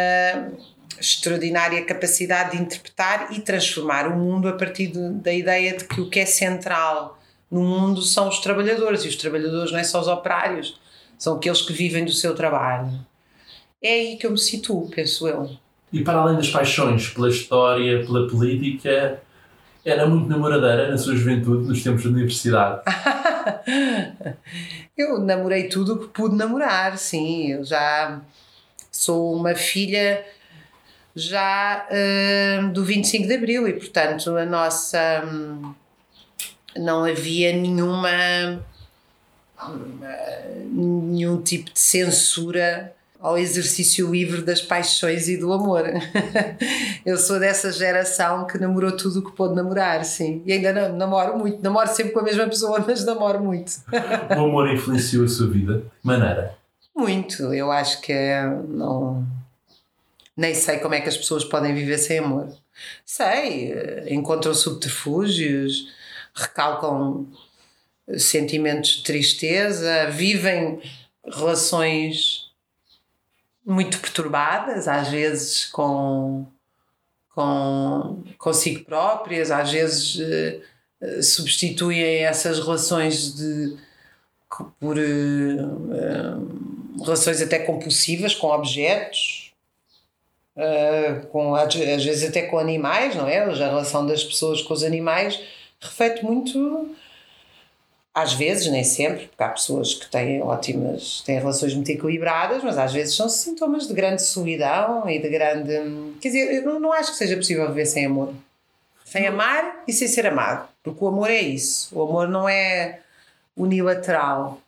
extraordinária 1.01 1.85
capacidade 1.85 2.57
de 2.57 2.63
interpretar 2.63 3.29
e 3.33 3.41
transformar 3.41 4.09
o 4.09 4.17
mundo 4.17 4.49
a 4.49 4.53
partir 4.53 4.89
de, 4.89 5.11
da 5.15 5.33
ideia 5.33 5.77
de 5.77 5.85
que 5.85 6.01
o 6.01 6.09
que 6.09 6.21
é 6.21 6.27
central 6.27 7.19
no 7.51 7.63
mundo 7.63 8.03
são 8.03 8.29
os 8.29 8.39
trabalhadores 8.41 9.05
e 9.05 9.09
os 9.09 9.17
trabalhadores 9.17 9.73
não 9.73 9.79
é 9.79 9.85
só 9.85 10.01
os 10.01 10.09
operários, 10.09 10.81
são 11.19 11.37
aqueles 11.37 11.63
que 11.63 11.73
vivem 11.73 12.05
do 12.05 12.13
seu 12.13 12.35
trabalho. 12.35 12.91
É 13.83 13.91
aí 13.91 14.17
que 14.17 14.27
eu 14.27 14.31
me 14.31 14.39
situo, 14.39 14.91
penso 14.91 15.29
eu. 15.29 15.51
E 15.93 16.03
para 16.03 16.19
além 16.19 16.37
das 16.37 16.51
paixões 16.51 17.09
pela 17.09 17.29
história, 17.29 18.05
pela 18.05 18.29
política, 18.29 19.21
era 19.85 20.07
muito 20.07 20.29
namoradeira 20.29 20.91
na 20.91 20.99
sua 20.99 21.15
juventude, 21.15 21.69
nos 21.69 21.83
tempos 21.83 22.03
de 22.03 22.09
universidade. 22.09 22.83
eu 24.97 25.21
namorei 25.21 25.69
tudo 25.69 25.95
o 25.95 25.99
que 26.01 26.09
pude 26.09 26.35
namorar, 26.35 26.99
sim. 26.99 27.53
Eu 27.53 27.65
já 27.65 28.21
sou 28.91 29.35
uma 29.35 29.55
filha 29.55 30.25
já 31.17 31.89
uh, 31.91 32.69
do 32.69 32.85
25 32.85 33.27
de 33.27 33.35
Abril 33.35 33.67
e, 33.67 33.73
portanto, 33.73 34.37
a 34.37 34.45
nossa. 34.45 35.25
Um, 35.27 35.75
não 36.77 37.05
havia 37.05 37.53
nenhuma. 37.57 38.63
Um, 39.67 41.09
nenhum 41.09 41.41
tipo 41.41 41.73
de 41.73 41.81
censura 41.81 42.95
ao 43.19 43.39
exercício 43.39 44.11
livre 44.11 44.43
das 44.43 44.61
paixões 44.61 45.27
e 45.27 45.39
do 45.39 45.53
amor. 45.53 45.85
eu 47.05 47.17
sou 47.17 47.41
dessa 47.41 47.73
geração 47.73 48.47
que 48.47 48.59
namorou 48.59 48.95
tudo 48.97 49.21
o 49.21 49.25
que 49.25 49.33
pôde 49.35 49.55
namorar, 49.55 50.05
sim. 50.05 50.43
E 50.45 50.53
ainda 50.53 50.73
não, 50.73 50.97
namoro 50.97 51.39
muito, 51.39 51.63
namoro 51.63 51.89
sempre 51.89 52.13
com 52.13 52.21
a 52.21 52.23
mesma 52.23 52.47
pessoa, 52.47 52.79
mas 52.87 53.05
namoro 53.05 53.43
muito. 53.43 53.73
o 54.37 54.45
amor 54.45 54.71
influenciou 54.71 55.25
a 55.25 55.29
sua 55.29 55.49
vida? 55.49 55.79
De 55.79 56.07
maneira? 56.07 56.55
Muito, 56.95 57.55
eu 57.55 57.73
acho 57.73 58.01
que 58.01 58.13
é, 58.13 58.47
não. 58.69 59.27
Nem 60.37 60.55
sei 60.55 60.79
como 60.79 60.95
é 60.95 61.01
que 61.01 61.09
as 61.09 61.17
pessoas 61.17 61.45
podem 61.45 61.75
viver 61.75 61.99
sem 61.99 62.19
amor. 62.19 62.49
Sei, 63.05 63.73
encontram 64.09 64.55
subterfúgios, 64.55 65.93
recalcam 66.35 67.27
sentimentos 68.19 68.91
de 68.91 69.03
tristeza, 69.03 70.11
vivem 70.11 70.81
relações 71.25 72.53
muito 73.65 73.99
perturbadas, 73.99 74.87
às 74.87 75.09
vezes 75.09 75.65
com, 75.67 76.47
com 77.31 78.23
consigo 78.39 78.85
próprias, 78.85 79.51
às 79.51 79.73
vezes 79.73 80.17
uh, 80.17 81.23
substituem 81.23 82.25
essas 82.25 82.61
relações 82.61 83.35
de 83.35 83.77
por 84.79 84.97
uh, 84.97 87.05
relações 87.05 87.43
até 87.43 87.59
compulsivas 87.59 88.35
com 88.35 88.47
objetos, 88.47 89.46
uh, 90.57 91.27
com, 91.27 91.55
às, 91.55 91.75
vezes 91.75 92.29
até 92.29 92.43
com 92.43 92.59
animais, 92.59 93.15
não 93.15 93.29
é? 93.29 93.39
A 93.39 93.53
relação 93.53 94.07
das 94.07 94.25
pessoas 94.25 94.63
com 94.63 94.75
os 94.75 94.83
animais 94.83 95.41
reflete 95.81 96.25
muito 96.25 96.95
às 98.17 98.33
vezes, 98.33 98.67
nem 98.73 98.83
sempre, 98.83 99.27
porque 99.27 99.43
há 99.43 99.51
pessoas 99.51 99.93
que 99.93 100.11
têm 100.11 100.41
ótimas, 100.41 101.21
têm 101.21 101.39
relações 101.39 101.75
muito 101.75 101.91
equilibradas, 101.91 102.65
mas 102.65 102.79
às 102.79 102.91
vezes 102.91 103.15
são 103.15 103.29
sintomas 103.29 103.87
de 103.87 103.93
grande 103.93 104.23
solidão 104.23 105.07
e 105.07 105.19
de 105.19 105.29
grande. 105.29 106.15
Quer 106.19 106.29
dizer, 106.29 106.55
eu 106.55 106.63
não, 106.65 106.81
não 106.81 106.93
acho 106.95 107.11
que 107.11 107.19
seja 107.19 107.37
possível 107.37 107.69
viver 107.69 107.85
sem 107.85 108.07
amor. 108.07 108.33
Sem 109.05 109.27
amar 109.27 109.83
e 109.87 109.93
sem 109.93 110.09
ser 110.09 110.27
amado. 110.27 110.67
Porque 110.83 111.05
o 111.05 111.09
amor 111.09 111.29
é 111.29 111.43
isso. 111.43 111.95
O 111.95 112.03
amor 112.05 112.27
não 112.27 112.49
é 112.49 113.01
unilateral. 113.55 114.63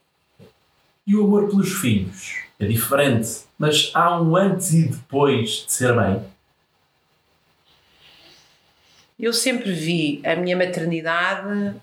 E 1.07 1.17
o 1.17 1.25
amor 1.25 1.49
pelos 1.49 1.73
filhos? 1.73 2.43
É 2.61 2.67
diferente, 2.67 3.48
mas 3.59 3.91
há 3.95 4.21
um 4.21 4.37
antes 4.37 4.73
e 4.73 4.89
depois 4.89 5.65
de 5.67 5.73
ser 5.73 5.93
mãe. 5.95 6.25
Eu 9.19 9.33
sempre 9.33 9.73
vi 9.73 10.23
a 10.25 10.37
minha 10.37 10.57
maternidade 10.57 11.75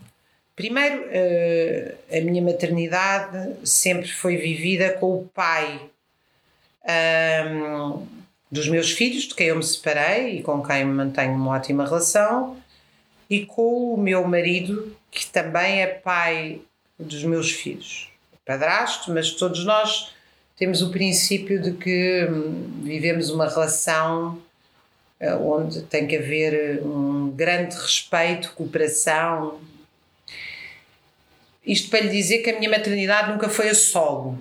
Primeiro, 0.56 1.02
uh, 1.02 2.18
a 2.18 2.22
minha 2.22 2.42
maternidade 2.42 3.56
sempre 3.66 4.08
foi 4.10 4.38
vivida 4.38 4.94
com 4.94 5.20
o 5.20 5.26
pai 5.28 5.82
um, 6.88 8.08
dos 8.50 8.70
meus 8.70 8.92
filhos, 8.92 9.24
de 9.24 9.36
quem 9.36 9.48
eu 9.48 9.58
me 9.58 9.64
separei 9.64 10.38
e 10.38 10.44
com 10.44 10.64
quem 10.64 10.86
mantenho 10.86 11.34
uma 11.34 11.52
ótima 11.52 11.84
relação, 11.84 12.58
e 13.30 13.46
com 13.46 13.94
o 13.94 13.98
meu 13.98 14.26
marido, 14.26 14.96
que 15.12 15.26
também 15.26 15.82
é 15.82 15.88
pai 15.88 16.62
dos 16.98 17.24
meus 17.26 17.52
filhos. 17.52 18.10
Padrasto, 18.46 19.12
mas 19.12 19.32
todos 19.32 19.66
nós 19.66 20.15
temos 20.56 20.82
o 20.82 20.90
princípio 20.90 21.62
de 21.62 21.72
que 21.74 22.28
hum, 22.30 22.82
vivemos 22.84 23.30
uma 23.30 23.48
relação 23.48 24.42
uh, 25.20 25.52
onde 25.52 25.82
tem 25.84 26.08
que 26.08 26.16
haver 26.16 26.82
um 26.84 27.32
grande 27.32 27.76
respeito, 27.76 28.54
cooperação, 28.54 29.60
isto 31.66 31.90
para 31.90 32.02
lhe 32.02 32.10
dizer 32.10 32.40
que 32.40 32.52
a 32.52 32.60
minha 32.60 32.70
maternidade 32.70 33.32
nunca 33.32 33.50
foi 33.50 33.70
a 33.70 33.76
solo. 33.76 34.40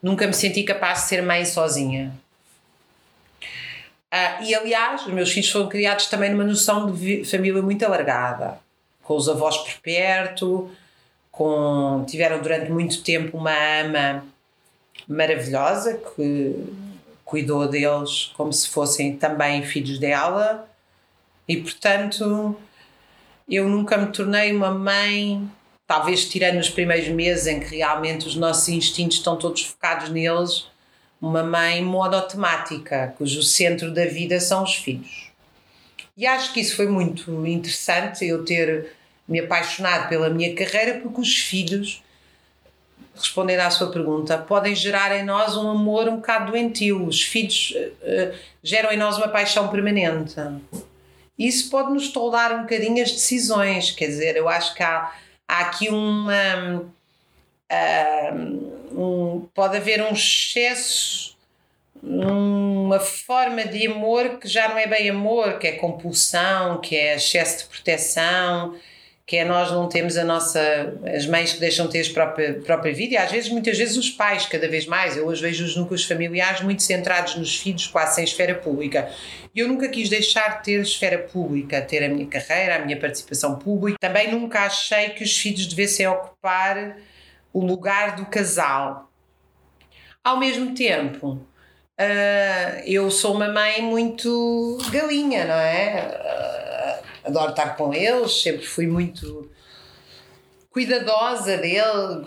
Nunca 0.00 0.26
me 0.26 0.32
senti 0.32 0.62
capaz 0.62 1.02
de 1.02 1.08
ser 1.08 1.22
mãe 1.22 1.44
sozinha. 1.44 2.14
Ah, 4.10 4.40
e 4.42 4.54
aliás, 4.54 5.04
os 5.06 5.12
meus 5.12 5.32
filhos 5.32 5.50
foram 5.50 5.68
criados 5.68 6.06
também 6.06 6.30
numa 6.30 6.44
noção 6.44 6.92
de 6.92 7.24
família 7.24 7.60
muito 7.60 7.84
alargada, 7.84 8.60
com 9.02 9.16
os 9.16 9.28
avós 9.28 9.56
por 9.58 9.74
perto, 9.82 10.70
com, 11.32 12.04
tiveram 12.06 12.40
durante 12.40 12.70
muito 12.70 13.02
tempo 13.02 13.36
uma 13.36 13.52
ama 13.80 14.24
maravilhosa 15.08 15.94
que 15.94 16.54
cuidou 17.24 17.68
deles 17.68 18.32
como 18.36 18.52
se 18.52 18.68
fossem 18.68 19.16
também 19.16 19.62
filhos 19.62 19.98
dela, 19.98 20.68
e 21.48 21.56
portanto 21.56 22.56
eu 23.48 23.68
nunca 23.68 23.96
me 23.96 24.06
tornei 24.12 24.52
uma 24.52 24.70
mãe, 24.70 25.48
talvez 25.86 26.28
tirando 26.28 26.58
os 26.58 26.68
primeiros 26.68 27.08
meses 27.08 27.46
em 27.46 27.60
que 27.60 27.76
realmente 27.76 28.26
os 28.26 28.34
nossos 28.34 28.68
instintos 28.68 29.18
estão 29.18 29.36
todos 29.36 29.62
focados 29.62 30.10
neles, 30.10 30.66
uma 31.20 31.42
mãe 31.42 31.82
monotemática, 31.82 33.14
cujo 33.16 33.42
centro 33.42 33.92
da 33.92 34.04
vida 34.04 34.38
são 34.40 34.62
os 34.62 34.74
filhos. 34.74 35.30
E 36.16 36.26
acho 36.26 36.52
que 36.52 36.60
isso 36.60 36.76
foi 36.76 36.88
muito 36.88 37.46
interessante, 37.46 38.24
eu 38.24 38.44
ter 38.44 38.92
me 39.28 39.40
apaixonado 39.40 40.08
pela 40.08 40.30
minha 40.30 40.54
carreira, 40.54 41.00
porque 41.00 41.20
os 41.20 41.36
filhos, 41.36 42.02
respondendo 43.16 43.60
à 43.60 43.70
sua 43.70 43.90
pergunta, 43.90 44.36
podem 44.38 44.74
gerar 44.74 45.16
em 45.16 45.24
nós 45.24 45.56
um 45.56 45.70
amor 45.70 46.08
um 46.08 46.16
bocado 46.16 46.52
doentio. 46.52 47.06
Os 47.06 47.22
filhos 47.22 47.74
uh, 47.74 48.34
geram 48.62 48.92
em 48.92 48.96
nós 48.96 49.16
uma 49.16 49.28
paixão 49.28 49.68
permanente. 49.68 50.34
Isso 51.38 51.70
pode 51.70 51.92
nos 51.92 52.08
toldar 52.08 52.54
um 52.54 52.62
bocadinho 52.62 53.02
as 53.02 53.12
decisões, 53.12 53.90
quer 53.90 54.06
dizer, 54.06 54.36
eu 54.36 54.48
acho 54.48 54.74
que 54.74 54.82
há, 54.82 55.12
há 55.48 55.60
aqui 55.60 55.88
uma. 55.88 56.84
Uh, 57.70 58.76
um, 58.92 59.48
pode 59.54 59.76
haver 59.76 60.00
um 60.00 60.12
excesso, 60.12 61.36
uma 62.02 63.00
forma 63.00 63.64
de 63.64 63.86
amor 63.86 64.38
que 64.38 64.48
já 64.48 64.68
não 64.68 64.78
é 64.78 64.86
bem 64.86 65.10
amor, 65.10 65.58
que 65.58 65.66
é 65.66 65.72
compulsão, 65.72 66.80
que 66.80 66.96
é 66.96 67.16
excesso 67.16 67.64
de 67.64 67.70
proteção, 67.70 68.76
que 69.26 69.36
é 69.36 69.44
nós 69.44 69.72
não 69.72 69.88
temos 69.88 70.16
a 70.16 70.24
nossa 70.24 70.60
as 71.04 71.26
mães 71.26 71.52
que 71.52 71.58
deixam 71.58 71.88
ter 71.88 72.08
a 72.08 72.14
própria, 72.14 72.54
própria 72.60 72.94
vida 72.94 73.14
e 73.14 73.16
às 73.16 73.32
vezes 73.32 73.50
muitas 73.50 73.76
vezes 73.76 73.96
os 73.96 74.08
pais 74.08 74.46
cada 74.46 74.68
vez 74.68 74.86
mais 74.86 75.16
eu 75.16 75.26
hoje 75.26 75.42
vejo 75.42 75.64
os 75.64 75.74
núcleos 75.74 76.04
familiares 76.04 76.60
muito 76.60 76.84
centrados 76.84 77.34
nos 77.34 77.56
filhos 77.56 77.88
quase 77.88 78.14
sem 78.14 78.24
esfera 78.24 78.54
pública. 78.54 79.10
E 79.52 79.58
eu 79.58 79.66
nunca 79.66 79.88
quis 79.88 80.08
deixar 80.08 80.58
de 80.58 80.64
ter 80.64 80.80
esfera 80.80 81.18
pública 81.18 81.82
ter 81.82 82.04
a 82.04 82.08
minha 82.08 82.26
carreira 82.26 82.76
a 82.76 82.78
minha 82.78 82.98
participação 82.98 83.58
pública. 83.58 83.98
Também 84.00 84.30
nunca 84.30 84.60
achei 84.60 85.10
que 85.10 85.24
os 85.24 85.36
filhos 85.36 85.66
devessem 85.66 86.06
ocupar 86.06 86.96
o 87.52 87.64
lugar 87.64 88.14
do 88.14 88.26
casal. 88.26 89.10
Ao 90.22 90.38
mesmo 90.38 90.72
tempo 90.72 91.30
uh, 91.30 92.80
eu 92.84 93.10
sou 93.10 93.34
uma 93.34 93.48
mãe 93.48 93.82
muito 93.82 94.78
galinha 94.92 95.44
não 95.46 95.54
é 95.54 96.75
adoro 97.26 97.50
estar 97.50 97.76
com 97.76 97.92
eles, 97.92 98.42
sempre 98.42 98.64
fui 98.64 98.86
muito 98.86 99.50
cuidadosa 100.76 101.56
dele, 101.56 102.22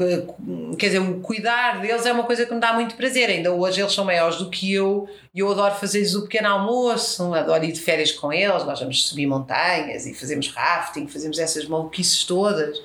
quer 0.76 0.88
dizer, 0.88 1.22
cuidar 1.22 1.82
deles 1.82 2.04
é 2.04 2.12
uma 2.12 2.24
coisa 2.24 2.48
que 2.48 2.54
me 2.54 2.60
dá 2.60 2.74
muito 2.74 2.96
prazer. 2.96 3.30
Ainda 3.30 3.52
hoje 3.52 3.80
eles 3.80 3.94
são 3.94 4.04
maiores 4.04 4.38
do 4.38 4.50
que 4.50 4.74
eu 4.74 5.08
e 5.36 5.40
eu 5.40 5.52
adoro 5.52 5.76
fazer-lhes 5.76 6.16
o 6.16 6.24
pequeno 6.24 6.48
almoço, 6.48 7.32
adoro 7.32 7.64
ir 7.64 7.72
de 7.72 7.80
férias 7.80 8.12
com 8.12 8.34
eles. 8.34 8.64
Nós 8.66 8.80
vamos 8.80 9.08
subir 9.08 9.28
montanhas 9.28 10.08
e 10.08 10.16
fazemos 10.16 10.48
rafting, 10.48 11.08
fazemos 11.08 11.38
essas 11.38 11.68
maluquices 11.68 12.24
todas. 12.24 12.82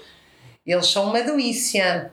Eles 0.66 0.86
são 0.86 1.08
uma 1.08 1.22
delícia. 1.22 2.12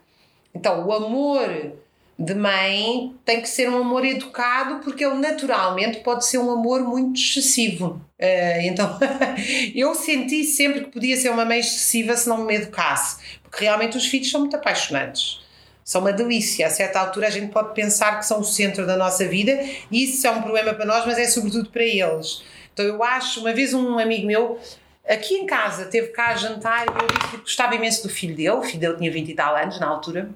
Então, 0.56 0.88
o 0.88 0.94
amor 0.94 1.74
de 2.22 2.34
mãe 2.36 3.16
tem 3.26 3.42
que 3.42 3.50
ser 3.50 3.70
um 3.70 3.78
amor 3.78 4.06
educado 4.06 4.80
porque 4.84 5.04
ele 5.04 5.16
naturalmente 5.16 6.00
pode 6.00 6.26
ser 6.26 6.38
um 6.38 6.52
amor 6.52 6.82
muito 6.82 7.20
excessivo. 7.20 8.02
Uh, 8.20 8.62
então 8.64 9.00
eu 9.76 9.96
senti 9.96 10.44
sempre 10.44 10.82
que 10.82 10.92
podia 10.92 11.18
ser 11.18 11.30
uma 11.30 11.44
mãe 11.44 11.60
excessiva 11.60 12.16
se 12.16 12.30
não 12.30 12.46
me 12.46 12.56
educasse, 12.56 13.40
porque 13.42 13.64
realmente 13.64 13.98
os 13.98 14.06
filhos 14.06 14.30
são 14.30 14.42
muito 14.42 14.56
apaixonantes. 14.56 15.42
São 15.84 16.02
uma 16.02 16.14
delícia. 16.14 16.68
A 16.68 16.70
certa 16.70 17.00
altura 17.00 17.28
a 17.28 17.32
gente 17.32 17.52
pode 17.52 17.74
pensar 17.74 18.20
que 18.20 18.26
são 18.26 18.40
o 18.40 18.44
centro 18.44 18.86
da 18.86 18.96
nossa 18.96 19.28
vida 19.28 19.60
e 19.90 20.04
isso 20.04 20.26
é 20.26 20.32
um 20.32 20.42
problema 20.42 20.74
para 20.74 20.86
nós, 20.86 21.06
mas 21.06 21.18
é 21.18 21.26
sobretudo 21.26 21.70
para 21.70 21.84
eles. 21.84 22.44
Então 22.74 22.86
eu 22.86 23.04
acho, 23.04 23.40
uma 23.42 23.52
vez 23.52 23.74
um 23.74 23.98
amigo 23.98 24.28
meu 24.28 24.60
aqui 25.08 25.34
em 25.34 25.46
casa 25.46 25.86
teve 25.86 26.08
cá 26.10 26.28
a 26.28 26.36
jantar 26.36 26.86
e 26.86 26.90
eu 26.90 27.08
disse 27.08 27.32
que 27.32 27.38
gostava 27.38 27.76
imenso 27.76 28.04
do 28.04 28.10
filho 28.10 28.36
dele, 28.36 28.52
o 28.52 28.62
filho 28.62 28.80
dele 28.80 28.98
tinha 28.98 29.12
20 29.12 29.30
e 29.30 29.34
tal 29.34 29.56
anos 29.56 29.80
na 29.80 29.88
altura 29.88 30.30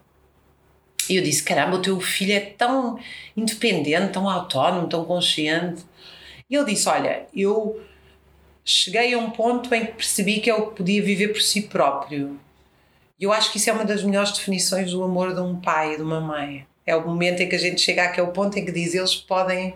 e 1.10 1.18
eu 1.18 1.24
disse: 1.24 1.44
caramba, 1.44 1.78
o 1.78 1.82
teu 1.82 2.00
filho 2.00 2.34
é 2.34 2.40
tão 2.40 3.00
independente, 3.36 4.12
tão 4.12 4.30
autónomo, 4.30 4.88
tão 4.88 5.06
consciente. 5.06 5.84
E 6.50 6.56
ele 6.56 6.66
disse: 6.66 6.88
olha, 6.88 7.28
eu 7.34 7.82
cheguei 8.64 9.14
a 9.14 9.18
um 9.18 9.30
ponto 9.30 9.74
em 9.74 9.86
que 9.86 9.94
percebi 9.94 10.40
que 10.40 10.52
eu 10.52 10.68
podia 10.68 11.02
viver 11.02 11.30
por 11.30 11.42
si 11.42 11.64
próprio. 11.64 12.40
E 13.20 13.24
eu 13.24 13.32
acho 13.32 13.52
que 13.52 13.58
isso 13.58 13.70
é 13.70 13.74
uma 13.74 13.86
das 13.86 14.04
melhores 14.04 14.32
definições 14.32 14.92
do 14.92 15.04
amor 15.04 15.34
de 15.34 15.40
um 15.40 15.60
pai 15.60 15.94
e 15.94 15.98
de 15.98 16.02
uma 16.02 16.20
mãe. 16.20 16.66
É 16.86 16.96
o 16.96 17.06
momento 17.06 17.42
em 17.42 17.50
que 17.50 17.56
a 17.56 17.60
gente 17.60 17.82
chega 17.82 18.04
àquele 18.04 18.28
ponto 18.28 18.58
em 18.58 18.66
que 18.66 18.72
diz: 18.72 18.94
eles 18.94 19.16
podem. 19.16 19.76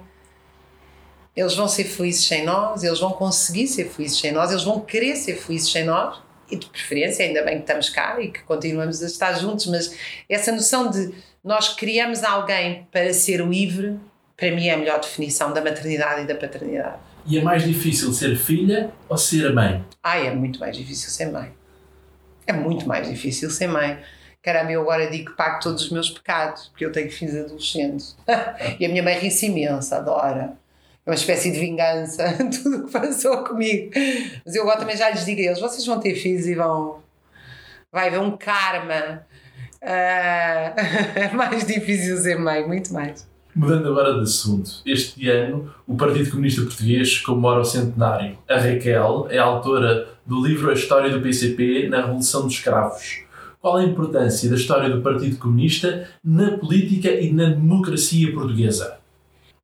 Eles 1.36 1.56
vão 1.56 1.68
ser 1.68 1.86
felizes 1.86 2.26
sem 2.26 2.44
nós, 2.44 2.84
eles 2.84 3.00
vão 3.00 3.12
conseguir 3.12 3.68
ser 3.68 3.86
felizes 3.86 4.20
sem 4.20 4.32
nós, 4.32 4.50
eles 4.50 4.64
vão 4.64 4.82
querer 4.82 5.16
ser 5.16 5.36
felizes 5.36 5.72
sem 5.72 5.86
nós 5.86 6.20
e 6.52 6.56
de 6.56 6.66
preferência, 6.68 7.26
ainda 7.26 7.44
bem 7.44 7.56
que 7.56 7.62
estamos 7.62 7.90
cá 7.90 8.20
e 8.20 8.30
que 8.30 8.42
continuamos 8.44 9.02
a 9.02 9.06
estar 9.06 9.34
juntos, 9.34 9.68
mas 9.68 9.96
essa 10.28 10.52
noção 10.52 10.90
de 10.90 11.14
nós 11.44 11.76
criamos 11.76 12.24
alguém 12.24 12.88
para 12.92 13.14
ser 13.14 13.42
livre, 13.42 14.00
para 14.36 14.52
mim 14.52 14.68
é 14.68 14.74
a 14.74 14.78
melhor 14.78 15.00
definição 15.00 15.54
da 15.54 15.62
maternidade 15.62 16.24
e 16.24 16.28
da 16.28 16.36
paternidade. 16.36 16.98
E 17.26 17.38
é 17.38 17.42
mais 17.42 17.64
difícil 17.64 18.12
ser 18.14 18.36
filha 18.36 18.92
ou 19.08 19.18
ser 19.18 19.54
mãe? 19.54 19.86
Ai, 20.02 20.28
é 20.28 20.32
muito 20.34 20.60
mais 20.60 20.76
difícil 20.76 21.10
ser 21.10 21.32
mãe. 21.32 21.52
É 22.48 22.54
muito 22.54 22.88
mais 22.88 23.08
difícil 23.08 23.50
ser 23.50 23.68
mãe. 23.68 24.00
Caramba, 24.42 24.72
eu 24.72 24.82
agora 24.82 25.10
digo 25.10 25.32
que 25.32 25.38
pago 25.38 25.60
todos 25.62 25.84
os 25.84 25.92
meus 25.92 26.10
pecados, 26.10 26.68
porque 26.70 26.86
eu 26.86 26.92
tenho 26.92 27.12
filhos 27.12 27.36
adolescentes. 27.36 28.18
e 28.80 28.86
a 28.86 28.90
minha 28.90 29.04
mãe 29.04 29.20
ri-se 29.20 29.48
imenso, 29.48 29.94
adora 29.94 30.58
uma 31.10 31.16
espécie 31.16 31.52
de 31.52 31.60
vingança, 31.60 32.38
tudo 32.64 32.78
o 32.78 32.86
que 32.86 32.92
passou 32.92 33.44
comigo. 33.44 33.92
Mas 34.46 34.56
eu 34.56 34.62
agora 34.62 34.80
também 34.80 34.96
já 34.96 35.10
lhes 35.10 35.26
digo 35.26 35.42
a 35.42 35.46
eles: 35.46 35.60
vocês 35.60 35.86
vão 35.86 36.00
ter 36.00 36.16
filhos 36.16 36.46
e 36.46 36.56
vão. 36.56 37.00
Vai 37.92 38.08
haver 38.08 38.20
um 38.20 38.38
karma. 38.38 39.26
Uh, 39.82 40.76
é 41.16 41.32
mais 41.34 41.66
difícil 41.66 42.18
ser 42.18 42.38
mãe, 42.38 42.66
muito 42.66 42.94
mais. 42.94 43.28
Mudando 43.56 43.88
agora 43.90 44.14
de 44.14 44.22
assunto, 44.22 44.70
este 44.86 45.28
ano 45.28 45.74
o 45.88 45.96
Partido 45.98 46.30
Comunista 46.30 46.62
Português 46.62 47.18
comemora 47.18 47.62
o 47.62 47.66
centenário. 47.66 48.38
A 48.48 48.58
Raquel 48.58 49.28
é 49.32 49.40
autora 49.40 50.08
do 50.26 50.46
livro 50.46 50.70
A 50.70 50.74
História 50.74 51.10
do 51.10 51.22
PCP 51.22 51.90
na 51.90 52.02
Revolução 52.02 52.44
dos 52.44 52.54
Escravos. 52.54 53.22
Qual 53.60 53.78
a 53.78 53.84
importância 53.84 54.50
da 54.50 54.56
história 54.56 54.90
do 54.90 55.02
Partido 55.02 55.38
Comunista 55.38 56.08
na 56.24 56.58
política 56.58 57.10
e 57.10 57.34
na 57.34 57.50
democracia 57.50 58.32
portuguesa? 58.32 58.99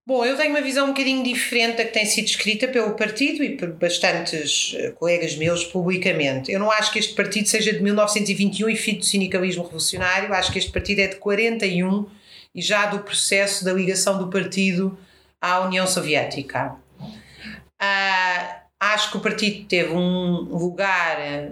Bom, 0.07 0.23
eu 0.23 0.37
tenho 0.37 0.51
uma 0.51 0.61
visão 0.61 0.85
um 0.85 0.89
bocadinho 0.89 1.23
diferente 1.23 1.77
da 1.77 1.83
que 1.83 1.91
tem 1.91 2.05
sido 2.05 2.27
escrita 2.27 2.67
pelo 2.67 2.93
partido 2.93 3.43
e 3.43 3.57
por 3.57 3.71
bastantes 3.71 4.75
eh, 4.77 4.91
colegas 4.91 5.35
meus 5.35 5.63
publicamente. 5.63 6.51
Eu 6.51 6.59
não 6.59 6.69
acho 6.69 6.91
que 6.91 6.99
este 6.99 7.15
partido 7.15 7.47
seja 7.47 7.73
de 7.73 7.81
1921 7.81 8.69
e 8.69 8.75
filho 8.75 8.99
do 8.99 9.05
sindicalismo 9.05 9.63
revolucionário, 9.63 10.31
acho 10.31 10.51
que 10.51 10.59
este 10.59 10.71
partido 10.71 10.99
é 10.99 11.07
de 11.07 11.15
41 11.15 12.07
e 12.53 12.61
já 12.61 12.85
do 12.85 12.99
processo 12.99 13.65
da 13.65 13.73
ligação 13.73 14.19
do 14.19 14.29
partido 14.29 14.95
à 15.41 15.61
União 15.61 15.87
Soviética. 15.87 16.75
Ah, 17.81 18.61
acho 18.79 19.09
que 19.09 19.17
o 19.17 19.21
partido 19.21 19.65
teve 19.67 19.91
um 19.91 20.55
lugar 20.55 21.19
eh, 21.19 21.51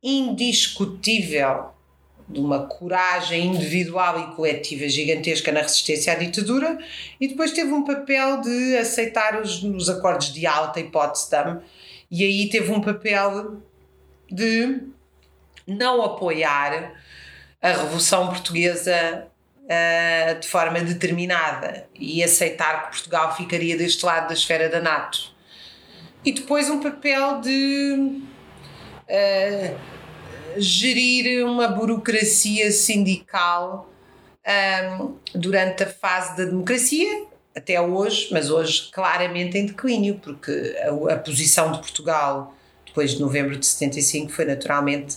indiscutível 0.00 1.73
de 2.28 2.40
uma 2.40 2.66
coragem 2.66 3.46
individual 3.46 4.18
e 4.20 4.34
coletiva 4.34 4.88
gigantesca 4.88 5.52
na 5.52 5.60
resistência 5.60 6.12
à 6.12 6.16
ditadura 6.16 6.78
e 7.20 7.28
depois 7.28 7.52
teve 7.52 7.70
um 7.70 7.84
papel 7.84 8.40
de 8.40 8.76
aceitar 8.78 9.40
os, 9.40 9.62
os 9.62 9.90
acordos 9.90 10.32
de 10.32 10.46
alta 10.46 10.80
e 10.80 10.84
Potsdam 10.84 11.60
e 12.10 12.24
aí 12.24 12.48
teve 12.48 12.72
um 12.72 12.80
papel 12.80 13.60
de 14.30 14.80
não 15.66 16.02
apoiar 16.02 16.94
a 17.60 17.68
Revolução 17.68 18.28
Portuguesa 18.28 19.26
uh, 19.64 20.40
de 20.40 20.46
forma 20.46 20.80
determinada 20.80 21.88
e 21.94 22.22
aceitar 22.22 22.84
que 22.84 22.96
Portugal 22.96 23.34
ficaria 23.34 23.76
deste 23.76 24.04
lado 24.04 24.28
da 24.28 24.34
esfera 24.34 24.68
da 24.68 24.80
NATO. 24.80 25.34
E 26.24 26.32
depois 26.32 26.70
um 26.70 26.80
papel 26.80 27.40
de 27.40 28.22
uh, 29.08 29.78
gerir 30.56 31.46
uma 31.46 31.68
burocracia 31.68 32.70
sindical 32.72 33.90
um, 34.98 35.16
durante 35.34 35.82
a 35.82 35.86
fase 35.86 36.36
da 36.36 36.44
democracia, 36.44 37.26
até 37.56 37.80
hoje, 37.80 38.28
mas 38.32 38.50
hoje 38.50 38.90
claramente 38.92 39.56
em 39.56 39.66
declínio, 39.66 40.20
porque 40.22 40.76
a, 40.80 41.14
a, 41.14 41.18
posição 41.18 41.72
de 41.72 41.78
Portugal 41.78 42.54
depois 42.86 43.12
de 43.12 43.20
novembro 43.20 43.56
de 43.56 43.66
75 43.66 44.30
foi 44.30 44.44
naturalmente 44.44 45.16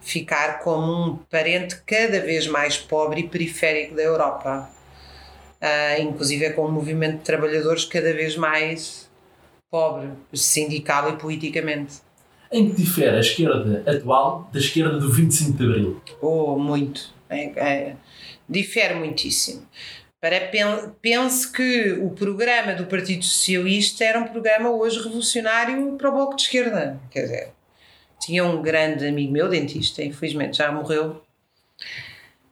ficar 0.00 0.60
como 0.60 1.06
um 1.06 1.16
parente 1.16 1.76
cada 1.86 2.20
vez 2.20 2.46
mais 2.46 2.76
pobre 2.78 3.20
e 3.20 3.28
periférico 3.28 3.94
da 3.94 4.02
Europa. 4.02 4.70
uh, 5.60 6.00
inclusive 6.00 6.50
com 6.50 6.66
um 6.66 6.72
movimento 6.72 7.18
de 7.18 7.24
trabalhadores 7.24 7.84
cada 7.84 8.12
vez 8.14 8.36
mais 8.36 9.10
pobre, 9.70 10.08
sindical 10.32 11.10
e 11.10 11.16
politicamente. 11.16 11.96
Em 12.52 12.68
que 12.68 12.82
difere 12.82 13.16
a 13.16 13.20
esquerda 13.20 13.84
atual 13.88 14.48
da 14.52 14.58
esquerda 14.58 14.98
do 14.98 15.10
25 15.12 15.56
de 15.56 15.64
Abril? 15.64 16.00
Oh, 16.20 16.58
muito. 16.58 17.14
É, 17.28 17.44
é, 17.44 17.96
difere 18.48 18.94
muitíssimo. 18.94 19.66
Para, 20.20 20.50
pense 21.00 21.50
que 21.50 21.92
o 21.92 22.10
programa 22.10 22.74
do 22.74 22.86
Partido 22.86 23.24
Socialista 23.24 24.04
era 24.04 24.18
um 24.18 24.26
programa 24.26 24.68
hoje 24.70 25.02
revolucionário 25.02 25.96
para 25.96 26.10
o 26.10 26.12
Bloco 26.12 26.36
de 26.36 26.42
Esquerda. 26.42 27.00
Quer 27.10 27.22
dizer, 27.22 27.48
tinha 28.20 28.44
um 28.44 28.60
grande 28.60 29.06
amigo 29.06 29.32
meu, 29.32 29.48
dentista, 29.48 30.02
infelizmente 30.02 30.58
já 30.58 30.70
morreu, 30.70 31.22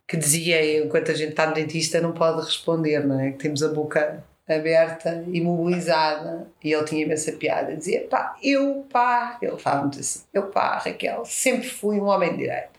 que 0.07 0.17
dizia, 0.17 0.83
enquanto 0.83 1.11
a 1.11 1.15
gente 1.15 1.31
está 1.31 1.47
no 1.47 1.55
dentista, 1.55 2.01
não 2.01 2.13
pode 2.13 2.41
responder, 2.47 3.07
não 3.07 3.21
é? 3.21 3.33
Que 3.33 3.39
temos 3.39 3.63
a 3.63 3.69
boca 3.69 4.25
aberta, 4.55 5.25
imobilizada, 5.33 6.51
e 6.63 6.73
ele 6.73 6.85
tinha 6.85 7.03
imensa 7.03 7.33
piada. 7.33 7.77
Dizia, 7.77 8.07
pá, 8.09 8.37
eu, 8.43 8.87
pá, 8.91 9.39
ele 9.43 9.59
falava 9.59 9.83
muito 9.83 10.01
assim, 10.01 10.21
eu, 10.33 10.45
pá, 10.45 10.79
Raquel, 10.79 11.25
sempre 11.25 11.69
fui 11.69 12.01
um 12.01 12.07
homem 12.07 12.31
de 12.33 12.39
direita. 12.39 12.71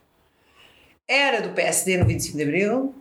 Era 1.07 1.41
do 1.41 1.49
PSD 1.49 1.97
no 1.97 2.05
25 2.05 2.37
de 2.37 2.43
Abril, 2.43 2.95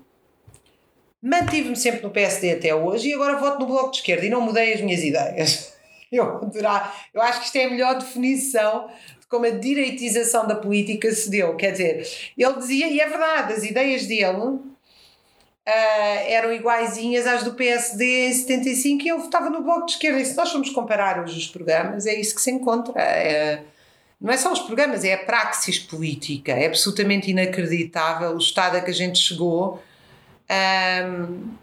mantive-me 1.23 1.77
sempre 1.77 2.03
no 2.03 2.11
PSD 2.11 2.53
até 2.53 2.75
hoje 2.75 3.09
e 3.09 3.15
agora 3.15 3.39
voto 3.39 3.61
no 3.61 3.67
Bloco 3.67 3.91
de 3.91 3.99
Esquerda 3.99 4.25
e 4.25 4.31
não 4.31 4.41
mudei 4.41 4.73
as 4.73 4.81
minhas 4.81 5.03
ideias. 5.03 5.77
Eu, 6.11 6.41
eu 7.13 7.21
acho 7.21 7.41
que 7.41 7.45
isto 7.45 7.57
é 7.57 7.67
a 7.67 7.71
melhor 7.71 7.99
definição 7.99 8.89
como 9.29 9.45
a 9.45 9.51
direitização 9.51 10.47
da 10.47 10.55
política 10.55 11.13
se 11.13 11.29
deu. 11.29 11.55
Quer 11.55 11.73
dizer, 11.73 12.09
ele 12.37 12.55
dizia, 12.55 12.87
e 12.89 12.99
é 12.99 13.07
verdade, 13.07 13.53
as 13.53 13.63
ideias 13.63 14.07
dele 14.07 14.59
uh, 15.69 16.25
eram 16.27 16.53
iguaizinhas 16.53 17.27
às 17.27 17.43
do 17.43 17.53
PSD 17.53 18.29
em 18.29 18.33
75 18.33 19.05
e 19.05 19.09
eu 19.09 19.19
votava 19.19 19.51
no 19.51 19.63
Bloco 19.63 19.87
de 19.87 19.93
Esquerda. 19.93 20.21
E 20.21 20.25
se 20.25 20.37
nós 20.37 20.51
formos 20.51 20.71
comparar 20.71 21.23
hoje 21.23 21.39
os 21.39 21.47
programas, 21.47 22.07
é 22.07 22.19
isso 22.19 22.35
que 22.35 22.41
se 22.41 22.51
encontra. 22.51 22.99
É, 23.01 23.63
não 24.21 24.33
é 24.33 24.37
só 24.37 24.53
os 24.53 24.61
programas, 24.61 25.05
é 25.05 25.15
a 25.15 25.19
praxis 25.19 25.79
política. 25.79 26.53
É 26.53 26.67
absolutamente 26.67 27.31
inacreditável 27.31 28.31
o 28.31 28.39
estado 28.39 28.77
a 28.77 28.81
que 28.81 28.91
a 28.91 28.95
gente 28.95 29.19
chegou. 29.19 29.83
Um, 30.51 31.57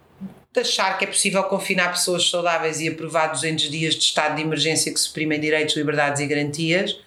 de 0.54 0.62
achar 0.62 0.98
que 0.98 1.04
é 1.04 1.08
possível 1.08 1.44
confinar 1.44 1.92
pessoas 1.92 2.30
saudáveis 2.30 2.80
e 2.80 2.88
aprovar 2.88 3.28
200 3.28 3.70
dias 3.70 3.94
de 3.94 4.04
estado 4.04 4.38
de 4.38 4.42
emergência 4.42 4.94
que 4.94 5.00
suprimem 5.00 5.38
direitos, 5.38 5.76
liberdades 5.76 6.22
e 6.22 6.26
garantias, 6.26 6.98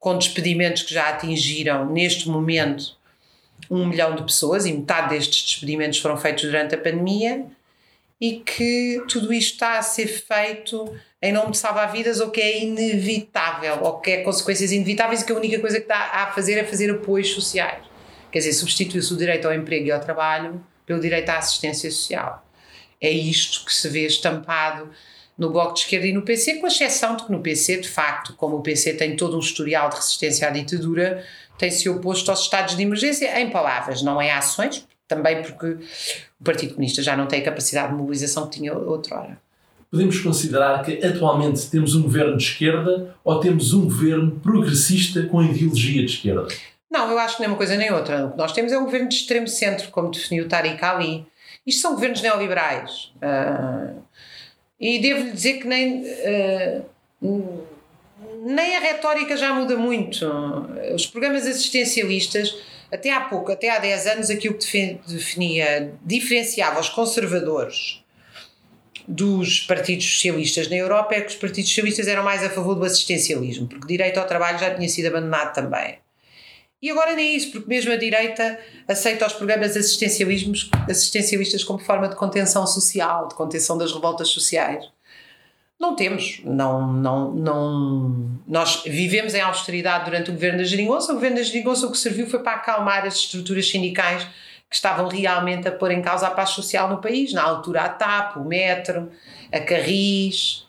com 0.00 0.16
despedimentos 0.16 0.82
que 0.82 0.94
já 0.94 1.10
atingiram 1.10 1.84
neste 1.84 2.26
momento 2.26 2.96
um 3.70 3.86
milhão 3.86 4.14
de 4.14 4.22
pessoas 4.22 4.66
e 4.66 4.72
metade 4.72 5.10
destes 5.10 5.42
despedimentos 5.42 5.98
foram 5.98 6.16
feitos 6.16 6.44
durante 6.44 6.74
a 6.74 6.78
pandemia 6.78 7.46
e 8.20 8.40
que 8.40 9.02
tudo 9.08 9.32
isto 9.32 9.54
está 9.54 9.78
a 9.78 9.82
ser 9.82 10.06
feito 10.06 10.94
em 11.20 11.32
nome 11.32 11.50
de 11.50 11.58
salvar-vidas 11.58 12.20
ou 12.20 12.30
que 12.30 12.40
é 12.40 12.62
inevitável 12.62 13.78
ou 13.82 14.00
que 14.00 14.10
é 14.10 14.22
consequências 14.22 14.72
inevitáveis 14.72 15.22
e 15.22 15.26
que 15.26 15.32
a 15.32 15.36
única 15.36 15.58
coisa 15.58 15.76
que 15.76 15.84
está 15.84 16.22
a 16.22 16.32
fazer 16.32 16.54
é 16.54 16.64
fazer 16.64 16.90
apoios 16.90 17.28
sociais. 17.28 17.84
Quer 18.30 18.38
dizer, 18.38 18.52
substitui-se 18.52 19.12
o 19.12 19.16
direito 19.16 19.46
ao 19.46 19.54
emprego 19.54 19.86
e 19.86 19.92
ao 19.92 20.00
trabalho 20.00 20.64
pelo 20.84 21.00
direito 21.00 21.28
à 21.30 21.38
assistência 21.38 21.90
social. 21.90 22.46
É 23.00 23.10
isto 23.10 23.64
que 23.64 23.74
se 23.74 23.88
vê 23.88 24.06
estampado 24.06 24.90
no 25.36 25.50
Bloco 25.50 25.74
de 25.74 25.80
Esquerda 25.80 26.06
e 26.06 26.12
no 26.12 26.22
PC, 26.22 26.54
com 26.54 26.66
exceção 26.66 27.16
de 27.16 27.24
que 27.24 27.32
no 27.32 27.40
PC, 27.40 27.78
de 27.78 27.88
facto, 27.88 28.34
como 28.34 28.56
o 28.56 28.62
PC 28.62 28.94
tem 28.94 29.16
todo 29.16 29.36
um 29.36 29.40
historial 29.40 29.90
de 29.90 29.96
resistência 29.96 30.48
à 30.48 30.50
ditadura, 30.50 31.24
tem-se 31.58 31.88
oposto 31.88 32.30
aos 32.30 32.40
estados 32.40 32.76
de 32.76 32.82
emergência 32.82 33.40
em 33.40 33.50
palavras, 33.50 34.02
não 34.02 34.20
em 34.20 34.30
ações, 34.30 34.86
também 35.08 35.42
porque 35.42 35.78
o 36.40 36.44
Partido 36.44 36.74
Comunista 36.74 37.02
já 37.02 37.16
não 37.16 37.26
tem 37.26 37.40
a 37.40 37.44
capacidade 37.44 37.92
de 37.92 37.94
mobilização 37.94 38.48
que 38.48 38.58
tinha 38.58 38.74
outrora. 38.74 39.38
Podemos 39.90 40.18
considerar 40.20 40.84
que 40.84 41.04
atualmente 41.04 41.70
temos 41.70 41.94
um 41.94 42.02
governo 42.02 42.36
de 42.36 42.42
esquerda 42.42 43.14
ou 43.24 43.40
temos 43.40 43.72
um 43.72 43.84
governo 43.84 44.32
progressista 44.40 45.22
com 45.22 45.42
ideologia 45.42 46.04
de 46.04 46.12
esquerda? 46.12 46.48
Não, 46.90 47.10
eu 47.10 47.18
acho 47.18 47.36
que 47.36 47.42
nem 47.42 47.50
uma 47.50 47.56
coisa 47.56 47.76
nem 47.76 47.92
outra. 47.92 48.26
O 48.26 48.32
que 48.32 48.38
nós 48.38 48.52
temos 48.52 48.72
é 48.72 48.78
um 48.78 48.84
governo 48.84 49.08
de 49.08 49.14
extremo 49.14 49.46
centro, 49.46 49.90
como 49.90 50.10
definiu 50.10 50.48
Tariq 50.48 50.84
Ali. 50.84 51.26
Isto 51.66 51.82
são 51.82 51.94
governos 51.94 52.20
neoliberais. 52.20 53.12
Uh, 53.16 54.02
e 54.78 54.98
devo-lhe 54.98 55.30
dizer 55.30 55.54
que 55.54 55.66
nem, 55.66 56.02
uh, 56.02 57.64
nem 58.46 58.76
a 58.76 58.80
retórica 58.80 59.36
já 59.36 59.52
muda 59.52 59.76
muito. 59.76 60.24
Os 60.94 61.06
programas 61.06 61.46
assistencialistas, 61.46 62.56
até 62.92 63.12
há 63.12 63.22
pouco, 63.22 63.50
até 63.50 63.70
há 63.70 63.78
10 63.78 64.06
anos, 64.06 64.30
aquilo 64.30 64.54
que 64.54 65.00
definia, 65.06 65.92
diferenciava 66.04 66.80
os 66.80 66.88
conservadores 66.88 68.04
dos 69.08 69.60
partidos 69.60 70.04
socialistas 70.04 70.68
na 70.68 70.76
Europa 70.76 71.14
é 71.14 71.20
que 71.20 71.28
os 71.28 71.36
partidos 71.36 71.70
socialistas 71.70 72.08
eram 72.08 72.24
mais 72.24 72.42
a 72.42 72.50
favor 72.50 72.74
do 72.74 72.84
assistencialismo, 72.84 73.68
porque 73.68 73.86
direito 73.86 74.18
ao 74.18 74.26
trabalho 74.26 74.58
já 74.58 74.74
tinha 74.74 74.88
sido 74.88 75.06
abandonado 75.06 75.54
também. 75.54 75.98
E 76.82 76.90
agora 76.90 77.14
nem 77.14 77.34
isso, 77.34 77.52
porque 77.52 77.68
mesmo 77.68 77.92
a 77.92 77.96
direita 77.96 78.58
aceita 78.86 79.26
os 79.26 79.32
programas 79.32 79.76
assistencialismos, 79.76 80.70
assistencialistas 80.88 81.64
como 81.64 81.78
forma 81.78 82.08
de 82.08 82.16
contenção 82.16 82.66
social, 82.66 83.28
de 83.28 83.34
contenção 83.34 83.78
das 83.78 83.92
revoltas 83.92 84.28
sociais. 84.28 84.84
Não 85.78 85.94
temos, 85.94 86.40
não, 86.42 86.90
não, 86.90 87.32
não. 87.32 88.40
Nós 88.46 88.82
vivemos 88.86 89.34
em 89.34 89.40
austeridade 89.40 90.06
durante 90.06 90.30
o 90.30 90.32
governo 90.32 90.58
da 90.58 90.64
Geringonça. 90.64 91.12
O 91.12 91.16
governo 91.16 91.36
da 91.36 91.42
Geringonça 91.42 91.86
o 91.86 91.92
que 91.92 91.98
serviu 91.98 92.26
foi 92.26 92.42
para 92.42 92.56
acalmar 92.56 93.04
as 93.04 93.16
estruturas 93.16 93.68
sindicais 93.68 94.26
que 94.68 94.74
estavam 94.74 95.06
realmente 95.08 95.68
a 95.68 95.72
pôr 95.72 95.90
em 95.90 96.00
causa 96.00 96.26
a 96.26 96.30
paz 96.30 96.50
social 96.50 96.88
no 96.88 97.00
país. 97.00 97.32
Na 97.32 97.42
altura, 97.42 97.82
a 97.82 97.88
TAP, 97.90 98.36
o 98.36 98.44
Metro, 98.44 99.10
a 99.52 99.60
Carris, 99.60 100.66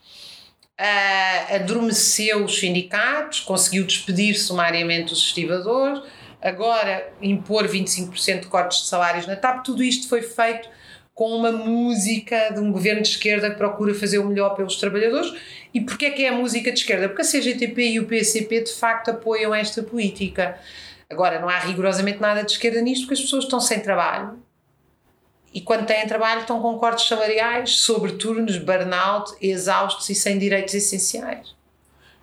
uh, 0.79 1.55
adormeceu 1.55 2.43
os 2.43 2.59
sindicatos, 2.59 3.39
conseguiu 3.39 3.85
despedir 3.85 4.35
sumariamente 4.35 5.13
os 5.13 5.19
estivadores, 5.19 6.01
agora 6.41 7.11
impor 7.21 7.67
25% 7.67 8.41
de 8.41 8.47
cortes 8.47 8.81
de 8.81 8.87
salários 8.87 9.25
na 9.25 9.35
TAP, 9.35 9.63
tudo 9.63 9.83
isto 9.83 10.07
foi 10.07 10.21
feito 10.21 10.69
com 11.17 11.35
uma 11.35 11.51
música 11.51 12.51
de 12.53 12.59
um 12.59 12.71
governo 12.71 13.01
de 13.01 13.07
esquerda 13.07 13.49
que 13.49 13.57
procura 13.57 13.91
fazer 13.95 14.19
o 14.19 14.25
melhor 14.27 14.55
pelos 14.55 14.75
trabalhadores. 14.75 15.33
E 15.73 15.81
porquê 15.81 16.05
é 16.05 16.11
que 16.11 16.23
é 16.23 16.29
a 16.29 16.31
música 16.31 16.71
de 16.71 16.77
esquerda? 16.77 17.09
Porque 17.09 17.23
a 17.23 17.25
CGTP 17.25 17.89
e 17.89 17.99
o 17.99 18.05
PCP 18.05 18.61
de 18.61 18.71
facto 18.71 19.09
apoiam 19.09 19.53
esta 19.53 19.81
política. 19.81 20.59
Agora, 21.09 21.39
não 21.39 21.49
há 21.49 21.57
rigorosamente 21.57 22.21
nada 22.21 22.43
de 22.43 22.51
esquerda 22.51 22.79
nisto, 22.81 23.07
porque 23.07 23.15
as 23.15 23.21
pessoas 23.21 23.45
estão 23.45 23.59
sem 23.59 23.79
trabalho, 23.79 24.37
e 25.51 25.59
quando 25.59 25.87
têm 25.87 26.05
trabalho 26.05 26.41
estão 26.41 26.61
com 26.61 26.77
cortes 26.77 27.07
salariais, 27.07 27.79
sobreturnos, 27.79 28.59
burnout, 28.59 29.33
exaustos 29.41 30.07
e 30.11 30.13
sem 30.13 30.37
direitos 30.37 30.75
essenciais. 30.75 31.55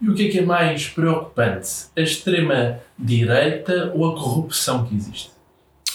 E 0.01 0.09
o 0.09 0.15
que 0.15 0.29
é 0.29 0.31
que 0.31 0.39
é 0.39 0.43
mais 0.43 0.87
preocupante? 0.87 1.87
A 1.97 2.01
extrema-direita 2.01 3.91
ou 3.93 4.09
a 4.09 4.15
corrupção 4.15 4.87
que 4.87 4.95
existe? 4.95 5.34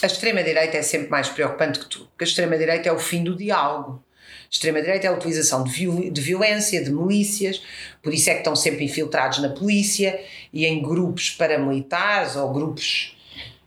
A 0.02 0.06
extrema-direita 0.06 0.78
é 0.78 0.82
sempre 0.82 1.10
mais 1.10 1.28
preocupante 1.28 1.80
que 1.80 1.86
tudo, 1.86 2.06
porque 2.06 2.24
a 2.24 2.28
extrema-direita 2.28 2.88
é 2.88 2.92
o 2.92 3.00
fim 3.00 3.22
do 3.22 3.36
diálogo. 3.36 4.02
A 4.06 4.50
extrema-direita 4.50 5.08
é 5.08 5.10
a 5.10 5.14
utilização 5.14 5.62
de, 5.64 5.72
viol 5.72 6.10
de 6.10 6.22
violência, 6.22 6.82
de 6.82 6.90
milícias, 6.90 7.62
por 8.02 8.14
isso 8.14 8.30
é 8.30 8.34
que 8.34 8.40
estão 8.40 8.56
sempre 8.56 8.86
infiltrados 8.86 9.40
na 9.40 9.50
polícia 9.50 10.20
e 10.54 10.66
em 10.66 10.82
grupos 10.82 11.32
paramilitares 11.32 12.38
ou 12.38 12.52
grupos 12.54 13.18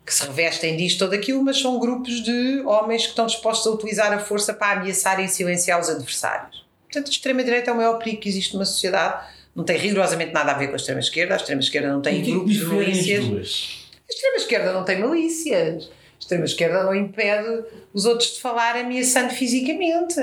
que 0.07 0.13
se 0.13 0.25
revestem 0.25 0.77
disto 0.77 1.03
ou 1.03 1.11
daquilo, 1.11 1.45
mas 1.45 1.61
são 1.61 1.79
grupos 1.79 2.23
de 2.23 2.63
homens 2.65 3.03
que 3.03 3.11
estão 3.11 3.27
dispostos 3.27 3.67
a 3.67 3.75
utilizar 3.75 4.13
a 4.13 4.19
força 4.19 4.55
para 4.55 4.81
ameaçar 4.81 5.21
e 5.21 5.29
silenciar 5.29 5.79
os 5.79 5.91
adversários. 5.91 6.65
Portanto, 6.85 7.09
a 7.09 7.11
extrema-direita 7.11 7.71
é 7.71 7.75
o 7.75 7.77
maior 7.77 7.99
perigo 7.99 8.21
que 8.23 8.29
existe 8.29 8.55
numa 8.55 8.65
sociedade. 8.65 9.27
Não 9.55 9.65
tem 9.65 9.77
rigorosamente 9.77 10.33
nada 10.33 10.53
a 10.53 10.55
ver 10.55 10.69
com 10.69 10.73
a 10.73 10.77
extrema-esquerda. 10.77 11.35
A 11.35 11.37
extrema-esquerda 11.37 11.93
não 11.93 12.01
tem 12.01 12.23
grupos 12.23 12.55
de 12.55 12.65
milícias. 12.65 13.87
A 14.09 14.13
extrema-esquerda 14.13 14.73
não 14.73 14.85
tem 14.85 15.01
milícias. 15.01 15.89
Extrema-esquerda 16.23 16.85
não 16.85 16.95
impede 16.95 17.65
os 17.93 18.07
outros 18.07 18.35
de 18.35 18.41
falar 18.41 18.77
ameaçando 18.77 19.35
fisicamente. 19.35 20.21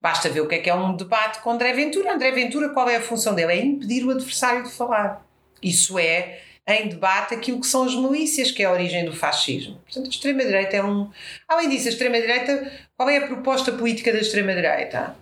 Basta 0.00 0.30
ver 0.30 0.40
o 0.40 0.48
que 0.48 0.54
é 0.54 0.58
que 0.58 0.70
é 0.70 0.74
um 0.74 0.96
debate 0.96 1.40
com 1.40 1.50
André 1.50 1.74
Ventura. 1.74 2.14
André 2.14 2.30
Ventura, 2.30 2.70
qual 2.70 2.88
é 2.88 2.96
a 2.96 3.02
função 3.02 3.34
dele? 3.34 3.52
É 3.52 3.62
impedir 3.62 4.06
o 4.06 4.10
adversário 4.10 4.64
de 4.64 4.70
falar. 4.70 5.22
Isso 5.62 5.98
é 5.98 6.40
em 6.66 6.88
debate 6.88 7.34
aquilo 7.34 7.60
que 7.60 7.66
são 7.66 7.84
as 7.84 7.94
milícias, 7.94 8.50
que 8.50 8.62
é 8.62 8.66
a 8.66 8.72
origem 8.72 9.04
do 9.04 9.14
fascismo. 9.14 9.78
Portanto, 9.84 10.06
a 10.06 10.08
extrema-direita 10.08 10.76
é 10.76 10.82
um. 10.82 11.10
Além 11.46 11.68
disso, 11.68 11.88
a 11.88 11.90
extrema-direita, 11.90 12.72
qual 12.96 13.10
é 13.10 13.18
a 13.18 13.26
proposta 13.26 13.70
política 13.72 14.10
da 14.10 14.20
extrema-direita? 14.20 15.14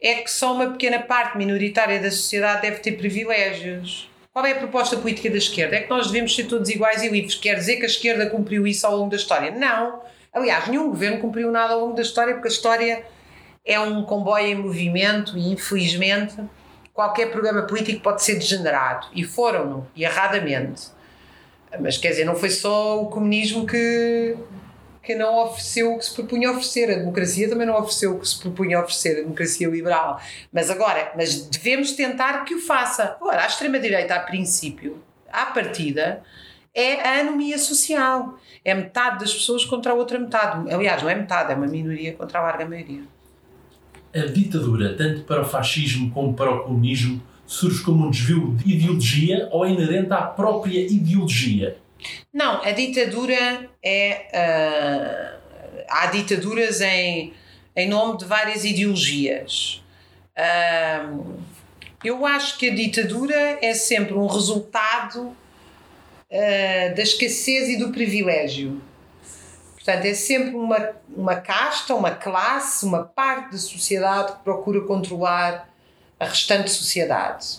É 0.00 0.14
que 0.14 0.30
só 0.30 0.54
uma 0.54 0.70
pequena 0.70 1.00
parte 1.00 1.36
minoritária 1.36 2.00
da 2.00 2.10
sociedade 2.10 2.62
deve 2.62 2.78
ter 2.78 2.92
privilégios. 2.92 4.10
Qual 4.32 4.46
é 4.46 4.52
a 4.52 4.58
proposta 4.58 4.96
política 4.96 5.28
da 5.28 5.36
esquerda? 5.36 5.76
É 5.76 5.80
que 5.82 5.90
nós 5.90 6.06
devemos 6.06 6.34
ser 6.34 6.44
todos 6.44 6.70
iguais 6.70 7.02
e 7.02 7.08
livres. 7.08 7.34
Quer 7.34 7.54
dizer 7.56 7.76
que 7.76 7.82
a 7.82 7.86
esquerda 7.86 8.30
cumpriu 8.30 8.66
isso 8.66 8.86
ao 8.86 8.96
longo 8.96 9.10
da 9.10 9.16
história? 9.16 9.50
Não. 9.50 10.00
Aliás, 10.32 10.68
nenhum 10.68 10.88
governo 10.88 11.20
cumpriu 11.20 11.50
nada 11.50 11.74
ao 11.74 11.80
longo 11.80 11.94
da 11.94 12.00
história, 12.00 12.32
porque 12.32 12.48
a 12.48 12.50
história 12.50 13.04
é 13.62 13.78
um 13.78 14.02
comboio 14.04 14.46
em 14.46 14.54
movimento 14.54 15.36
e, 15.36 15.52
infelizmente, 15.52 16.34
qualquer 16.94 17.30
programa 17.30 17.62
político 17.62 18.00
pode 18.00 18.22
ser 18.22 18.36
degenerado. 18.36 19.06
E 19.14 19.22
foram, 19.22 19.86
e 19.94 20.02
erradamente. 20.02 20.84
Mas 21.78 21.98
quer 21.98 22.08
dizer, 22.08 22.24
não 22.24 22.34
foi 22.34 22.48
só 22.48 23.02
o 23.02 23.06
comunismo 23.10 23.66
que, 23.66 24.34
porque 25.02 25.16
não 25.16 25.36
ofereceu 25.46 25.94
o 25.94 25.98
que 25.98 26.04
se 26.04 26.14
propunha 26.14 26.52
oferecer. 26.52 26.88
A 26.88 26.98
democracia 27.00 27.50
também 27.50 27.66
não 27.66 27.74
ofereceu 27.74 28.14
o 28.14 28.20
que 28.20 28.28
se 28.28 28.38
propunha 28.38 28.78
oferecer, 28.78 29.18
a 29.18 29.22
democracia 29.22 29.68
liberal. 29.68 30.20
Mas 30.52 30.70
agora, 30.70 31.12
mas 31.16 31.44
devemos 31.48 31.90
tentar 31.90 32.44
que 32.44 32.54
o 32.54 32.60
faça. 32.60 33.16
Agora, 33.20 33.42
a 33.42 33.46
extrema-direita, 33.46 34.14
a 34.14 34.20
princípio, 34.20 35.02
à 35.30 35.46
partida, 35.46 36.22
é 36.72 37.00
a 37.00 37.20
anomia 37.20 37.58
social. 37.58 38.38
É 38.64 38.72
metade 38.74 39.18
das 39.18 39.34
pessoas 39.34 39.64
contra 39.64 39.90
a 39.90 39.94
outra 39.96 40.20
metade. 40.20 40.72
Aliás, 40.72 41.02
não 41.02 41.10
é 41.10 41.16
metade, 41.16 41.52
é 41.52 41.56
uma 41.56 41.66
minoria 41.66 42.12
contra 42.12 42.38
a 42.38 42.42
larga 42.42 42.64
maioria. 42.64 43.02
A 44.14 44.26
ditadura, 44.26 44.96
tanto 44.96 45.22
para 45.24 45.42
o 45.42 45.44
fascismo 45.44 46.12
como 46.12 46.32
para 46.32 46.48
o 46.48 46.62
comunismo, 46.62 47.20
surge 47.44 47.82
como 47.82 48.06
um 48.06 48.10
desvio 48.10 48.54
de 48.54 48.72
ideologia 48.72 49.48
ou 49.50 49.66
é 49.66 49.70
inerente 49.70 50.12
à 50.12 50.22
própria 50.22 50.78
ideologia? 50.78 51.81
Não, 52.32 52.62
a 52.62 52.70
ditadura 52.70 53.68
é. 53.82 55.38
Uh, 55.38 55.42
há 55.88 56.06
ditaduras 56.06 56.80
em, 56.80 57.34
em 57.76 57.88
nome 57.88 58.18
de 58.18 58.24
várias 58.24 58.64
ideologias. 58.64 59.82
Uh, 60.36 61.36
eu 62.02 62.24
acho 62.26 62.58
que 62.58 62.70
a 62.70 62.74
ditadura 62.74 63.58
é 63.60 63.74
sempre 63.74 64.14
um 64.14 64.26
resultado 64.26 65.20
uh, 65.28 66.94
da 66.94 67.02
escassez 67.02 67.68
e 67.68 67.78
do 67.78 67.92
privilégio. 67.92 68.80
Portanto, 69.74 70.04
é 70.04 70.14
sempre 70.14 70.54
uma, 70.54 70.90
uma 71.08 71.36
casta, 71.36 71.94
uma 71.94 72.12
classe, 72.12 72.84
uma 72.84 73.04
parte 73.04 73.52
da 73.52 73.58
sociedade 73.58 74.32
que 74.32 74.38
procura 74.44 74.80
controlar 74.82 75.68
a 76.18 76.24
restante 76.24 76.70
sociedade. 76.70 77.58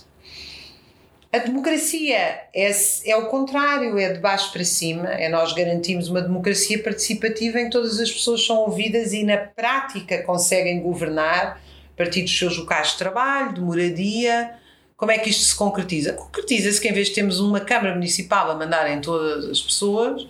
A 1.33 1.39
democracia 1.39 2.15
é, 2.53 2.71
é 3.05 3.17
o 3.17 3.25
contrário, 3.25 3.97
é 3.97 4.13
de 4.13 4.19
baixo 4.19 4.51
para 4.53 4.63
cima, 4.63 5.09
é 5.09 5.27
nós 5.27 5.51
garantimos 5.51 6.07
uma 6.07 6.21
democracia 6.21 6.77
participativa 6.77 7.59
em 7.59 7.65
que 7.65 7.71
todas 7.71 7.99
as 7.99 8.11
pessoas 8.11 8.45
são 8.45 8.57
ouvidas 8.57 9.13
e 9.13 9.23
na 9.23 9.37
prática 9.37 10.21
conseguem 10.21 10.79
governar 10.79 11.59
a 11.91 11.97
partir 11.97 12.21
dos 12.21 12.37
seus 12.37 12.55
locais 12.55 12.89
de 12.89 12.99
trabalho, 12.99 13.55
de 13.55 13.61
moradia. 13.61 14.51
Como 14.95 15.11
é 15.11 15.17
que 15.17 15.31
isto 15.31 15.43
se 15.43 15.55
concretiza? 15.55 16.13
Concretiza-se 16.13 16.79
que 16.79 16.87
em 16.87 16.93
vez 16.93 17.07
de 17.07 17.15
termos 17.15 17.39
uma 17.39 17.59
Câmara 17.59 17.95
Municipal 17.95 18.51
a 18.51 18.55
mandar 18.55 18.87
em 18.91 19.01
todas 19.01 19.45
as 19.45 19.59
pessoas, 19.59 20.27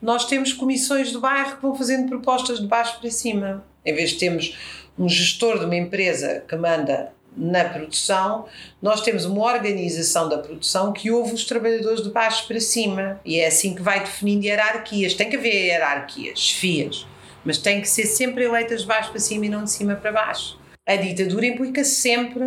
nós 0.00 0.24
temos 0.24 0.52
comissões 0.52 1.10
do 1.10 1.20
bairro 1.20 1.56
que 1.56 1.62
vão 1.62 1.74
fazendo 1.74 2.08
propostas 2.08 2.60
de 2.60 2.68
baixo 2.68 3.00
para 3.00 3.10
cima. 3.10 3.64
Em 3.84 3.92
vez 3.92 4.10
de 4.10 4.18
termos 4.18 4.56
um 4.96 5.08
gestor 5.08 5.58
de 5.58 5.64
uma 5.64 5.74
empresa 5.74 6.44
que 6.46 6.54
manda 6.54 7.12
na 7.36 7.64
produção, 7.64 8.46
nós 8.80 9.00
temos 9.00 9.24
uma 9.24 9.44
organização 9.44 10.28
da 10.28 10.38
produção 10.38 10.92
que 10.92 11.10
ouve 11.10 11.34
os 11.34 11.44
trabalhadores 11.44 12.02
de 12.02 12.10
baixo 12.10 12.46
para 12.46 12.60
cima 12.60 13.20
e 13.24 13.40
é 13.40 13.46
assim 13.46 13.74
que 13.74 13.82
vai 13.82 14.00
definindo 14.00 14.44
hierarquias. 14.44 15.14
Tem 15.14 15.28
que 15.28 15.36
haver 15.36 15.66
hierarquias, 15.66 16.50
fias, 16.50 17.06
mas 17.44 17.58
tem 17.58 17.80
que 17.80 17.88
ser 17.88 18.06
sempre 18.06 18.44
eleitas 18.44 18.82
de 18.82 18.86
baixo 18.86 19.10
para 19.10 19.20
cima 19.20 19.46
e 19.46 19.48
não 19.48 19.64
de 19.64 19.70
cima 19.70 19.96
para 19.96 20.12
baixo. 20.12 20.58
A 20.86 20.96
ditadura 20.96 21.46
implica 21.46 21.82
sempre. 21.82 22.44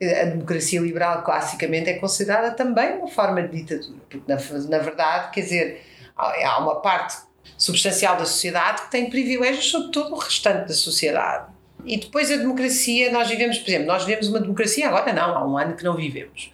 A 0.00 0.26
democracia 0.26 0.80
liberal, 0.80 1.24
classicamente, 1.24 1.90
é 1.90 1.94
considerada 1.94 2.52
também 2.52 2.98
uma 2.98 3.08
forma 3.08 3.42
de 3.42 3.62
ditadura, 3.62 3.98
porque, 4.08 4.22
na, 4.28 4.36
na 4.68 4.78
verdade, 4.78 5.32
quer 5.32 5.40
dizer, 5.40 5.82
há 6.16 6.58
uma 6.60 6.76
parte 6.76 7.16
substancial 7.56 8.16
da 8.16 8.24
sociedade 8.24 8.82
que 8.82 8.90
tem 8.92 9.10
privilégios 9.10 9.68
sobre 9.68 9.90
todo 9.90 10.14
o 10.14 10.18
restante 10.18 10.68
da 10.68 10.74
sociedade 10.74 11.57
e 11.84 11.96
depois 11.96 12.30
a 12.30 12.36
democracia, 12.36 13.10
nós 13.10 13.28
vivemos, 13.28 13.58
por 13.58 13.68
exemplo, 13.68 13.86
nós 13.86 14.04
vivemos 14.04 14.28
uma 14.28 14.40
democracia, 14.40 14.88
agora 14.88 15.12
não, 15.12 15.36
há 15.36 15.46
um 15.46 15.56
ano 15.56 15.76
que 15.76 15.84
não 15.84 15.94
vivemos. 15.94 16.52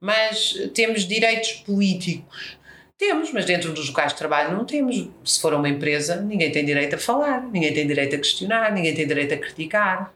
Mas 0.00 0.54
temos 0.74 1.06
direitos 1.06 1.52
políticos. 1.52 2.58
Temos, 2.96 3.32
mas 3.32 3.44
dentro 3.44 3.72
dos 3.72 3.88
locais 3.88 4.12
de 4.12 4.18
trabalho 4.18 4.56
não 4.56 4.64
temos. 4.64 5.08
Se 5.24 5.40
for 5.40 5.54
uma 5.54 5.68
empresa, 5.68 6.16
ninguém 6.16 6.52
tem 6.52 6.64
direito 6.64 6.94
a 6.94 6.98
falar, 6.98 7.42
ninguém 7.42 7.72
tem 7.72 7.86
direito 7.86 8.14
a 8.14 8.18
questionar, 8.18 8.72
ninguém 8.72 8.94
tem 8.94 9.06
direito 9.06 9.34
a 9.34 9.38
criticar. 9.38 10.14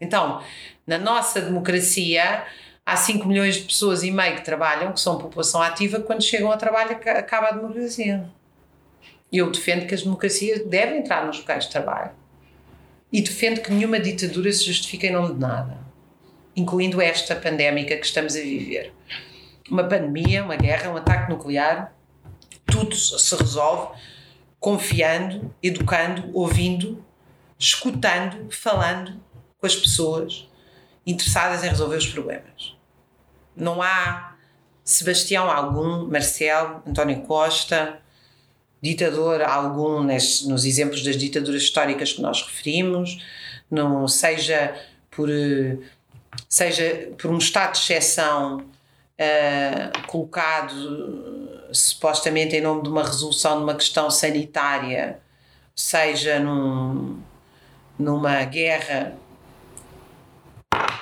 Então, 0.00 0.42
na 0.86 0.98
nossa 0.98 1.40
democracia, 1.40 2.44
há 2.84 2.96
5 2.96 3.26
milhões 3.28 3.56
de 3.56 3.62
pessoas 3.62 4.02
e 4.02 4.10
meio 4.10 4.36
que 4.36 4.44
trabalham, 4.44 4.92
que 4.92 5.00
são 5.00 5.18
população 5.18 5.60
ativa, 5.62 6.00
quando 6.00 6.22
chegam 6.22 6.50
ao 6.50 6.58
trabalho 6.58 6.96
acaba 6.96 7.48
a 7.48 7.52
democracia. 7.52 8.28
Eu 9.32 9.50
defendo 9.50 9.86
que 9.86 9.94
as 9.94 10.02
democracias 10.02 10.64
devem 10.66 11.00
entrar 11.00 11.26
nos 11.26 11.38
locais 11.38 11.64
de 11.64 11.70
trabalho 11.70 12.19
e 13.12 13.20
defende 13.20 13.60
que 13.60 13.72
nenhuma 13.72 13.98
ditadura 13.98 14.52
se 14.52 14.64
justifica 14.64 15.06
em 15.06 15.12
nome 15.12 15.34
de 15.34 15.40
nada, 15.40 15.78
incluindo 16.54 17.00
esta 17.00 17.34
pandémica 17.34 17.96
que 17.96 18.06
estamos 18.06 18.36
a 18.36 18.40
viver. 18.40 18.92
Uma 19.68 19.84
pandemia, 19.84 20.44
uma 20.44 20.56
guerra, 20.56 20.90
um 20.90 20.96
ataque 20.96 21.30
nuclear, 21.30 21.92
tudo 22.66 22.94
se 22.94 23.36
resolve 23.36 23.98
confiando, 24.60 25.52
educando, 25.62 26.30
ouvindo, 26.34 27.02
escutando, 27.58 28.50
falando 28.52 29.20
com 29.58 29.66
as 29.66 29.74
pessoas 29.74 30.48
interessadas 31.06 31.64
em 31.64 31.68
resolver 31.68 31.96
os 31.96 32.06
problemas. 32.06 32.76
Não 33.56 33.80
há 33.80 34.36
Sebastião 34.84 35.50
algum, 35.50 36.06
Marcelo, 36.06 36.82
António 36.86 37.22
Costa, 37.22 38.00
ditador 38.82 39.42
algum 39.42 40.02
nos 40.02 40.64
exemplos 40.64 41.02
das 41.02 41.16
ditaduras 41.16 41.62
históricas 41.62 42.12
que 42.12 42.22
nós 42.22 42.42
referimos, 42.42 43.18
não 43.70 44.08
seja 44.08 44.74
por 45.10 45.28
seja 46.48 47.10
por 47.18 47.30
um 47.30 47.38
estado 47.38 47.72
de 47.74 47.80
exceção 47.80 48.58
uh, 48.58 50.06
colocado 50.06 50.72
uh, 50.72 51.74
supostamente 51.74 52.56
em 52.56 52.60
nome 52.60 52.82
de 52.82 52.88
uma 52.88 53.02
resolução 53.02 53.58
de 53.58 53.64
uma 53.64 53.74
questão 53.74 54.10
sanitária, 54.10 55.20
seja 55.74 56.38
num, 56.38 57.20
numa 57.98 58.44
guerra 58.44 59.14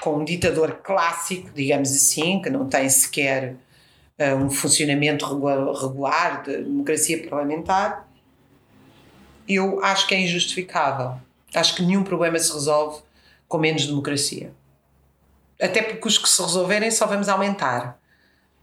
com 0.00 0.18
um 0.18 0.24
ditador 0.24 0.80
clássico, 0.82 1.50
digamos 1.54 1.90
assim, 1.90 2.40
que 2.40 2.50
não 2.50 2.68
tem 2.68 2.88
sequer 2.88 3.54
um 4.34 4.50
funcionamento 4.50 5.24
regular 5.26 6.42
de 6.42 6.56
democracia 6.58 7.28
parlamentar, 7.28 8.08
eu 9.48 9.82
acho 9.82 10.06
que 10.06 10.14
é 10.14 10.20
injustificável. 10.20 11.14
Acho 11.54 11.76
que 11.76 11.82
nenhum 11.82 12.02
problema 12.02 12.38
se 12.38 12.52
resolve 12.52 13.00
com 13.46 13.58
menos 13.58 13.86
democracia. 13.86 14.52
Até 15.60 15.82
porque 15.82 16.06
os 16.06 16.18
que 16.18 16.28
se 16.28 16.42
resolverem 16.42 16.90
só 16.90 17.06
vamos 17.06 17.28
aumentar. 17.28 17.98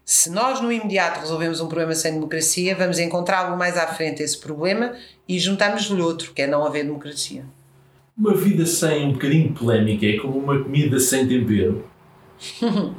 Se 0.04 0.30
nós 0.30 0.60
no 0.60 0.70
imediato 0.70 1.20
resolvemos 1.20 1.60
um 1.60 1.66
problema 1.66 1.94
sem 1.94 2.12
democracia, 2.12 2.76
vamos 2.76 2.98
encontrá-lo 2.98 3.56
mais 3.56 3.76
à 3.76 3.88
frente 3.88 4.22
esse 4.22 4.38
problema 4.38 4.94
e 5.28 5.38
juntamos-lhe 5.38 6.00
outro, 6.00 6.32
que 6.32 6.42
é 6.42 6.46
não 6.46 6.64
haver 6.64 6.84
democracia. 6.84 7.44
Uma 8.16 8.34
vida 8.34 8.64
sem 8.64 9.08
um 9.08 9.12
bocadinho 9.12 9.48
de 9.48 9.58
polémica 9.58 10.06
é 10.06 10.16
como 10.18 10.38
uma 10.38 10.62
comida 10.62 11.00
sem 11.00 11.26
tempero. 11.26 11.84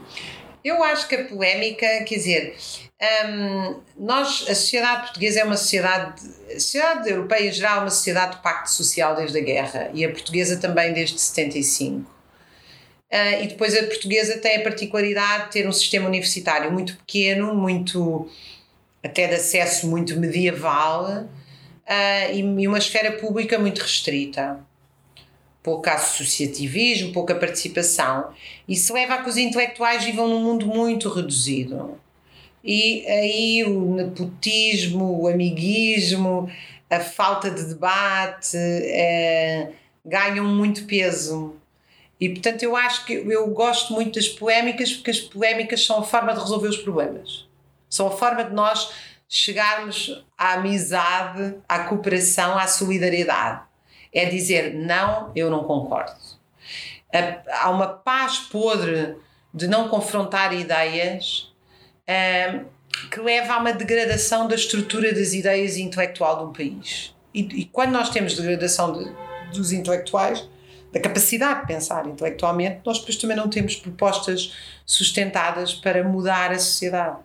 Eu 0.68 0.84
acho 0.84 1.08
que 1.08 1.16
a 1.16 1.24
polémica, 1.24 1.88
quer 2.04 2.16
dizer, 2.16 2.58
um, 3.26 3.80
nós, 3.98 4.46
a 4.50 4.54
sociedade 4.54 5.04
portuguesa 5.04 5.40
é 5.40 5.44
uma 5.46 5.56
sociedade, 5.56 6.22
a 6.50 6.60
sociedade 6.60 7.10
europeia 7.10 7.48
em 7.48 7.54
geral 7.54 7.78
é 7.78 7.80
uma 7.84 7.90
sociedade 7.90 8.36
de 8.36 8.42
pacto 8.42 8.70
social 8.70 9.16
desde 9.16 9.38
a 9.38 9.42
guerra 9.42 9.90
e 9.94 10.04
a 10.04 10.10
portuguesa 10.10 10.58
também 10.58 10.92
desde 10.92 11.22
75. 11.22 12.02
Uh, 12.02 12.06
ah, 13.10 13.42
e 13.42 13.48
depois 13.48 13.78
a 13.78 13.84
portuguesa 13.84 14.40
tem 14.40 14.58
a 14.58 14.64
particularidade 14.64 15.46
de 15.46 15.52
ter 15.52 15.68
um 15.70 15.72
sistema 15.72 16.06
universitário 16.06 16.70
muito 16.70 16.98
pequeno, 16.98 17.56
muito 17.56 18.30
até 19.02 19.26
de 19.26 19.36
acesso 19.36 19.88
muito 19.88 20.20
medieval 20.20 21.06
uh, 21.06 22.34
e, 22.34 22.40
e 22.40 22.68
uma 22.68 22.78
esfera 22.78 23.14
pública 23.14 23.58
muito 23.58 23.80
restrita 23.80 24.67
pouco 25.68 25.90
associativismo, 25.90 27.12
pouca 27.12 27.36
participação. 27.36 28.30
Isso 28.66 28.94
leva 28.94 29.16
a 29.16 29.22
que 29.22 29.30
os 29.30 29.36
intelectuais 29.36 30.06
vivam 30.06 30.26
num 30.26 30.42
mundo 30.42 30.66
muito 30.66 31.10
reduzido. 31.10 32.00
E 32.64 33.06
aí 33.06 33.66
o 33.66 33.96
nepotismo, 33.96 35.22
o 35.22 35.28
amiguismo, 35.28 36.50
a 36.90 37.02
falta 37.02 37.52
de 37.52 37.66
debate 37.66 38.56
é, 38.56 39.72
ganham 40.06 40.46
muito 40.46 40.86
peso. 40.86 41.58
E 42.18 42.30
portanto 42.30 42.64
eu 42.64 42.74
acho 42.74 43.06
que 43.06 43.12
eu 43.12 43.50
gosto 43.50 43.92
muito 43.92 44.16
das 44.16 44.30
polémicas 44.30 44.94
porque 44.94 45.12
as 45.12 45.20
polémicas 45.20 45.86
são 45.86 46.00
a 46.00 46.04
forma 46.04 46.34
de 46.34 46.40
resolver 46.40 46.70
os 46.70 46.78
problemas. 46.78 47.46
São 47.90 48.08
a 48.08 48.12
forma 48.12 48.46
de 48.46 48.54
nós 48.54 48.90
chegarmos 49.28 50.26
à 50.38 50.54
amizade, 50.54 51.56
à 51.68 51.80
cooperação, 51.80 52.58
à 52.58 52.66
solidariedade 52.68 53.67
é 54.18 54.26
dizer 54.26 54.74
não, 54.74 55.32
eu 55.36 55.50
não 55.50 55.64
concordo. 55.64 56.16
Há 57.52 57.70
uma 57.70 57.88
paz 57.88 58.40
podre 58.40 59.16
de 59.54 59.68
não 59.68 59.90
confrontar 59.90 60.54
ideias 60.54 61.54
um, 62.10 62.66
que 63.12 63.20
leva 63.20 63.54
a 63.54 63.58
uma 63.60 63.74
degradação 63.74 64.48
da 64.48 64.56
estrutura 64.56 65.14
das 65.14 65.34
ideias 65.34 65.78
intelectual 65.78 66.38
de 66.38 66.44
um 66.46 66.54
país. 66.54 67.16
E, 67.34 67.42
e 67.42 67.66
quando 67.66 67.92
nós 67.92 68.10
temos 68.10 68.36
degradação 68.36 68.92
de, 68.92 69.12
dos 69.56 69.72
intelectuais, 69.72 70.48
da 70.92 71.00
capacidade 71.00 71.62
de 71.62 71.68
pensar 71.68 72.08
intelectualmente, 72.08 72.82
nós 72.86 73.00
depois 73.00 73.18
também 73.18 73.38
não 73.38 73.50
temos 73.50 73.76
propostas 73.76 74.54
sustentadas 74.86 75.74
para 75.74 76.04
mudar 76.04 76.52
a 76.52 76.60
sociedade. 76.60 77.18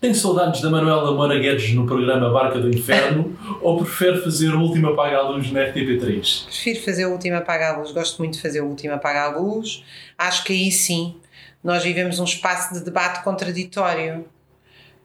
Tem 0.00 0.14
saudades 0.14 0.62
da 0.62 0.70
Manuela 0.70 1.12
Moura 1.12 1.38
Guedes 1.38 1.74
no 1.74 1.84
programa 1.84 2.30
Barca 2.30 2.58
do 2.58 2.70
Inferno 2.70 3.38
ou 3.60 3.76
prefere 3.76 4.22
fazer 4.22 4.48
o 4.48 4.58
último 4.58 4.88
apaga 4.88 5.18
a 5.18 5.28
luz 5.28 5.52
na 5.52 5.60
RTP3? 5.60 6.46
Prefiro 6.46 6.80
fazer 6.82 7.04
o 7.04 7.10
último 7.10 7.36
apaga 7.36 7.74
a 7.74 7.76
luz, 7.76 7.92
gosto 7.92 8.16
muito 8.18 8.32
de 8.32 8.40
fazer 8.40 8.62
o 8.62 8.66
último 8.66 8.94
apaga 8.94 9.24
a 9.24 9.38
luz. 9.38 9.84
Acho 10.16 10.42
que 10.44 10.54
aí 10.54 10.72
sim 10.72 11.16
nós 11.62 11.82
vivemos 11.84 12.18
um 12.18 12.24
espaço 12.24 12.72
de 12.72 12.82
debate 12.82 13.22
contraditório. 13.22 14.24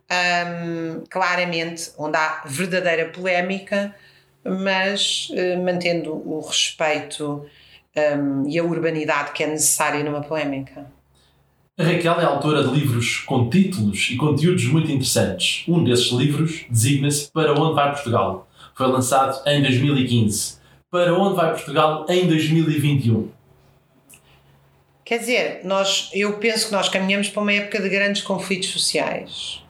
Um, 0.10 1.04
claramente, 1.10 1.92
onde 1.98 2.16
há 2.16 2.44
verdadeira 2.46 3.10
polémica, 3.10 3.94
mas 4.46 5.28
uh, 5.32 5.62
mantendo 5.62 6.14
o 6.14 6.40
respeito 6.40 7.46
um, 7.98 8.48
e 8.48 8.58
a 8.58 8.64
urbanidade 8.64 9.32
que 9.32 9.44
é 9.44 9.48
necessária 9.48 10.04
numa 10.04 10.22
polémica. 10.22 10.86
A 11.78 11.84
Raquel 11.84 12.22
é 12.22 12.24
autora 12.24 12.64
de 12.64 12.74
livros 12.74 13.18
com 13.18 13.50
títulos 13.50 14.08
e 14.10 14.16
conteúdos 14.16 14.64
muito 14.68 14.90
interessantes. 14.90 15.66
Um 15.68 15.84
desses 15.84 16.10
livros 16.10 16.64
designa-se 16.70 17.30
Para 17.30 17.52
Onde 17.52 17.76
Vai 17.76 17.92
Portugal? 17.92 18.48
Foi 18.74 18.88
lançado 18.88 19.46
em 19.46 19.62
2015. 19.62 20.56
Para 20.90 21.14
Onde 21.14 21.36
Vai 21.36 21.52
Portugal 21.52 22.06
em 22.08 22.28
2021? 22.28 23.30
Quer 25.04 25.20
dizer, 25.20 25.62
nós, 25.66 26.10
eu 26.14 26.38
penso 26.38 26.68
que 26.68 26.72
nós 26.72 26.88
caminhamos 26.88 27.28
para 27.28 27.42
uma 27.42 27.52
época 27.52 27.82
de 27.82 27.90
grandes 27.90 28.22
conflitos 28.22 28.70
sociais. 28.70 29.62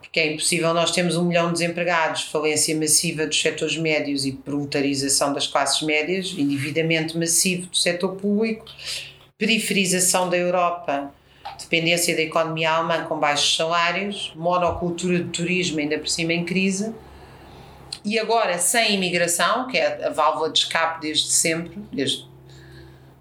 Porque 0.00 0.18
é 0.18 0.32
impossível 0.32 0.72
nós 0.72 0.90
termos 0.90 1.16
um 1.18 1.26
milhão 1.26 1.48
de 1.48 1.58
desempregados, 1.58 2.22
falência 2.22 2.74
massiva 2.74 3.26
dos 3.26 3.38
setores 3.38 3.76
médios 3.76 4.24
e 4.24 4.32
proletarização 4.32 5.34
das 5.34 5.46
classes 5.46 5.82
médias, 5.82 6.34
endividamento 6.38 7.18
massivo 7.18 7.66
do 7.66 7.76
setor 7.76 8.16
público 8.16 8.64
periferização 9.38 10.28
da 10.28 10.36
Europa, 10.36 11.14
dependência 11.60 12.14
da 12.14 12.22
economia 12.22 12.72
alemã 12.72 13.04
com 13.04 13.18
baixos 13.18 13.56
salários, 13.56 14.32
monocultura 14.34 15.20
de 15.20 15.30
turismo 15.30 15.78
ainda 15.78 15.96
por 15.96 16.08
cima 16.08 16.32
em 16.32 16.44
crise, 16.44 16.92
e 18.04 18.18
agora 18.18 18.58
sem 18.58 18.94
imigração, 18.94 19.68
que 19.68 19.78
é 19.78 20.06
a 20.06 20.10
válvula 20.10 20.50
de 20.50 20.58
escape 20.58 21.00
desde 21.00 21.28
sempre, 21.28 21.78
desde, 21.92 22.28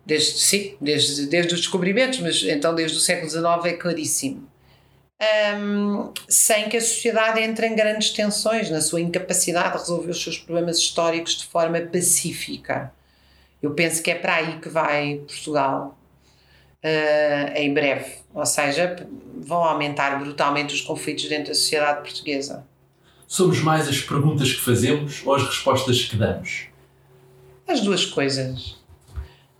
desde, 0.04 0.40
sim, 0.40 0.76
desde, 0.82 1.28
desde 1.28 1.54
os 1.54 1.62
descobrimentos, 1.62 2.20
mas 2.20 2.42
então 2.44 2.74
desde 2.74 2.98
o 2.98 3.00
século 3.00 3.30
XIX 3.30 3.66
é 3.66 3.74
claríssimo. 3.74 4.48
Um, 5.60 6.12
sem 6.28 6.70
que 6.70 6.78
a 6.78 6.82
sociedade 6.82 7.42
entre 7.42 7.66
em 7.66 7.76
grandes 7.76 8.12
tensões 8.12 8.70
na 8.70 8.82
sua 8.82 9.02
incapacidade 9.02 9.74
de 9.74 9.80
resolver 9.80 10.12
os 10.12 10.22
seus 10.22 10.38
problemas 10.38 10.78
históricos 10.78 11.38
de 11.38 11.46
forma 11.46 11.80
pacífica. 11.82 12.94
Eu 13.62 13.72
penso 13.72 14.04
que 14.04 14.12
é 14.12 14.16
para 14.16 14.36
aí 14.36 14.60
que 14.60 14.70
vai 14.70 15.22
Portugal 15.28 15.98
uh, 16.88 17.58
em 17.58 17.74
breve. 17.74 18.16
Ou 18.34 18.46
seja, 18.46 19.08
vão 19.40 19.64
aumentar 19.64 20.20
brutalmente 20.20 20.74
os 20.74 20.82
conflitos 20.82 21.28
dentro 21.28 21.50
da 21.50 21.56
sociedade 21.56 22.02
portuguesa. 22.02 22.66
Somos 23.28 23.60
mais 23.60 23.88
as 23.88 24.00
perguntas 24.00 24.54
que 24.54 24.62
fazemos 24.62 25.22
ou 25.26 25.36
as 25.36 25.44
respostas 25.44 26.06
que 26.06 26.16
damos? 26.16 26.68
As 27.68 27.82
duas 27.82 28.06
coisas. 28.06 28.78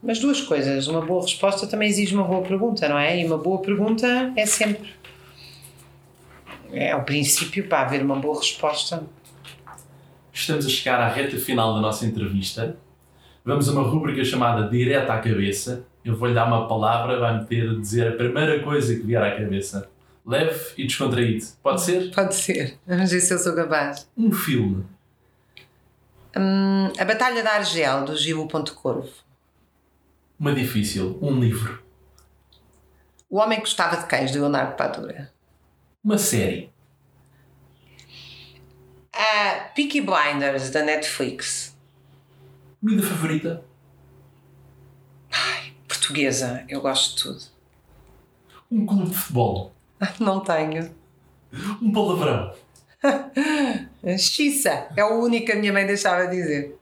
As 0.08 0.20
duas 0.20 0.40
coisas. 0.42 0.88
Uma 0.88 1.02
boa 1.02 1.22
resposta 1.22 1.68
também 1.68 1.90
exige 1.90 2.16
uma 2.16 2.24
boa 2.24 2.42
pergunta, 2.42 2.88
não 2.88 2.98
é? 2.98 3.20
E 3.20 3.26
uma 3.26 3.38
boa 3.38 3.62
pergunta 3.62 4.32
é 4.36 4.46
sempre. 4.46 4.90
É 6.72 6.96
o 6.96 7.04
princípio 7.04 7.68
para 7.68 7.82
haver 7.82 8.02
uma 8.02 8.16
boa 8.16 8.40
resposta. 8.40 9.04
Estamos 10.32 10.66
a 10.66 10.70
chegar 10.70 11.00
à 11.02 11.08
reta 11.08 11.36
final 11.38 11.74
da 11.74 11.82
nossa 11.82 12.06
entrevista. 12.06 12.78
Vamos 13.44 13.68
a 13.68 13.72
uma 13.72 13.82
rúbrica 13.82 14.24
chamada 14.24 14.70
Direta 14.70 15.14
à 15.14 15.20
Cabeça, 15.20 15.86
eu 16.10 16.16
vou-lhe 16.16 16.34
dar 16.34 16.48
uma 16.48 16.68
palavra, 16.68 17.20
vai-me 17.20 17.46
ter 17.46 17.70
de 17.70 17.80
dizer 17.80 18.14
a 18.14 18.16
primeira 18.16 18.64
coisa 18.64 18.96
que 18.96 19.02
vier 19.02 19.22
à 19.22 19.38
cabeça. 19.38 19.90
Leve 20.26 20.74
e 20.78 20.86
descontraído. 20.86 21.46
Pode 21.64 21.82
ser? 21.82 22.12
Pode 22.14 22.36
ser. 22.36 22.78
Vamos 22.86 23.12
ver 23.12 23.20
se 23.20 23.34
eu 23.34 23.38
sou 23.38 23.56
capaz. 23.56 24.10
Um 24.18 24.32
filme. 24.32 24.86
Hum, 26.36 26.92
a 27.00 27.06
Batalha 27.06 27.42
da 27.42 27.54
Argel, 27.54 28.06
do 28.06 28.16
Gil 28.16 28.46
Ponte 28.48 28.72
Corvo. 28.72 29.10
Uma 30.40 30.54
difícil. 30.54 31.18
Um 31.22 31.40
livro. 31.40 31.82
O 33.30 33.40
Homem 33.40 33.58
que 33.58 33.66
Gostava 33.66 33.98
de 33.98 34.06
Cães, 34.06 34.32
do 34.32 34.40
Leonardo 34.40 34.76
Padura. 34.76 35.32
Uma 36.04 36.18
série. 36.18 36.70
A 39.14 39.72
Peaky 39.76 40.02
Blinders, 40.02 40.70
da 40.70 40.84
Netflix. 40.84 41.76
Comida 42.80 43.02
favorita? 43.02 43.66
Portuguesa, 45.88 46.66
eu 46.68 46.82
gosto 46.82 47.16
de 47.16 47.24
tudo. 47.24 47.58
Um 48.72 48.86
clube 48.86 49.10
de 49.10 49.16
futebol. 49.16 49.72
Não 50.20 50.42
tenho. 50.42 50.92
Um 51.82 51.92
palavrão. 51.92 52.54
Xissa, 54.18 54.88
é 54.96 55.04
o 55.04 55.24
único 55.24 55.46
que 55.46 55.52
a 55.54 55.56
minha 55.56 55.72
mãe 55.72 55.86
deixava 55.86 56.28
dizer. 56.28 56.78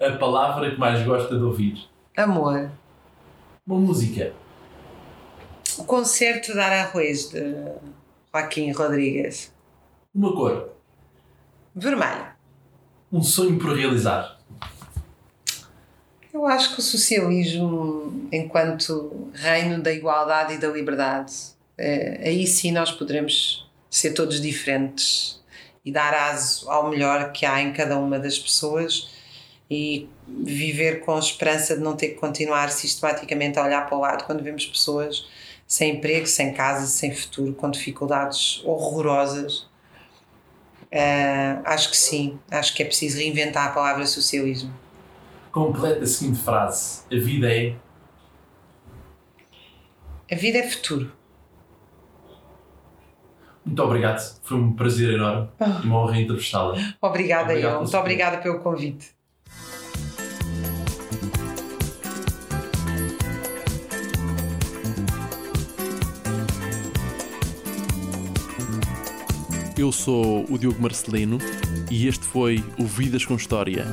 A 0.00 0.12
palavra 0.18 0.70
que 0.70 0.78
mais 0.78 1.04
gosta 1.04 1.36
de 1.36 1.42
ouvir. 1.42 1.88
Amor. 2.16 2.70
Uma 3.66 3.78
música. 3.78 4.32
O 5.78 5.84
concerto 5.84 6.52
de 6.52 6.58
Aranjuez 6.58 7.30
de 7.30 7.54
Joaquim 8.32 8.72
Rodrigues. 8.72 9.54
Uma 10.14 10.34
cor. 10.34 10.70
Vermelho. 11.74 12.26
Um 13.12 13.22
sonho 13.22 13.58
por 13.58 13.76
realizar. 13.76 14.39
Eu 16.32 16.46
acho 16.46 16.74
que 16.74 16.80
o 16.80 16.82
socialismo, 16.82 18.28
enquanto 18.30 19.30
reino 19.34 19.82
da 19.82 19.92
igualdade 19.92 20.54
e 20.54 20.58
da 20.58 20.68
liberdade, 20.68 21.32
é, 21.76 22.20
aí 22.24 22.46
sim 22.46 22.70
nós 22.70 22.92
poderemos 22.92 23.68
ser 23.90 24.12
todos 24.12 24.40
diferentes 24.40 25.42
e 25.84 25.90
dar 25.90 26.14
aso 26.14 26.70
ao 26.70 26.88
melhor 26.88 27.32
que 27.32 27.44
há 27.44 27.60
em 27.60 27.72
cada 27.72 27.98
uma 27.98 28.16
das 28.16 28.38
pessoas 28.38 29.10
e 29.68 30.08
viver 30.28 31.00
com 31.00 31.16
a 31.16 31.18
esperança 31.18 31.76
de 31.76 31.82
não 31.82 31.96
ter 31.96 32.10
que 32.10 32.14
continuar 32.14 32.70
sistematicamente 32.70 33.58
a 33.58 33.64
olhar 33.64 33.86
para 33.86 33.98
o 33.98 34.00
lado 34.00 34.24
quando 34.24 34.42
vemos 34.42 34.64
pessoas 34.64 35.26
sem 35.66 35.96
emprego, 35.96 36.26
sem 36.26 36.52
casa, 36.52 36.86
sem 36.86 37.12
futuro, 37.12 37.54
com 37.54 37.70
dificuldades 37.70 38.62
horrorosas. 38.64 39.68
Uh, 40.92 41.62
acho 41.64 41.90
que 41.90 41.96
sim, 41.96 42.38
acho 42.50 42.74
que 42.74 42.82
é 42.82 42.86
preciso 42.86 43.18
reinventar 43.18 43.68
a 43.68 43.70
palavra 43.70 44.06
socialismo 44.06 44.72
completa 45.50 46.04
a 46.04 46.06
seguinte 46.06 46.40
frase: 46.40 47.02
A 47.10 47.16
vida 47.16 47.52
é. 47.52 47.76
A 50.30 50.34
vida 50.36 50.58
é 50.58 50.68
futuro. 50.68 51.12
Muito 53.64 53.82
obrigado, 53.82 54.20
foi 54.42 54.56
um 54.56 54.72
prazer 54.72 55.14
enorme 55.14 55.48
e 55.60 55.86
uma 55.86 55.98
honra 55.98 56.20
entrevistá-la. 56.20 56.76
Obrigada, 57.00 57.54
eu. 57.54 57.78
Muito 57.78 57.96
obrigada 57.96 58.38
pelo 58.38 58.58
convite. 58.60 59.10
Eu 69.78 69.92
sou 69.92 70.44
o 70.50 70.58
Diogo 70.58 70.80
Marcelino 70.82 71.38
e 71.90 72.06
este 72.06 72.24
foi 72.24 72.64
o 72.78 72.86
Vidas 72.86 73.26
com 73.26 73.34
História. 73.34 73.84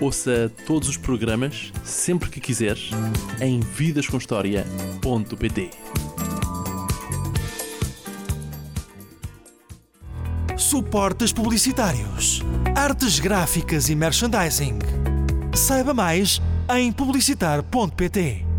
Ouça 0.00 0.50
todos 0.66 0.88
os 0.88 0.96
programas, 0.96 1.72
sempre 1.82 2.30
que 2.30 2.38
quiseres, 2.40 2.90
em 3.40 3.58
vidascomhistoria.pt. 3.60 5.70
Suportes 10.56 11.32
publicitários, 11.32 12.40
artes 12.76 13.18
gráficas 13.18 13.88
e 13.88 13.96
merchandising. 13.96 14.78
Saiba 15.54 15.92
mais 15.92 16.40
em 16.74 16.92
publicitar.pt. 16.92 18.53